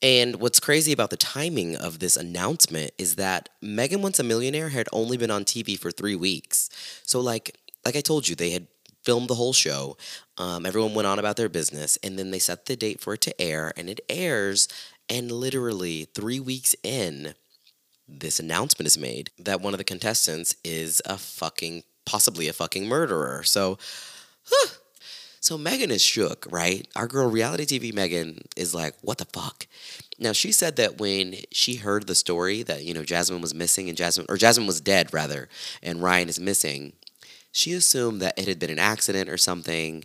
And 0.00 0.36
what's 0.36 0.60
crazy 0.60 0.92
about 0.92 1.10
the 1.10 1.16
timing 1.16 1.74
of 1.74 1.98
this 1.98 2.16
announcement 2.16 2.92
is 2.98 3.16
that 3.16 3.48
Megan 3.60 4.00
Wants 4.00 4.20
a 4.20 4.22
Millionaire 4.22 4.68
had 4.68 4.88
only 4.92 5.16
been 5.16 5.30
on 5.30 5.44
TV 5.44 5.78
for 5.78 5.90
three 5.90 6.14
weeks. 6.14 6.70
So, 7.02 7.20
like, 7.20 7.56
like 7.84 7.96
I 7.96 8.00
told 8.00 8.28
you, 8.28 8.36
they 8.36 8.50
had 8.50 8.68
filmed 9.02 9.28
the 9.28 9.34
whole 9.34 9.52
show. 9.52 9.96
Um, 10.36 10.66
everyone 10.66 10.94
went 10.94 11.08
on 11.08 11.18
about 11.18 11.36
their 11.36 11.48
business, 11.48 11.98
and 12.02 12.18
then 12.18 12.30
they 12.30 12.38
set 12.38 12.66
the 12.66 12.76
date 12.76 13.00
for 13.00 13.14
it 13.14 13.20
to 13.22 13.40
air, 13.40 13.72
and 13.76 13.88
it 13.88 14.00
airs. 14.08 14.68
And 15.08 15.32
literally 15.32 16.06
three 16.14 16.38
weeks 16.38 16.76
in, 16.84 17.34
this 18.06 18.38
announcement 18.38 18.86
is 18.86 18.98
made 18.98 19.30
that 19.38 19.60
one 19.60 19.74
of 19.74 19.78
the 19.78 19.84
contestants 19.84 20.54
is 20.64 21.02
a 21.06 21.18
fucking 21.18 21.82
possibly 22.06 22.48
a 22.48 22.52
fucking 22.52 22.86
murderer. 22.86 23.42
So, 23.42 23.78
huh. 24.44 24.74
So 25.48 25.56
Megan 25.56 25.90
is 25.90 26.02
shook, 26.02 26.46
right? 26.50 26.86
Our 26.94 27.06
girl, 27.06 27.30
reality 27.30 27.64
TV 27.64 27.94
Megan, 27.94 28.42
is 28.54 28.74
like, 28.74 28.92
what 29.00 29.16
the 29.16 29.24
fuck? 29.24 29.66
Now 30.18 30.32
she 30.32 30.52
said 30.52 30.76
that 30.76 31.00
when 31.00 31.36
she 31.50 31.76
heard 31.76 32.06
the 32.06 32.14
story 32.14 32.62
that 32.64 32.84
you 32.84 32.92
know 32.92 33.02
Jasmine 33.02 33.40
was 33.40 33.54
missing 33.54 33.88
and 33.88 33.96
Jasmine 33.96 34.26
or 34.28 34.36
Jasmine 34.36 34.66
was 34.66 34.82
dead 34.82 35.14
rather, 35.14 35.48
and 35.82 36.02
Ryan 36.02 36.28
is 36.28 36.38
missing, 36.38 36.92
she 37.50 37.72
assumed 37.72 38.20
that 38.20 38.38
it 38.38 38.46
had 38.46 38.58
been 38.58 38.68
an 38.68 38.78
accident 38.78 39.30
or 39.30 39.38
something, 39.38 40.04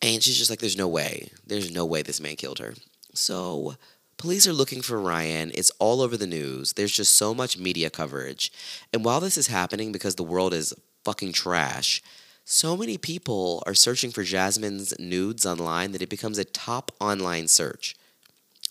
and 0.00 0.22
she's 0.22 0.38
just 0.38 0.48
like, 0.48 0.60
"There's 0.60 0.78
no 0.78 0.88
way, 0.88 1.28
there's 1.46 1.70
no 1.70 1.84
way 1.84 2.00
this 2.00 2.20
man 2.20 2.36
killed 2.36 2.58
her." 2.58 2.72
So 3.12 3.76
Police 4.16 4.46
are 4.46 4.54
looking 4.54 4.80
for 4.80 4.98
Ryan. 4.98 5.52
It's 5.54 5.70
all 5.78 6.00
over 6.00 6.16
the 6.16 6.26
news. 6.26 6.72
There's 6.72 6.96
just 6.96 7.12
so 7.12 7.34
much 7.34 7.58
media 7.58 7.90
coverage. 7.90 8.50
And 8.90 9.04
while 9.04 9.20
this 9.20 9.36
is 9.36 9.48
happening 9.48 9.92
because 9.92 10.14
the 10.14 10.22
world 10.22 10.54
is 10.54 10.72
fucking 11.04 11.32
trash, 11.32 12.02
So 12.48 12.76
many 12.76 12.96
people 12.96 13.60
are 13.66 13.74
searching 13.74 14.12
for 14.12 14.22
Jasmine's 14.22 14.96
nudes 15.00 15.44
online 15.44 15.90
that 15.90 16.00
it 16.00 16.08
becomes 16.08 16.38
a 16.38 16.44
top 16.44 16.92
online 17.00 17.48
search. 17.48 17.96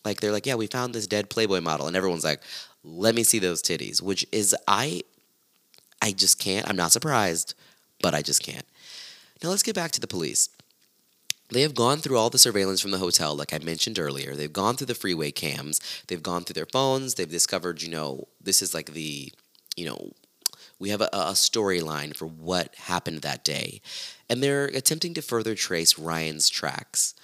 Like 0.06 0.22
they're 0.22 0.32
like, 0.32 0.46
yeah, 0.46 0.56
we 0.56 0.68
found 0.68 0.96
this 0.96 1.08
dead 1.08 1.30
Playboy 1.30 1.60
model, 1.60 1.86
and 1.86 1.96
everyone's 1.98 2.24
like, 2.24 2.40
let 2.86 3.16
me 3.16 3.24
see 3.24 3.38
those 3.38 3.62
titties, 3.62 4.02
which 4.02 4.26
is 4.32 4.56
I, 4.66 5.02
I 6.02 6.14
just 6.14 6.40
can't. 6.40 6.70
I'm 6.70 6.78
not 6.78 6.94
surprised, 6.94 7.54
but 8.02 8.14
I 8.16 8.22
just 8.22 8.42
can't. 8.42 8.66
Now 9.44 9.50
let's 9.50 9.62
get 9.62 9.76
back 9.76 9.92
to 9.92 10.00
the 10.00 10.08
police. 10.08 10.48
They 11.50 11.62
have 11.62 11.76
gone 11.76 11.98
through 11.98 12.18
all 12.18 12.30
the 12.30 12.38
surveillance 12.38 12.80
from 12.80 12.92
the 12.92 13.00
hotel, 13.00 13.36
like 13.36 13.54
I 13.54 13.58
mentioned 13.58 14.00
earlier. 14.00 14.36
They've 14.36 14.54
gone 14.54 14.78
through 14.78 14.88
the 14.88 14.96
freeway 14.96 15.32
cams. 15.32 15.82
They've 16.08 16.24
gone 16.24 16.46
through 16.46 16.54
their 16.54 16.66
phones. 16.66 17.16
They've 17.16 17.30
discovered, 17.30 17.82
you 17.82 17.90
know, 17.90 18.30
this 18.42 18.62
is 18.62 18.74
like 18.74 18.94
the, 18.94 19.34
you 19.76 19.86
know, 19.86 20.14
we 20.80 20.90
have 20.90 21.02
a, 21.02 21.10
a 21.12 21.34
storyline 21.34 22.16
for 22.16 22.26
what 22.26 22.76
happened 22.76 23.22
that 23.22 23.44
day. 23.44 23.82
And 24.30 24.42
they're 24.42 24.66
attempting 24.66 25.14
to 25.16 25.22
further 25.22 25.56
trace 25.56 25.98
Ryan's 25.98 26.50
tracks. 26.50 27.16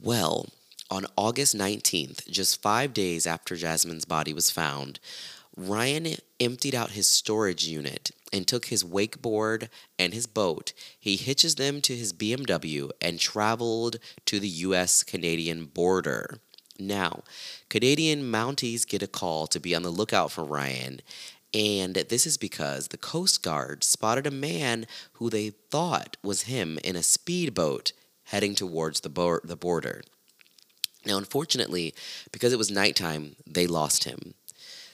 Well, 0.00 0.48
on 0.90 1.06
August 1.16 1.56
19th, 1.56 2.28
just 2.28 2.62
five 2.62 2.92
days 2.92 3.26
after 3.26 3.56
Jasmine's 3.56 4.04
body 4.04 4.32
was 4.32 4.50
found, 4.50 5.00
Ryan 5.56 6.16
emptied 6.40 6.74
out 6.74 6.90
his 6.90 7.06
storage 7.06 7.66
unit 7.66 8.10
and 8.32 8.46
took 8.46 8.66
his 8.66 8.82
wakeboard 8.82 9.68
and 9.98 10.12
his 10.12 10.26
boat. 10.26 10.72
He 10.98 11.16
hitches 11.16 11.54
them 11.54 11.80
to 11.82 11.94
his 11.94 12.12
BMW 12.12 12.90
and 13.00 13.20
traveled 13.20 13.96
to 14.26 14.40
the 14.40 14.48
US 14.48 15.02
Canadian 15.04 15.66
border. 15.66 16.40
Now, 16.78 17.22
Canadian 17.68 18.22
Mounties 18.22 18.86
get 18.86 19.02
a 19.02 19.06
call 19.06 19.46
to 19.46 19.60
be 19.60 19.76
on 19.76 19.82
the 19.82 19.90
lookout 19.90 20.32
for 20.32 20.42
Ryan, 20.42 21.00
and 21.54 21.94
this 21.94 22.26
is 22.26 22.36
because 22.36 22.88
the 22.88 22.96
Coast 22.96 23.42
Guard 23.42 23.84
spotted 23.84 24.26
a 24.26 24.30
man 24.30 24.86
who 25.14 25.30
they 25.30 25.50
thought 25.50 26.16
was 26.22 26.42
him 26.42 26.78
in 26.82 26.96
a 26.96 27.02
speedboat 27.02 27.92
heading 28.24 28.54
towards 28.54 29.00
the, 29.00 29.08
bor- 29.08 29.42
the 29.44 29.56
border. 29.56 30.02
Now, 31.06 31.18
unfortunately, 31.18 31.94
because 32.32 32.52
it 32.52 32.58
was 32.58 32.70
nighttime, 32.70 33.36
they 33.46 33.66
lost 33.66 34.04
him. 34.04 34.34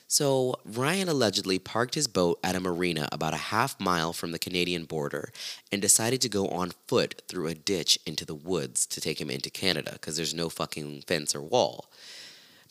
So, 0.09 0.57
Ryan 0.65 1.09
allegedly 1.09 1.61
parked 1.61 1.95
his 1.95 2.09
boat 2.09 2.41
at 2.43 2.57
a 2.57 2.61
marina 2.61 3.09
about 3.13 3.33
a 3.33 3.37
half 3.37 3.79
mile 3.79 4.13
from 4.13 4.33
the 4.33 4.41
Canadian 4.41 4.85
border 4.85 5.31
and 5.71 5.81
decided 5.81 6.21
to 6.23 6.29
go 6.29 6.49
on 6.49 6.73
foot 6.89 7.23
through 7.29 7.47
a 7.47 7.55
ditch 7.55 7.97
into 8.05 8.25
the 8.25 8.35
woods 8.35 8.87
to 8.87 9.01
take 9.01 9.21
him 9.21 9.31
into 9.31 9.51
Canada 9.51 9.93
because 9.93 10.17
there's 10.17 10.35
no 10.35 10.49
fucking 10.49 11.03
fence 11.03 11.33
or 11.33 11.41
wall. 11.41 11.89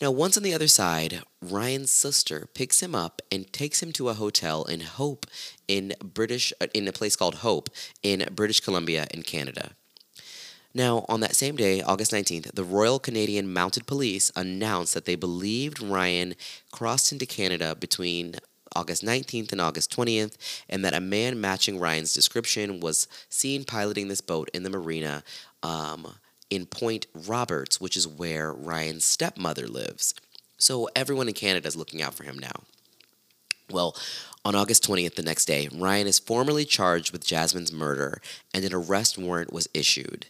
Now, 0.02 0.12
once 0.12 0.38
on 0.38 0.44
the 0.44 0.54
other 0.54 0.70
side, 0.70 1.24
Ryan's 1.42 1.92
sister 1.92 2.48
picks 2.54 2.82
him 2.82 2.96
up 2.96 3.22
and 3.30 3.52
takes 3.52 3.84
him 3.84 3.92
to 3.94 4.08
a 4.08 4.14
hotel 4.14 4.64
in 4.64 4.80
Hope 4.80 5.26
in 5.68 5.94
British 6.02 6.54
uh, 6.62 6.68
in 6.74 6.88
a 6.88 6.94
place 6.94 7.18
called 7.18 7.36
Hope 7.36 7.70
in 8.02 8.26
British 8.32 8.62
Columbia 8.62 9.08
in 9.14 9.24
Canada. 9.24 9.72
Now, 10.74 11.04
on 11.10 11.20
that 11.20 11.36
same 11.36 11.58
day, 11.58 11.82
August 11.82 12.14
19th, 12.14 12.54
the 12.54 12.64
Royal 12.64 13.00
Canadian 13.00 13.52
Mounted 13.52 13.88
Police 13.88 14.32
announced 14.38 14.94
that 14.94 15.04
they 15.04 15.16
believed 15.16 15.82
Ryan 15.82 16.36
crossed 16.72 17.12
into 17.12 17.26
Canada 17.26 17.76
between 17.76 18.36
August 18.74 19.04
19th 19.04 19.52
and 19.52 19.60
August 19.60 19.94
20th, 19.94 20.38
and 20.70 20.86
that 20.86 20.94
a 20.94 21.02
man 21.02 21.42
matching 21.42 21.78
Ryan's 21.78 22.14
description 22.14 22.80
was 22.80 23.10
seen 23.28 23.66
piloting 23.66 24.08
this 24.08 24.22
boat 24.22 24.50
in 24.54 24.64
the 24.64 24.70
marina 24.70 25.24
um, 25.62 26.14
in 26.50 26.66
Point 26.66 27.08
Roberts, 27.14 27.80
which 27.80 27.96
is 27.96 28.08
where 28.08 28.52
Ryan's 28.52 29.06
stepmother 29.06 29.68
lives. 29.68 30.14
So 30.58 30.90
everyone 30.96 31.28
in 31.28 31.34
Canada 31.34 31.68
is 31.68 31.76
looking 31.76 32.02
out 32.02 32.14
for 32.14 32.24
him 32.24 32.38
now. 32.38 32.64
Well, 33.70 33.96
on 34.44 34.56
August 34.56 34.88
20th, 34.88 35.16
the 35.16 35.22
next 35.22 35.46
day, 35.46 35.70
Ryan 35.72 36.08
is 36.08 36.18
formally 36.18 36.66
charged 36.66 37.12
with 37.12 37.26
Jasmine's 37.26 37.72
murder, 37.72 38.22
and 38.54 38.66
an 38.66 38.74
arrest 38.74 39.18
warrant 39.18 39.54
was 39.54 39.70
issued. 39.74 40.26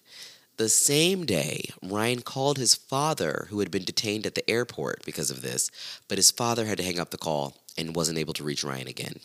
The 0.57 0.67
same 0.67 1.25
day, 1.25 1.69
Ryan 1.81 2.21
called 2.21 2.57
his 2.57 2.75
father, 2.75 3.47
who 3.49 3.59
had 3.59 3.71
been 3.71 3.85
detained 3.85 4.25
at 4.25 4.35
the 4.35 4.49
airport 4.49 5.05
because 5.05 5.31
of 5.31 5.41
this, 5.41 5.71
but 6.09 6.17
his 6.17 6.31
father 6.31 6.65
had 6.65 6.77
to 6.79 6.83
hang 6.83 6.99
up 6.99 7.11
the 7.11 7.17
call 7.17 7.55
and 7.77 7.95
wasn't 7.95 8.17
able 8.17 8.33
to 8.33 8.43
reach 8.43 8.63
Ryan 8.63 8.87
again. 8.87 9.21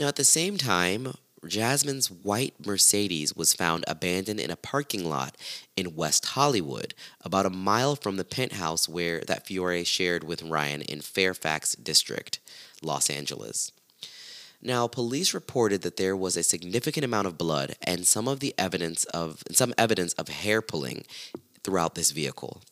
Now, 0.00 0.08
at 0.08 0.16
the 0.16 0.24
same 0.24 0.56
time, 0.56 1.14
Jasmine's 1.46 2.10
white 2.10 2.54
Mercedes 2.64 3.34
was 3.34 3.52
found 3.52 3.84
abandoned 3.88 4.40
in 4.40 4.50
a 4.50 4.56
parking 4.56 5.08
lot 5.08 5.36
in 5.76 5.96
West 5.96 6.26
Hollywood, 6.26 6.94
about 7.22 7.46
a 7.46 7.50
mile 7.50 7.96
from 7.96 8.16
the 8.16 8.24
penthouse 8.24 8.88
where 8.88 9.20
that 9.26 9.46
Fiore 9.46 9.84
shared 9.84 10.24
with 10.24 10.42
Ryan 10.42 10.82
in 10.82 11.00
Fairfax 11.00 11.74
District, 11.74 12.38
Los 12.82 13.10
Angeles. 13.10 13.72
Now, 14.62 14.86
police 14.86 15.34
reported 15.34 15.82
that 15.82 15.96
there 15.96 16.16
was 16.16 16.36
a 16.36 16.44
significant 16.44 17.04
amount 17.04 17.26
of 17.26 17.36
blood 17.36 17.74
and 17.82 18.06
some 18.06 18.28
of 18.28 18.38
the 18.38 18.54
evidence 18.56 19.04
of 19.06 19.42
some 19.50 19.74
evidence 19.76 20.12
of 20.12 20.28
hair 20.28 20.62
pulling 20.62 21.04
throughout 21.64 21.96
this 21.96 22.12
vehicle. 22.12 22.62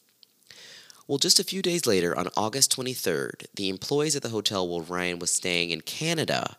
Well, 1.09 1.19
just 1.19 1.41
a 1.41 1.45
few 1.45 1.61
days 1.61 1.87
later, 1.87 2.17
on 2.17 2.29
August 2.37 2.77
23rd, 2.77 3.47
the 3.57 3.69
employees 3.69 4.15
at 4.15 4.23
the 4.23 4.29
hotel 4.29 4.69
where 4.69 4.85
Ryan 4.85 5.19
was 5.19 5.33
staying 5.33 5.71
in 5.71 5.81
Canada 5.81 6.57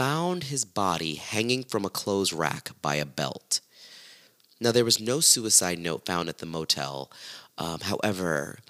found 0.00 0.44
his 0.44 0.64
body 0.64 1.16
hanging 1.16 1.62
from 1.62 1.84
a 1.84 1.90
clothes 1.90 2.32
rack 2.32 2.70
by 2.80 2.94
a 2.94 3.04
belt. 3.04 3.60
Now, 4.58 4.72
there 4.72 4.82
was 4.82 4.98
no 4.98 5.20
suicide 5.20 5.78
note 5.78 6.06
found 6.06 6.30
at 6.30 6.38
the 6.38 6.46
motel. 6.46 7.12
Um, 7.58 7.80
however, 7.80 8.60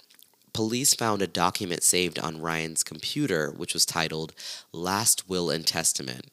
police 0.51 0.93
found 0.93 1.21
a 1.21 1.27
document 1.27 1.83
saved 1.83 2.19
on 2.19 2.41
Ryan's 2.41 2.83
computer, 2.83 3.49
which 3.49 3.73
was 3.73 3.85
titled 3.85 4.33
Last 4.73 5.29
Will 5.29 5.49
and 5.49 5.65
Testament, 5.65 6.25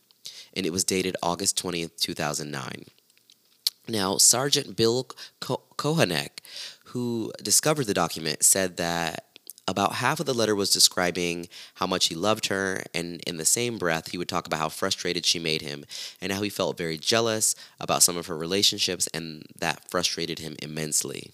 and 0.53 0.66
it 0.66 0.72
was 0.72 0.82
dated 0.82 1.16
August 1.22 1.57
20th, 1.62 1.96
2009. 2.01 2.86
Now, 3.86 4.16
Sergeant 4.16 4.74
Bill 4.74 5.07
Ko- 5.38 5.62
Kohanek, 5.76 6.40
who 6.86 7.32
discovered 7.40 7.86
the 7.86 7.94
document, 7.94 8.42
said 8.42 8.78
that 8.78 9.26
about 9.68 9.96
half 9.96 10.18
of 10.18 10.26
the 10.26 10.34
letter 10.34 10.56
was 10.56 10.72
describing 10.72 11.46
how 11.74 11.86
much 11.86 12.06
he 12.06 12.14
loved 12.14 12.46
her, 12.46 12.82
and 12.94 13.20
in 13.26 13.36
the 13.36 13.44
same 13.44 13.76
breath, 13.76 14.10
he 14.10 14.18
would 14.18 14.28
talk 14.28 14.46
about 14.46 14.60
how 14.60 14.70
frustrated 14.70 15.26
she 15.26 15.38
made 15.38 15.60
him 15.60 15.84
and 16.22 16.32
how 16.32 16.40
he 16.40 16.48
felt 16.48 16.78
very 16.78 16.96
jealous 16.96 17.54
about 17.78 18.02
some 18.02 18.16
of 18.16 18.26
her 18.26 18.36
relationships, 18.36 19.06
and 19.12 19.44
that 19.58 19.88
frustrated 19.90 20.38
him 20.38 20.56
immensely. 20.62 21.32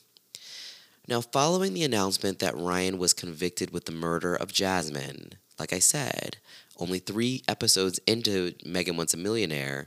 Now, 1.06 1.20
following 1.20 1.74
the 1.74 1.84
announcement 1.84 2.40
that 2.40 2.56
Ryan 2.56 2.98
was 2.98 3.12
convicted 3.12 3.70
with 3.70 3.84
the 3.84 3.92
murder 3.92 4.34
of 4.34 4.52
Jasmine, 4.52 5.34
like 5.58 5.72
I 5.72 5.78
said, 5.78 6.38
only 6.76 6.98
three 6.98 7.42
episodes 7.46 8.00
into 8.06 8.54
Megan 8.64 8.96
Wants 8.96 9.14
a 9.14 9.16
Millionaire, 9.16 9.86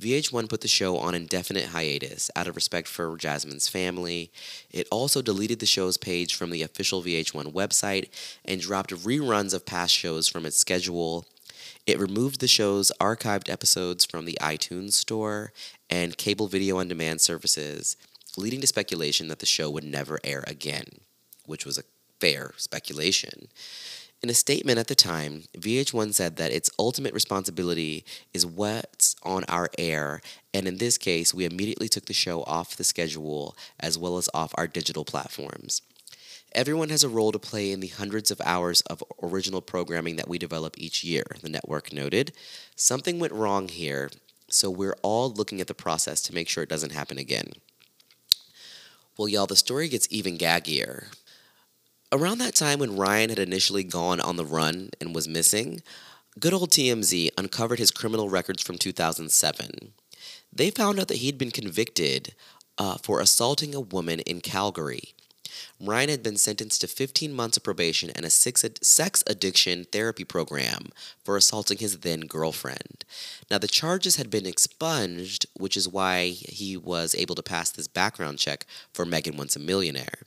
VH1 0.00 0.48
put 0.48 0.60
the 0.60 0.68
show 0.68 0.96
on 0.98 1.14
indefinite 1.14 1.66
hiatus 1.66 2.30
out 2.36 2.46
of 2.46 2.56
respect 2.56 2.88
for 2.88 3.16
Jasmine's 3.16 3.68
family. 3.68 4.30
It 4.70 4.86
also 4.90 5.22
deleted 5.22 5.58
the 5.58 5.66
show's 5.66 5.96
page 5.96 6.34
from 6.34 6.50
the 6.50 6.62
official 6.62 7.02
VH1 7.02 7.52
website 7.52 8.08
and 8.44 8.60
dropped 8.60 8.90
reruns 8.90 9.54
of 9.54 9.66
past 9.66 9.94
shows 9.94 10.28
from 10.28 10.46
its 10.46 10.56
schedule. 10.56 11.26
It 11.86 11.98
removed 11.98 12.40
the 12.40 12.48
show's 12.48 12.92
archived 13.00 13.50
episodes 13.50 14.04
from 14.04 14.24
the 14.24 14.38
iTunes 14.40 14.92
store 14.92 15.52
and 15.88 16.18
cable 16.18 16.46
video 16.46 16.78
on 16.78 16.88
demand 16.88 17.20
services, 17.20 17.96
leading 18.36 18.60
to 18.60 18.66
speculation 18.66 19.28
that 19.28 19.38
the 19.38 19.46
show 19.46 19.70
would 19.70 19.84
never 19.84 20.20
air 20.22 20.44
again, 20.46 21.00
which 21.46 21.64
was 21.64 21.78
a 21.78 21.84
fair 22.20 22.52
speculation. 22.56 23.48
In 24.20 24.30
a 24.30 24.34
statement 24.34 24.80
at 24.80 24.88
the 24.88 24.96
time, 24.96 25.44
VH1 25.56 26.12
said 26.12 26.36
that 26.36 26.50
its 26.50 26.70
ultimate 26.76 27.14
responsibility 27.14 28.04
is 28.34 28.44
what's 28.44 29.14
on 29.22 29.44
our 29.44 29.70
air, 29.78 30.20
and 30.52 30.66
in 30.66 30.78
this 30.78 30.98
case, 30.98 31.32
we 31.32 31.44
immediately 31.44 31.88
took 31.88 32.06
the 32.06 32.12
show 32.12 32.42
off 32.42 32.76
the 32.76 32.82
schedule 32.82 33.56
as 33.78 33.96
well 33.96 34.16
as 34.16 34.28
off 34.34 34.52
our 34.56 34.66
digital 34.66 35.04
platforms. 35.04 35.82
Everyone 36.52 36.88
has 36.88 37.04
a 37.04 37.08
role 37.08 37.30
to 37.30 37.38
play 37.38 37.70
in 37.70 37.78
the 37.78 37.88
hundreds 37.88 38.32
of 38.32 38.40
hours 38.44 38.80
of 38.82 39.04
original 39.22 39.60
programming 39.60 40.16
that 40.16 40.28
we 40.28 40.36
develop 40.36 40.74
each 40.76 41.04
year, 41.04 41.22
the 41.40 41.48
network 41.48 41.92
noted. 41.92 42.32
Something 42.74 43.20
went 43.20 43.32
wrong 43.32 43.68
here, 43.68 44.10
so 44.50 44.68
we're 44.68 44.96
all 45.02 45.30
looking 45.30 45.60
at 45.60 45.68
the 45.68 45.74
process 45.74 46.22
to 46.22 46.34
make 46.34 46.48
sure 46.48 46.64
it 46.64 46.70
doesn't 46.70 46.92
happen 46.92 47.18
again. 47.18 47.52
Well, 49.16 49.28
y'all, 49.28 49.46
the 49.46 49.54
story 49.54 49.88
gets 49.88 50.08
even 50.10 50.38
gaggier. 50.38 51.12
Around 52.10 52.38
that 52.38 52.54
time 52.54 52.78
when 52.78 52.96
Ryan 52.96 53.28
had 53.28 53.38
initially 53.38 53.84
gone 53.84 54.18
on 54.18 54.36
the 54.36 54.44
run 54.46 54.88
and 54.98 55.14
was 55.14 55.28
missing, 55.28 55.82
good 56.40 56.54
old 56.54 56.70
TMZ 56.70 57.28
uncovered 57.36 57.78
his 57.78 57.90
criminal 57.90 58.30
records 58.30 58.62
from 58.62 58.78
2007. 58.78 59.92
They 60.50 60.70
found 60.70 60.98
out 60.98 61.08
that 61.08 61.18
he'd 61.18 61.36
been 61.36 61.50
convicted 61.50 62.34
uh, 62.78 62.96
for 62.96 63.20
assaulting 63.20 63.74
a 63.74 63.80
woman 63.80 64.20
in 64.20 64.40
Calgary. 64.40 65.14
Ryan 65.78 66.08
had 66.08 66.22
been 66.22 66.38
sentenced 66.38 66.80
to 66.80 66.88
15 66.88 67.30
months 67.30 67.58
of 67.58 67.62
probation 67.62 68.08
and 68.08 68.24
a 68.24 68.30
sex 68.30 68.64
addiction 69.26 69.84
therapy 69.84 70.24
program 70.24 70.86
for 71.22 71.36
assaulting 71.36 71.76
his 71.76 71.98
then 71.98 72.20
girlfriend. 72.20 73.04
Now, 73.50 73.58
the 73.58 73.68
charges 73.68 74.16
had 74.16 74.30
been 74.30 74.46
expunged, 74.46 75.44
which 75.58 75.76
is 75.76 75.86
why 75.86 76.28
he 76.28 76.74
was 76.74 77.14
able 77.14 77.34
to 77.34 77.42
pass 77.42 77.70
this 77.70 77.88
background 77.88 78.38
check 78.38 78.64
for 78.94 79.04
Megan 79.04 79.36
Wants 79.36 79.56
a 79.56 79.60
Millionaire. 79.60 80.20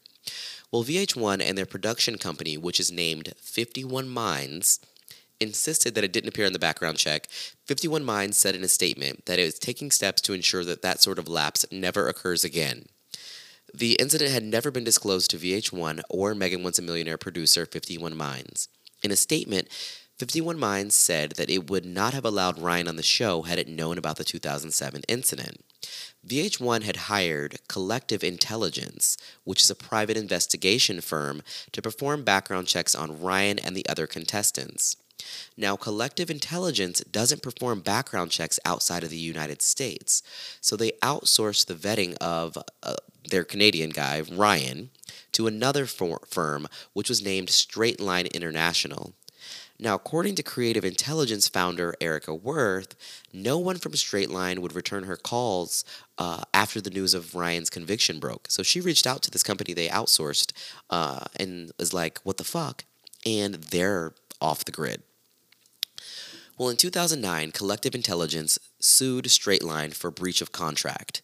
Well, 0.72 0.86
VH1 0.86 1.42
and 1.42 1.58
their 1.58 1.66
production 1.66 2.18
company, 2.18 2.58
which 2.58 2.80
is 2.80 2.92
named 2.92 3.34
51 3.42 4.08
Minds, 4.08 4.80
insisted 5.42 5.96
that 5.96 6.04
it 6.06 6.14
didn't 6.14 6.30
appear 6.30 6.46
in 6.46 6.54
the 6.54 6.60
background 6.60 6.98
check, 6.98 7.28
51 7.66 8.06
Minds 8.06 8.38
said 8.38 8.56
in 8.56 8.64
a 8.64 8.70
statement 8.70 9.26
that 9.26 9.38
it 9.38 9.44
was 9.44 9.60
taking 9.60 9.92
steps 9.92 10.22
to 10.22 10.34
ensure 10.34 10.64
that 10.64 10.82
that 10.82 11.02
sort 11.02 11.20
of 11.20 11.28
lapse 11.28 11.66
never 11.72 12.08
occurs 12.08 12.46
again. 12.46 12.86
The 13.74 13.96
incident 13.96 14.32
had 14.32 14.44
never 14.44 14.72
been 14.72 14.84
disclosed 14.86 15.32
to 15.32 15.38
VH1 15.38 16.02
or 16.10 16.36
Megan 16.36 16.64
Wants 16.64 16.80
a 16.80 16.82
Millionaire 16.82 17.18
producer 17.18 17.66
51 17.66 18.16
Minds. 18.16 18.70
In 19.04 19.12
a 19.12 19.18
statement, 19.18 19.68
51 20.20 20.58
Minds 20.58 20.96
said 20.96 21.32
that 21.32 21.50
it 21.50 21.70
would 21.70 21.86
not 21.86 22.14
have 22.14 22.26
allowed 22.26 22.62
Ryan 22.62 22.88
on 22.88 22.96
the 22.96 23.04
show 23.04 23.42
had 23.42 23.60
it 23.60 23.68
known 23.68 23.98
about 23.98 24.18
the 24.18 24.24
2007 24.24 25.02
incident. 25.08 25.66
VH1 26.26 26.84
had 26.84 26.96
hired 27.08 27.60
Collective 27.68 28.24
Intelligence, 28.24 29.18
which 29.44 29.62
is 29.62 29.70
a 29.70 29.76
private 29.76 30.18
investigation 30.18 31.02
firm, 31.02 31.42
to 31.72 31.82
perform 31.82 32.24
background 32.24 32.68
checks 32.68 32.94
on 32.94 33.20
Ryan 33.20 33.60
and 33.60 33.76
the 33.76 33.88
other 33.90 34.08
contestants. 34.08 34.96
Now, 35.58 35.76
Collective 35.76 36.30
Intelligence 36.30 37.02
doesn't 37.02 37.44
perform 37.44 37.82
background 37.82 38.32
checks 38.32 38.60
outside 38.66 39.04
of 39.04 39.10
the 39.10 39.18
United 39.18 39.62
States, 39.62 40.24
so 40.62 40.76
they 40.76 40.92
outsourced 41.04 41.66
the 41.66 41.76
vetting 41.76 42.16
of 42.18 42.58
uh, 42.84 42.96
their 43.30 43.44
Canadian 43.44 43.92
guy, 43.92 44.22
Ryan, 44.22 44.90
to 45.34 45.48
another 45.48 45.86
for- 45.86 46.22
firm, 46.28 46.68
which 46.94 47.10
was 47.10 47.24
named 47.24 47.50
Straight 47.50 48.00
Line 48.00 48.28
International. 48.28 49.14
Now, 49.84 49.96
according 49.96 50.36
to 50.36 50.44
Creative 50.44 50.86
Intelligence 50.86 51.48
founder 51.48 51.96
Erica 52.00 52.36
Worth, 52.36 52.96
no 53.34 53.58
one 53.58 53.78
from 53.78 53.96
Straight 53.96 54.30
Line 54.30 54.62
would 54.62 54.76
return 54.76 55.06
her 55.06 55.18
calls 55.18 55.84
uh, 56.20 56.44
after 56.54 56.80
the 56.80 56.92
news 56.92 57.16
of 57.16 57.34
Ryan's 57.34 57.72
conviction 57.72 58.20
broke. 58.20 58.46
So 58.52 58.62
she 58.62 58.80
reached 58.80 59.08
out 59.08 59.24
to 59.24 59.32
this 59.32 59.42
company 59.42 59.74
they 59.74 59.88
outsourced 59.88 60.52
uh, 60.92 61.26
and 61.36 61.72
was 61.80 61.96
like, 61.96 62.20
what 62.20 62.38
the 62.38 62.44
fuck? 62.44 62.86
And 63.26 63.56
they're 63.56 64.14
off 64.40 64.64
the 64.64 64.72
grid. 64.72 65.02
Well, 66.60 66.70
in 66.70 66.78
2009, 66.78 67.52
Collective 67.52 67.96
Intelligence 67.96 68.60
sued 68.80 69.32
Straight 69.32 69.64
Line 69.64 69.92
for 69.92 70.12
breach 70.12 70.44
of 70.44 70.52
contract. 70.52 71.22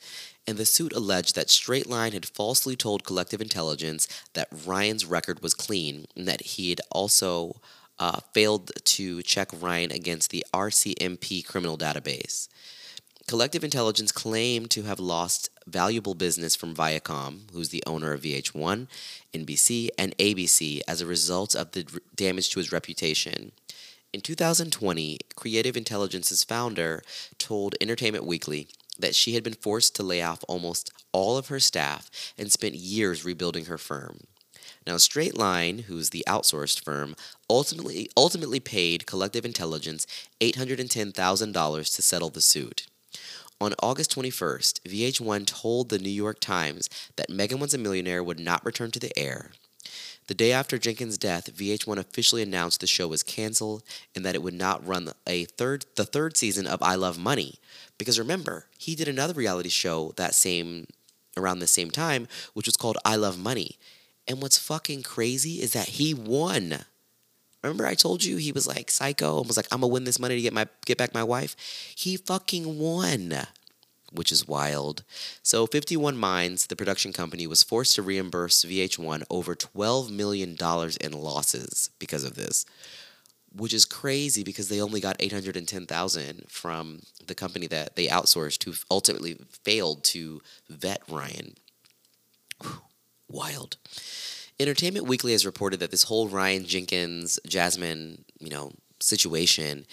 And 0.48 0.58
the 0.58 0.66
suit 0.66 0.94
alleged 0.94 1.36
that 1.36 1.52
Straight 1.52 1.86
Line 1.86 2.14
had 2.14 2.26
falsely 2.26 2.76
told 2.76 3.04
Collective 3.04 3.42
Intelligence 3.42 4.08
that 4.34 4.48
Ryan's 4.66 5.06
record 5.06 5.44
was 5.44 5.54
clean 5.54 6.08
and 6.16 6.28
that 6.28 6.42
he 6.42 6.72
had 6.72 6.82
also 6.90 7.62
uh, 8.00 8.20
failed 8.34 8.72
to 8.84 9.22
check 9.24 9.50
Ryan 9.60 9.92
against 9.92 10.30
the 10.30 10.46
RCMP 10.54 11.46
criminal 11.46 11.78
database. 11.78 12.48
Collective 13.28 13.64
Intelligence 13.64 14.14
claimed 14.14 14.72
to 14.72 14.84
have 14.84 15.02
lost 15.02 15.50
valuable 15.68 16.14
business 16.14 16.56
from 16.56 16.74
Viacom, 16.74 17.52
who's 17.52 17.70
the 17.70 17.84
owner 17.86 18.14
of 18.14 18.22
VH1, 18.22 18.88
NBC, 19.34 19.90
and 19.98 20.18
ABC, 20.18 20.80
as 20.88 21.02
a 21.02 21.06
result 21.06 21.54
of 21.54 21.72
the 21.72 21.86
r- 21.94 22.00
damage 22.16 22.50
to 22.52 22.60
his 22.60 22.72
reputation. 22.72 23.52
In 24.14 24.22
2020, 24.22 25.20
Creative 25.36 25.76
Intelligence's 25.76 26.46
founder 26.46 27.04
told 27.38 27.76
Entertainment 27.82 28.26
Weekly 28.26 28.70
that 28.98 29.14
she 29.14 29.34
had 29.34 29.44
been 29.44 29.54
forced 29.54 29.96
to 29.98 30.04
lay 30.04 30.22
off 30.22 30.46
almost 30.48 30.92
all 31.12 31.38
of 31.38 31.50
her 31.50 31.60
staff 31.60 32.10
and 32.38 32.50
spent 32.52 32.76
years 32.76 33.26
rebuilding 33.26 33.66
her 33.66 33.78
firm. 33.78 34.22
Now, 34.88 34.96
Straight 34.96 35.38
Line, 35.38 35.80
who's 35.80 36.12
the 36.12 36.24
outsourced 36.30 36.82
firm, 36.82 37.18
ultimately 37.50 38.10
ultimately 38.16 38.62
paid 38.62 39.06
Collective 39.06 39.44
Intelligence 39.44 40.08
$810,000 40.40 41.96
to 41.96 42.02
settle 42.02 42.30
the 42.30 42.40
suit. 42.40 42.88
On 43.60 43.74
August 43.84 44.16
21st, 44.16 44.80
VH1 44.88 45.46
told 45.46 45.90
the 45.90 46.00
New 46.00 46.10
York 46.10 46.40
Times 46.40 46.90
that 47.18 47.30
Megan 47.30 47.60
Wants 47.60 47.74
a 47.74 47.78
Millionaire 47.78 48.24
would 48.24 48.40
not 48.40 48.64
return 48.64 48.90
to 48.92 49.00
the 49.00 49.18
air. 49.20 49.52
The 50.28 50.34
day 50.34 50.54
after 50.54 50.78
Jenkins' 50.78 51.18
death, 51.18 51.54
VH1 51.54 51.98
officially 51.98 52.42
announced 52.42 52.80
the 52.80 52.88
show 52.88 53.10
was 53.10 53.24
canceled 53.24 53.84
and 54.16 54.24
that 54.24 54.36
it 54.36 54.44
would 54.44 54.54
not 54.54 54.88
run 54.88 55.12
a 55.28 55.46
third 55.46 55.86
the 55.98 56.06
third 56.06 56.38
season 56.38 56.66
of 56.66 56.82
I 56.82 56.96
Love 56.96 57.18
Money. 57.18 57.56
Because 57.98 58.18
remember, 58.18 58.68
he 58.78 58.96
did 58.96 59.10
another 59.10 59.34
reality 59.34 59.70
show 59.70 60.14
that 60.16 60.34
same 60.34 60.88
around 61.36 61.60
the 61.60 61.68
same 61.68 61.92
time, 61.92 62.30
which 62.54 62.68
was 62.68 62.78
called 62.78 62.98
I 63.04 63.18
Love 63.18 63.38
Money. 63.38 63.78
And 64.28 64.42
what's 64.42 64.58
fucking 64.58 65.04
crazy 65.04 65.62
is 65.62 65.74
that 65.74 65.90
he 65.90 66.14
won. 66.14 66.80
Remember 67.64 67.86
I 67.86 67.96
told 67.96 68.24
you 68.24 68.38
he 68.38 68.52
was 68.52 68.68
like 68.68 68.92
psycho 68.92 69.40
and 69.40 69.48
was 69.48 69.58
like, 69.58 69.68
I'm 69.72 69.82
gonna 69.82 69.92
win 69.92 70.04
this 70.04 70.20
money 70.20 70.36
to 70.36 70.42
get 70.42 70.54
my 70.54 70.68
get 70.86 70.98
back 70.98 71.14
my 71.14 71.24
wife? 71.24 71.56
He 71.96 72.18
fucking 72.18 72.78
won. 72.80 73.34
Which 74.14 74.32
is 74.32 74.48
wild. 74.48 75.04
So 75.44 75.68
51 75.68 76.16
Minds, 76.16 76.68
the 76.68 76.78
production 76.78 77.12
company, 77.12 77.46
was 77.46 77.62
forced 77.62 77.96
to 77.96 78.02
reimburse 78.02 78.64
VH1 78.64 79.24
over 79.30 79.54
$12 79.54 80.10
million 80.10 80.56
in 81.02 81.12
losses 81.12 81.90
because 82.00 82.24
of 82.24 82.36
this. 82.36 82.66
Which 83.54 83.74
is 83.74 83.84
crazy 83.84 84.44
because 84.44 84.70
they 84.70 84.80
only 84.80 85.02
got 85.02 85.18
810,000 85.20 86.46
from 86.48 87.02
the 87.26 87.36
company 87.36 87.68
that 87.68 87.98
they 87.98 88.08
outsourced 88.08 88.64
who 88.64 88.74
ultimately 88.90 89.38
failed 89.64 90.06
to 90.06 90.42
vet 90.70 91.02
Ryan. 91.10 91.56
Wild. 93.30 93.78
Entertainment 94.60 95.06
Weekly 95.06 95.34
has 95.34 95.46
reported 95.46 95.80
that 95.80 95.92
this 95.92 96.04
whole 96.04 96.28
Ryan 96.28 96.66
Jenkins, 96.66 97.40
Jasmine, 97.46 98.26
you 98.40 98.50
know, 98.50 98.72
situation 99.00 99.86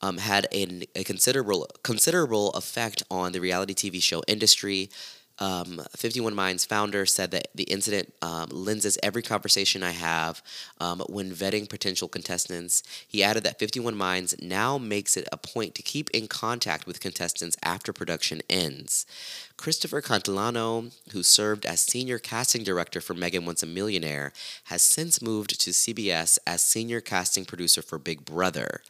um, 0.00 0.18
had 0.18 0.46
an, 0.52 0.84
a 0.94 1.02
considerable 1.02 1.68
considerable 1.82 2.50
effect 2.50 3.02
on 3.10 3.32
the 3.32 3.40
reality 3.40 3.74
TV 3.74 4.02
show 4.02 4.22
industry. 4.28 4.90
Um, 5.40 5.80
51 5.96 6.34
Minds 6.34 6.64
founder 6.64 7.06
said 7.06 7.32
that 7.32 7.48
the 7.54 7.64
incident 7.64 8.12
um, 8.22 8.48
lenses 8.50 8.98
every 9.02 9.22
conversation 9.22 9.82
I 9.82 9.90
have 9.90 10.42
um, 10.80 11.00
when 11.08 11.32
vetting 11.32 11.68
potential 11.68 12.08
contestants. 12.08 12.82
He 13.06 13.22
added 13.22 13.42
that 13.42 13.58
51 13.58 13.96
Minds 13.96 14.34
now 14.40 14.78
makes 14.78 15.16
it 15.16 15.28
a 15.32 15.36
point 15.36 15.74
to 15.74 15.82
keep 15.82 16.08
in 16.10 16.28
contact 16.28 16.86
with 16.86 17.00
contestants 17.00 17.56
after 17.64 17.92
production 17.92 18.42
ends. 18.48 19.06
Christopher 19.56 20.02
Cantilano, 20.02 20.94
who 21.12 21.22
served 21.22 21.64
as 21.64 21.80
senior 21.80 22.18
casting 22.18 22.62
director 22.62 23.00
for 23.00 23.14
Megan 23.14 23.44
Wants 23.44 23.62
a 23.62 23.66
Millionaire, 23.66 24.32
has 24.64 24.82
since 24.82 25.22
moved 25.22 25.60
to 25.60 25.70
CBS 25.70 26.38
as 26.46 26.64
senior 26.64 27.00
casting 27.00 27.44
producer 27.44 27.82
for 27.82 27.98
Big 27.98 28.24
Brother. 28.24 28.82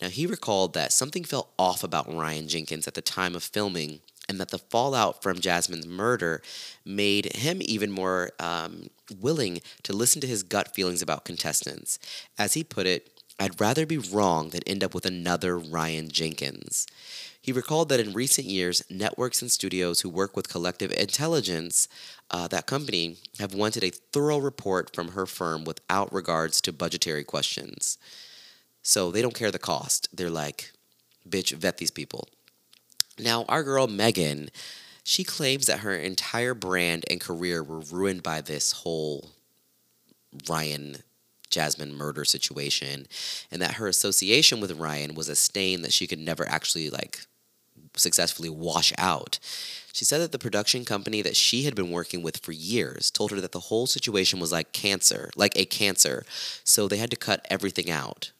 Now, 0.00 0.08
he 0.08 0.26
recalled 0.26 0.74
that 0.74 0.92
something 0.92 1.24
felt 1.24 1.50
off 1.58 1.82
about 1.82 2.12
Ryan 2.12 2.46
Jenkins 2.46 2.86
at 2.86 2.94
the 2.94 3.02
time 3.02 3.34
of 3.34 3.42
filming, 3.42 4.00
and 4.28 4.38
that 4.38 4.50
the 4.50 4.58
fallout 4.58 5.22
from 5.22 5.40
Jasmine's 5.40 5.86
murder 5.86 6.42
made 6.84 7.36
him 7.36 7.60
even 7.62 7.90
more 7.90 8.30
um, 8.38 8.88
willing 9.20 9.60
to 9.84 9.92
listen 9.92 10.20
to 10.20 10.26
his 10.26 10.42
gut 10.42 10.74
feelings 10.74 11.02
about 11.02 11.24
contestants. 11.24 11.98
As 12.38 12.54
he 12.54 12.62
put 12.62 12.86
it, 12.86 13.10
I'd 13.40 13.60
rather 13.60 13.86
be 13.86 13.98
wrong 13.98 14.50
than 14.50 14.62
end 14.66 14.82
up 14.82 14.94
with 14.94 15.06
another 15.06 15.58
Ryan 15.58 16.10
Jenkins. 16.10 16.86
He 17.40 17.52
recalled 17.52 17.88
that 17.88 18.00
in 18.00 18.12
recent 18.12 18.48
years, 18.48 18.82
networks 18.90 19.40
and 19.40 19.50
studios 19.50 20.00
who 20.00 20.10
work 20.10 20.36
with 20.36 20.48
Collective 20.48 20.92
Intelligence, 20.92 21.88
uh, 22.30 22.48
that 22.48 22.66
company, 22.66 23.16
have 23.38 23.54
wanted 23.54 23.84
a 23.84 23.90
thorough 23.90 24.38
report 24.38 24.94
from 24.94 25.12
her 25.12 25.24
firm 25.24 25.64
without 25.64 26.12
regards 26.12 26.60
to 26.62 26.72
budgetary 26.72 27.24
questions. 27.24 27.96
So 28.82 29.10
they 29.10 29.22
don't 29.22 29.34
care 29.34 29.50
the 29.50 29.58
cost. 29.58 30.08
They're 30.12 30.28
like, 30.28 30.72
bitch, 31.26 31.52
vet 31.52 31.78
these 31.78 31.90
people. 31.90 32.28
Now, 33.18 33.44
our 33.48 33.62
girl 33.62 33.86
Megan, 33.86 34.50
she 35.02 35.24
claims 35.24 35.66
that 35.66 35.80
her 35.80 35.94
entire 35.94 36.54
brand 36.54 37.04
and 37.10 37.20
career 37.20 37.62
were 37.62 37.80
ruined 37.80 38.22
by 38.22 38.40
this 38.40 38.72
whole 38.72 39.30
Ryan 40.48 40.98
Jasmine 41.50 41.94
murder 41.94 42.24
situation, 42.24 43.06
and 43.50 43.62
that 43.62 43.74
her 43.74 43.88
association 43.88 44.60
with 44.60 44.78
Ryan 44.78 45.14
was 45.14 45.28
a 45.28 45.34
stain 45.34 45.82
that 45.82 45.92
she 45.92 46.06
could 46.06 46.18
never 46.18 46.46
actually 46.48 46.90
like 46.90 47.20
successfully 47.96 48.50
wash 48.50 48.92
out. 48.98 49.38
She 49.92 50.04
said 50.04 50.20
that 50.20 50.30
the 50.30 50.38
production 50.38 50.84
company 50.84 51.22
that 51.22 51.36
she 51.36 51.64
had 51.64 51.74
been 51.74 51.90
working 51.90 52.22
with 52.22 52.36
for 52.36 52.52
years 52.52 53.10
told 53.10 53.30
her 53.30 53.40
that 53.40 53.52
the 53.52 53.60
whole 53.60 53.86
situation 53.86 54.38
was 54.38 54.52
like 54.52 54.72
cancer, 54.72 55.30
like 55.34 55.56
a 55.56 55.64
cancer, 55.64 56.24
so 56.64 56.86
they 56.86 56.98
had 56.98 57.10
to 57.10 57.16
cut 57.16 57.46
everything 57.50 57.90
out 57.90 58.30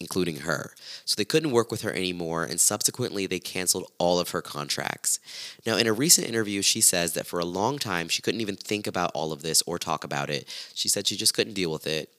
including 0.00 0.38
her. 0.38 0.74
So 1.04 1.14
they 1.14 1.24
couldn't 1.24 1.52
work 1.52 1.70
with 1.70 1.82
her 1.82 1.92
anymore, 1.92 2.44
and 2.44 2.58
subsequently 2.58 3.26
they 3.26 3.38
canceled 3.38 3.92
all 3.98 4.18
of 4.18 4.30
her 4.30 4.42
contracts. 4.42 5.20
Now, 5.66 5.76
in 5.76 5.86
a 5.86 5.92
recent 5.92 6.26
interview, 6.26 6.62
she 6.62 6.80
says 6.80 7.12
that 7.12 7.26
for 7.26 7.38
a 7.38 7.44
long 7.44 7.78
time 7.78 8.08
she 8.08 8.22
couldn't 8.22 8.40
even 8.40 8.56
think 8.56 8.86
about 8.86 9.12
all 9.14 9.32
of 9.32 9.42
this 9.42 9.62
or 9.66 9.78
talk 9.78 10.02
about 10.02 10.30
it. 10.30 10.48
She 10.74 10.88
said 10.88 11.06
she 11.06 11.16
just 11.16 11.34
couldn't 11.34 11.54
deal 11.54 11.70
with 11.70 11.86
it. 11.86 12.10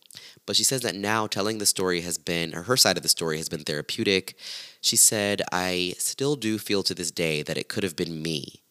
But 0.46 0.56
she 0.56 0.64
says 0.64 0.82
that 0.82 0.96
now 0.96 1.26
telling 1.26 1.58
the 1.58 1.66
story 1.66 2.02
has 2.02 2.18
been, 2.18 2.54
or 2.54 2.64
her 2.64 2.78
side 2.78 2.98
of 2.98 3.04
the 3.04 3.10
story 3.10 3.38
has 3.38 3.50
been 3.50 3.64
therapeutic. 3.64 4.36
She 4.82 4.96
said, 4.96 5.42
I 5.52 5.96
still 5.98 6.36
do 6.36 6.58
feel 6.58 6.84
to 6.84 6.94
this 6.94 7.12
day 7.12 7.44
that 7.44 7.58
it 7.58 7.70
could 7.70 7.84
have 7.84 7.96
been 7.96 8.22
me. 8.22 8.62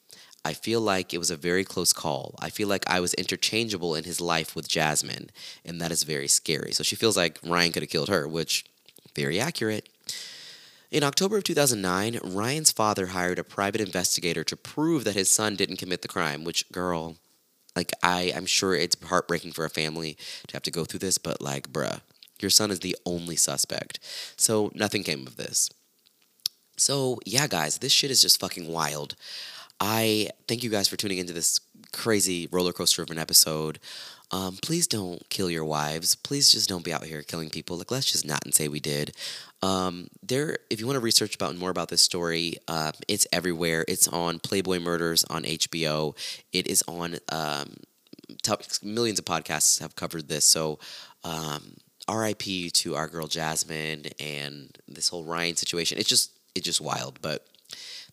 I 0.45 0.55
feel 0.55 0.81
like 0.81 1.13
it 1.13 1.19
was 1.19 1.31
a 1.31 1.37
very 1.37 1.65
close 1.65 1.93
call. 1.93 2.35
I 2.41 2.51
feel 2.51 2.69
like 2.69 2.89
I 2.89 3.01
was 3.01 3.15
interchangeable 3.15 3.95
in 3.95 4.05
his 4.05 4.21
life 4.21 4.57
with 4.57 4.69
Jasmine, 4.69 5.31
and 5.65 5.81
that 5.81 5.93
is 5.93 6.03
very 6.03 6.29
scary. 6.29 6.73
So 6.73 6.83
she 6.83 6.97
feels 6.97 7.17
like 7.17 7.39
Ryan 7.45 7.73
could 7.73 7.83
have 7.83 7.91
killed 7.91 8.09
her, 8.09 8.27
which 8.27 8.65
very 9.15 9.41
accurate. 9.41 9.89
In 10.91 11.05
October 11.05 11.37
of 11.39 11.45
2009, 11.45 12.19
Ryan's 12.25 12.73
father 12.73 13.09
hired 13.09 13.39
a 13.39 13.45
private 13.45 13.81
investigator 13.81 14.43
to 14.45 14.57
prove 14.57 15.05
that 15.05 15.15
his 15.15 15.31
son 15.31 15.55
didn't 15.55 15.77
commit 15.77 16.03
the 16.03 16.09
crime, 16.09 16.43
which, 16.45 16.71
girl, 16.73 17.17
like, 17.77 17.93
I, 18.03 18.33
I'm 18.35 18.47
sure 18.47 18.75
it's 18.75 18.97
heartbreaking 19.05 19.53
for 19.53 19.65
a 19.65 19.71
family 19.71 20.17
to 20.49 20.55
have 20.55 20.65
to 20.65 20.71
go 20.73 20.85
through 20.85 21.01
this, 21.01 21.19
but, 21.19 21.41
like, 21.41 21.73
bruh, 21.73 22.01
Your 22.41 22.51
son 22.51 22.71
is 22.71 22.81
the 22.81 22.97
only 23.07 23.37
suspect. 23.37 24.01
So 24.37 24.73
nothing 24.75 25.05
came 25.05 25.27
of 25.27 25.37
this. 25.37 25.71
So, 26.77 27.21
yeah, 27.27 27.47
guys, 27.47 27.79
this 27.79 27.93
shit 27.93 28.11
is 28.11 28.23
just 28.23 28.41
fucking 28.41 28.67
wild. 28.67 29.15
I 29.79 30.31
thank 30.49 30.63
you 30.63 30.71
guys 30.71 30.89
for 30.89 30.97
tuning 30.97 31.19
into 31.19 31.33
this 31.33 31.61
crazy 31.93 32.49
roller 32.51 32.73
coaster 32.73 33.03
of 33.03 33.11
an 33.11 33.19
episode. 33.19 33.79
Um, 34.33 34.59
please 34.63 34.87
don't 34.87 35.29
kill 35.29 35.51
your 35.51 35.65
wives. 35.65 36.15
Please 36.15 36.53
just 36.53 36.69
don't 36.69 36.85
be 36.85 36.93
out 36.93 37.05
here 37.05 37.23
killing 37.23 37.51
people. 37.51 37.77
Like, 37.77 37.91
let's 37.91 38.11
just 38.11 38.27
not 38.27 38.45
and 38.45 38.55
say 38.55 38.69
we 38.69 38.81
did. 38.81 39.13
Um, 39.63 40.09
there, 40.23 40.59
if 40.71 40.81
you 40.81 40.87
want 40.87 40.97
to 40.97 41.01
research 41.01 41.35
about 41.35 41.57
more 41.57 41.71
about 41.71 41.89
this 41.89 42.03
story, 42.03 42.55
uh, 42.69 42.93
it's 43.09 43.27
everywhere. 43.33 43.85
It's 43.89 44.09
on 44.09 44.39
Playboy 44.39 44.79
Murders 44.79 45.25
on 45.25 45.43
HBO. 45.43 46.17
It 46.53 46.69
is 46.69 46.83
on 46.87 47.17
um, 47.31 47.75
top, 48.43 48.63
millions 48.83 49.19
of 49.19 49.25
podcasts 49.25 49.81
have 49.81 49.97
covered 49.97 50.29
this. 50.29 50.47
So, 50.47 50.79
um, 51.25 51.77
R.I.P. 52.09 52.71
to 52.71 52.97
our 52.97 53.09
girl 53.09 53.27
Jasmine 53.27 54.07
and 54.19 54.77
this 54.89 55.09
whole 55.09 55.25
Ryan 55.25 55.57
situation. 55.57 55.99
It's 55.99 56.09
just 56.09 56.33
it's 56.55 56.65
just 56.65 56.81
wild. 56.81 57.21
But 57.23 57.47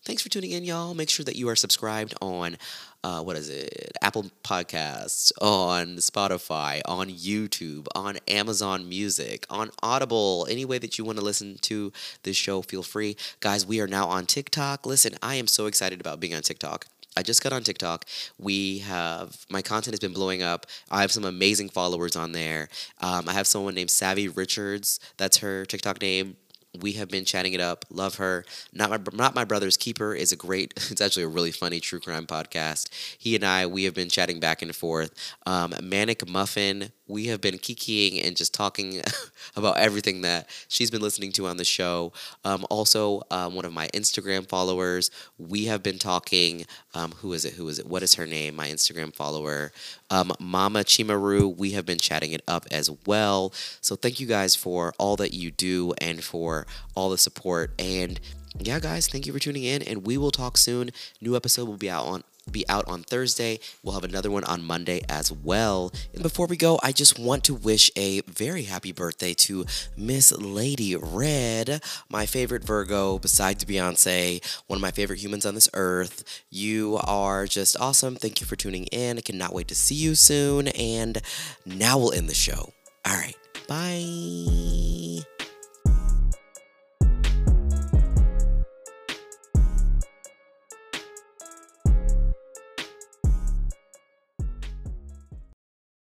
thanks 0.04 0.22
for 0.22 0.28
tuning 0.28 0.52
in, 0.52 0.64
y'all. 0.64 0.94
Make 0.94 1.10
sure 1.10 1.24
that 1.24 1.36
you 1.36 1.48
are 1.48 1.56
subscribed 1.56 2.14
on 2.20 2.56
uh, 3.04 3.22
what 3.22 3.36
is 3.36 3.48
it? 3.48 3.92
Apple 4.02 4.30
Podcasts, 4.42 5.32
on 5.40 5.96
Spotify, 5.96 6.80
on 6.84 7.08
YouTube, 7.08 7.86
on 7.94 8.18
Amazon 8.26 8.88
Music, 8.88 9.46
on 9.48 9.70
Audible. 9.82 10.46
Any 10.50 10.64
way 10.64 10.78
that 10.78 10.98
you 10.98 11.04
want 11.04 11.18
to 11.18 11.24
listen 11.24 11.58
to 11.62 11.92
this 12.24 12.36
show, 12.36 12.62
feel 12.62 12.82
free. 12.82 13.16
Guys, 13.40 13.64
we 13.64 13.80
are 13.80 13.86
now 13.86 14.08
on 14.08 14.26
TikTok. 14.26 14.84
Listen, 14.84 15.14
I 15.22 15.36
am 15.36 15.46
so 15.46 15.66
excited 15.66 16.00
about 16.00 16.20
being 16.20 16.34
on 16.34 16.42
TikTok. 16.42 16.86
I 17.16 17.22
just 17.22 17.42
got 17.42 17.52
on 17.52 17.62
TikTok. 17.62 18.04
We 18.38 18.78
have 18.78 19.44
my 19.48 19.62
content 19.62 19.92
has 19.92 20.00
been 20.00 20.12
blowing 20.12 20.42
up. 20.42 20.66
I 20.90 21.00
have 21.00 21.10
some 21.10 21.24
amazing 21.24 21.68
followers 21.68 22.14
on 22.14 22.32
there. 22.32 22.68
Um, 23.00 23.28
I 23.28 23.32
have 23.32 23.46
someone 23.46 23.74
named 23.74 23.90
Savvy 23.90 24.28
Richards. 24.28 25.00
That's 25.16 25.38
her 25.38 25.64
TikTok 25.64 26.00
name. 26.00 26.36
We 26.80 26.92
have 26.92 27.08
been 27.08 27.24
chatting 27.24 27.52
it 27.54 27.60
up. 27.60 27.84
Love 27.90 28.16
her. 28.16 28.44
Not 28.72 28.90
my 28.90 28.98
not 29.12 29.34
my 29.34 29.44
brother's 29.44 29.76
keeper 29.76 30.14
is 30.14 30.32
a 30.32 30.36
great. 30.36 30.74
It's 30.90 31.00
actually 31.00 31.24
a 31.24 31.28
really 31.28 31.52
funny 31.52 31.80
true 31.80 32.00
crime 32.00 32.26
podcast. 32.26 32.88
He 33.18 33.34
and 33.34 33.44
I 33.44 33.66
we 33.66 33.84
have 33.84 33.94
been 33.94 34.08
chatting 34.08 34.40
back 34.40 34.62
and 34.62 34.74
forth. 34.74 35.12
Um, 35.46 35.74
Manic 35.82 36.28
Muffin. 36.28 36.92
We 37.08 37.26
have 37.26 37.40
been 37.40 37.58
kikiing 37.58 38.24
and 38.24 38.36
just 38.36 38.54
talking 38.54 39.00
about 39.56 39.78
everything 39.78 40.20
that 40.22 40.48
she's 40.68 40.90
been 40.90 41.02
listening 41.02 41.32
to 41.32 41.46
on 41.46 41.56
the 41.56 41.64
show. 41.64 42.12
Um, 42.44 42.66
also, 42.70 43.22
um, 43.30 43.54
one 43.54 43.64
of 43.64 43.72
my 43.72 43.88
Instagram 43.88 44.48
followers. 44.48 45.10
We 45.38 45.64
have 45.64 45.82
been 45.82 45.98
talking. 45.98 46.66
Um, 46.94 47.12
who 47.12 47.32
is 47.32 47.44
it? 47.44 47.54
Who 47.54 47.68
is 47.68 47.78
it? 47.78 47.86
What 47.86 48.02
is 48.02 48.14
her 48.14 48.26
name? 48.26 48.54
My 48.54 48.68
Instagram 48.68 49.14
follower, 49.14 49.72
um, 50.10 50.32
Mama 50.38 50.80
Chimaru. 50.80 51.56
We 51.56 51.72
have 51.72 51.86
been 51.86 51.98
chatting 51.98 52.32
it 52.32 52.42
up 52.46 52.66
as 52.70 52.90
well. 53.06 53.52
So 53.80 53.96
thank 53.96 54.20
you 54.20 54.26
guys 54.26 54.54
for 54.54 54.92
all 54.98 55.16
that 55.16 55.32
you 55.32 55.50
do 55.50 55.94
and 55.98 56.22
for 56.22 56.66
all 56.94 57.10
the 57.10 57.18
support. 57.18 57.72
And 57.78 58.20
yeah, 58.58 58.80
guys, 58.80 59.06
thank 59.08 59.26
you 59.26 59.32
for 59.32 59.38
tuning 59.38 59.64
in. 59.64 59.82
And 59.82 60.06
we 60.06 60.16
will 60.18 60.30
talk 60.30 60.56
soon. 60.56 60.90
New 61.20 61.36
episode 61.36 61.68
will 61.68 61.76
be 61.76 61.90
out 61.90 62.06
on 62.06 62.24
be 62.48 62.68
out 62.68 62.86
on 62.88 63.02
Thursday. 63.02 63.60
We'll 63.82 63.94
have 63.94 64.04
another 64.04 64.30
one 64.30 64.44
on 64.44 64.64
Monday 64.64 65.02
as 65.08 65.30
well. 65.32 65.92
And 66.12 66.22
before 66.22 66.46
we 66.46 66.56
go, 66.56 66.78
I 66.82 66.92
just 66.92 67.18
want 67.18 67.44
to 67.44 67.54
wish 67.54 67.90
a 67.96 68.20
very 68.22 68.64
happy 68.64 68.92
birthday 68.92 69.34
to 69.34 69.64
Miss 69.96 70.32
Lady 70.32 70.96
Red, 70.96 71.82
my 72.08 72.26
favorite 72.26 72.64
Virgo 72.64 73.18
besides 73.18 73.64
Beyonce, 73.64 74.42
one 74.66 74.76
of 74.78 74.82
my 74.82 74.90
favorite 74.90 75.18
humans 75.20 75.46
on 75.46 75.54
this 75.54 75.68
earth. 75.74 76.24
You 76.50 76.98
are 77.04 77.46
just 77.46 77.78
awesome. 77.80 78.16
Thank 78.16 78.40
you 78.40 78.46
for 78.46 78.56
tuning 78.56 78.84
in. 78.86 79.18
I 79.18 79.22
cannot 79.22 79.54
wait 79.54 79.68
to 79.68 79.74
see 79.74 79.94
you 79.94 80.14
soon. 80.14 80.68
And 80.68 81.20
now 81.64 81.98
we'll 81.98 82.12
end 82.12 82.28
the 82.28 82.34
show. 82.34 82.72
All 83.06 83.14
right. 83.14 83.36
Bye. 83.68 85.37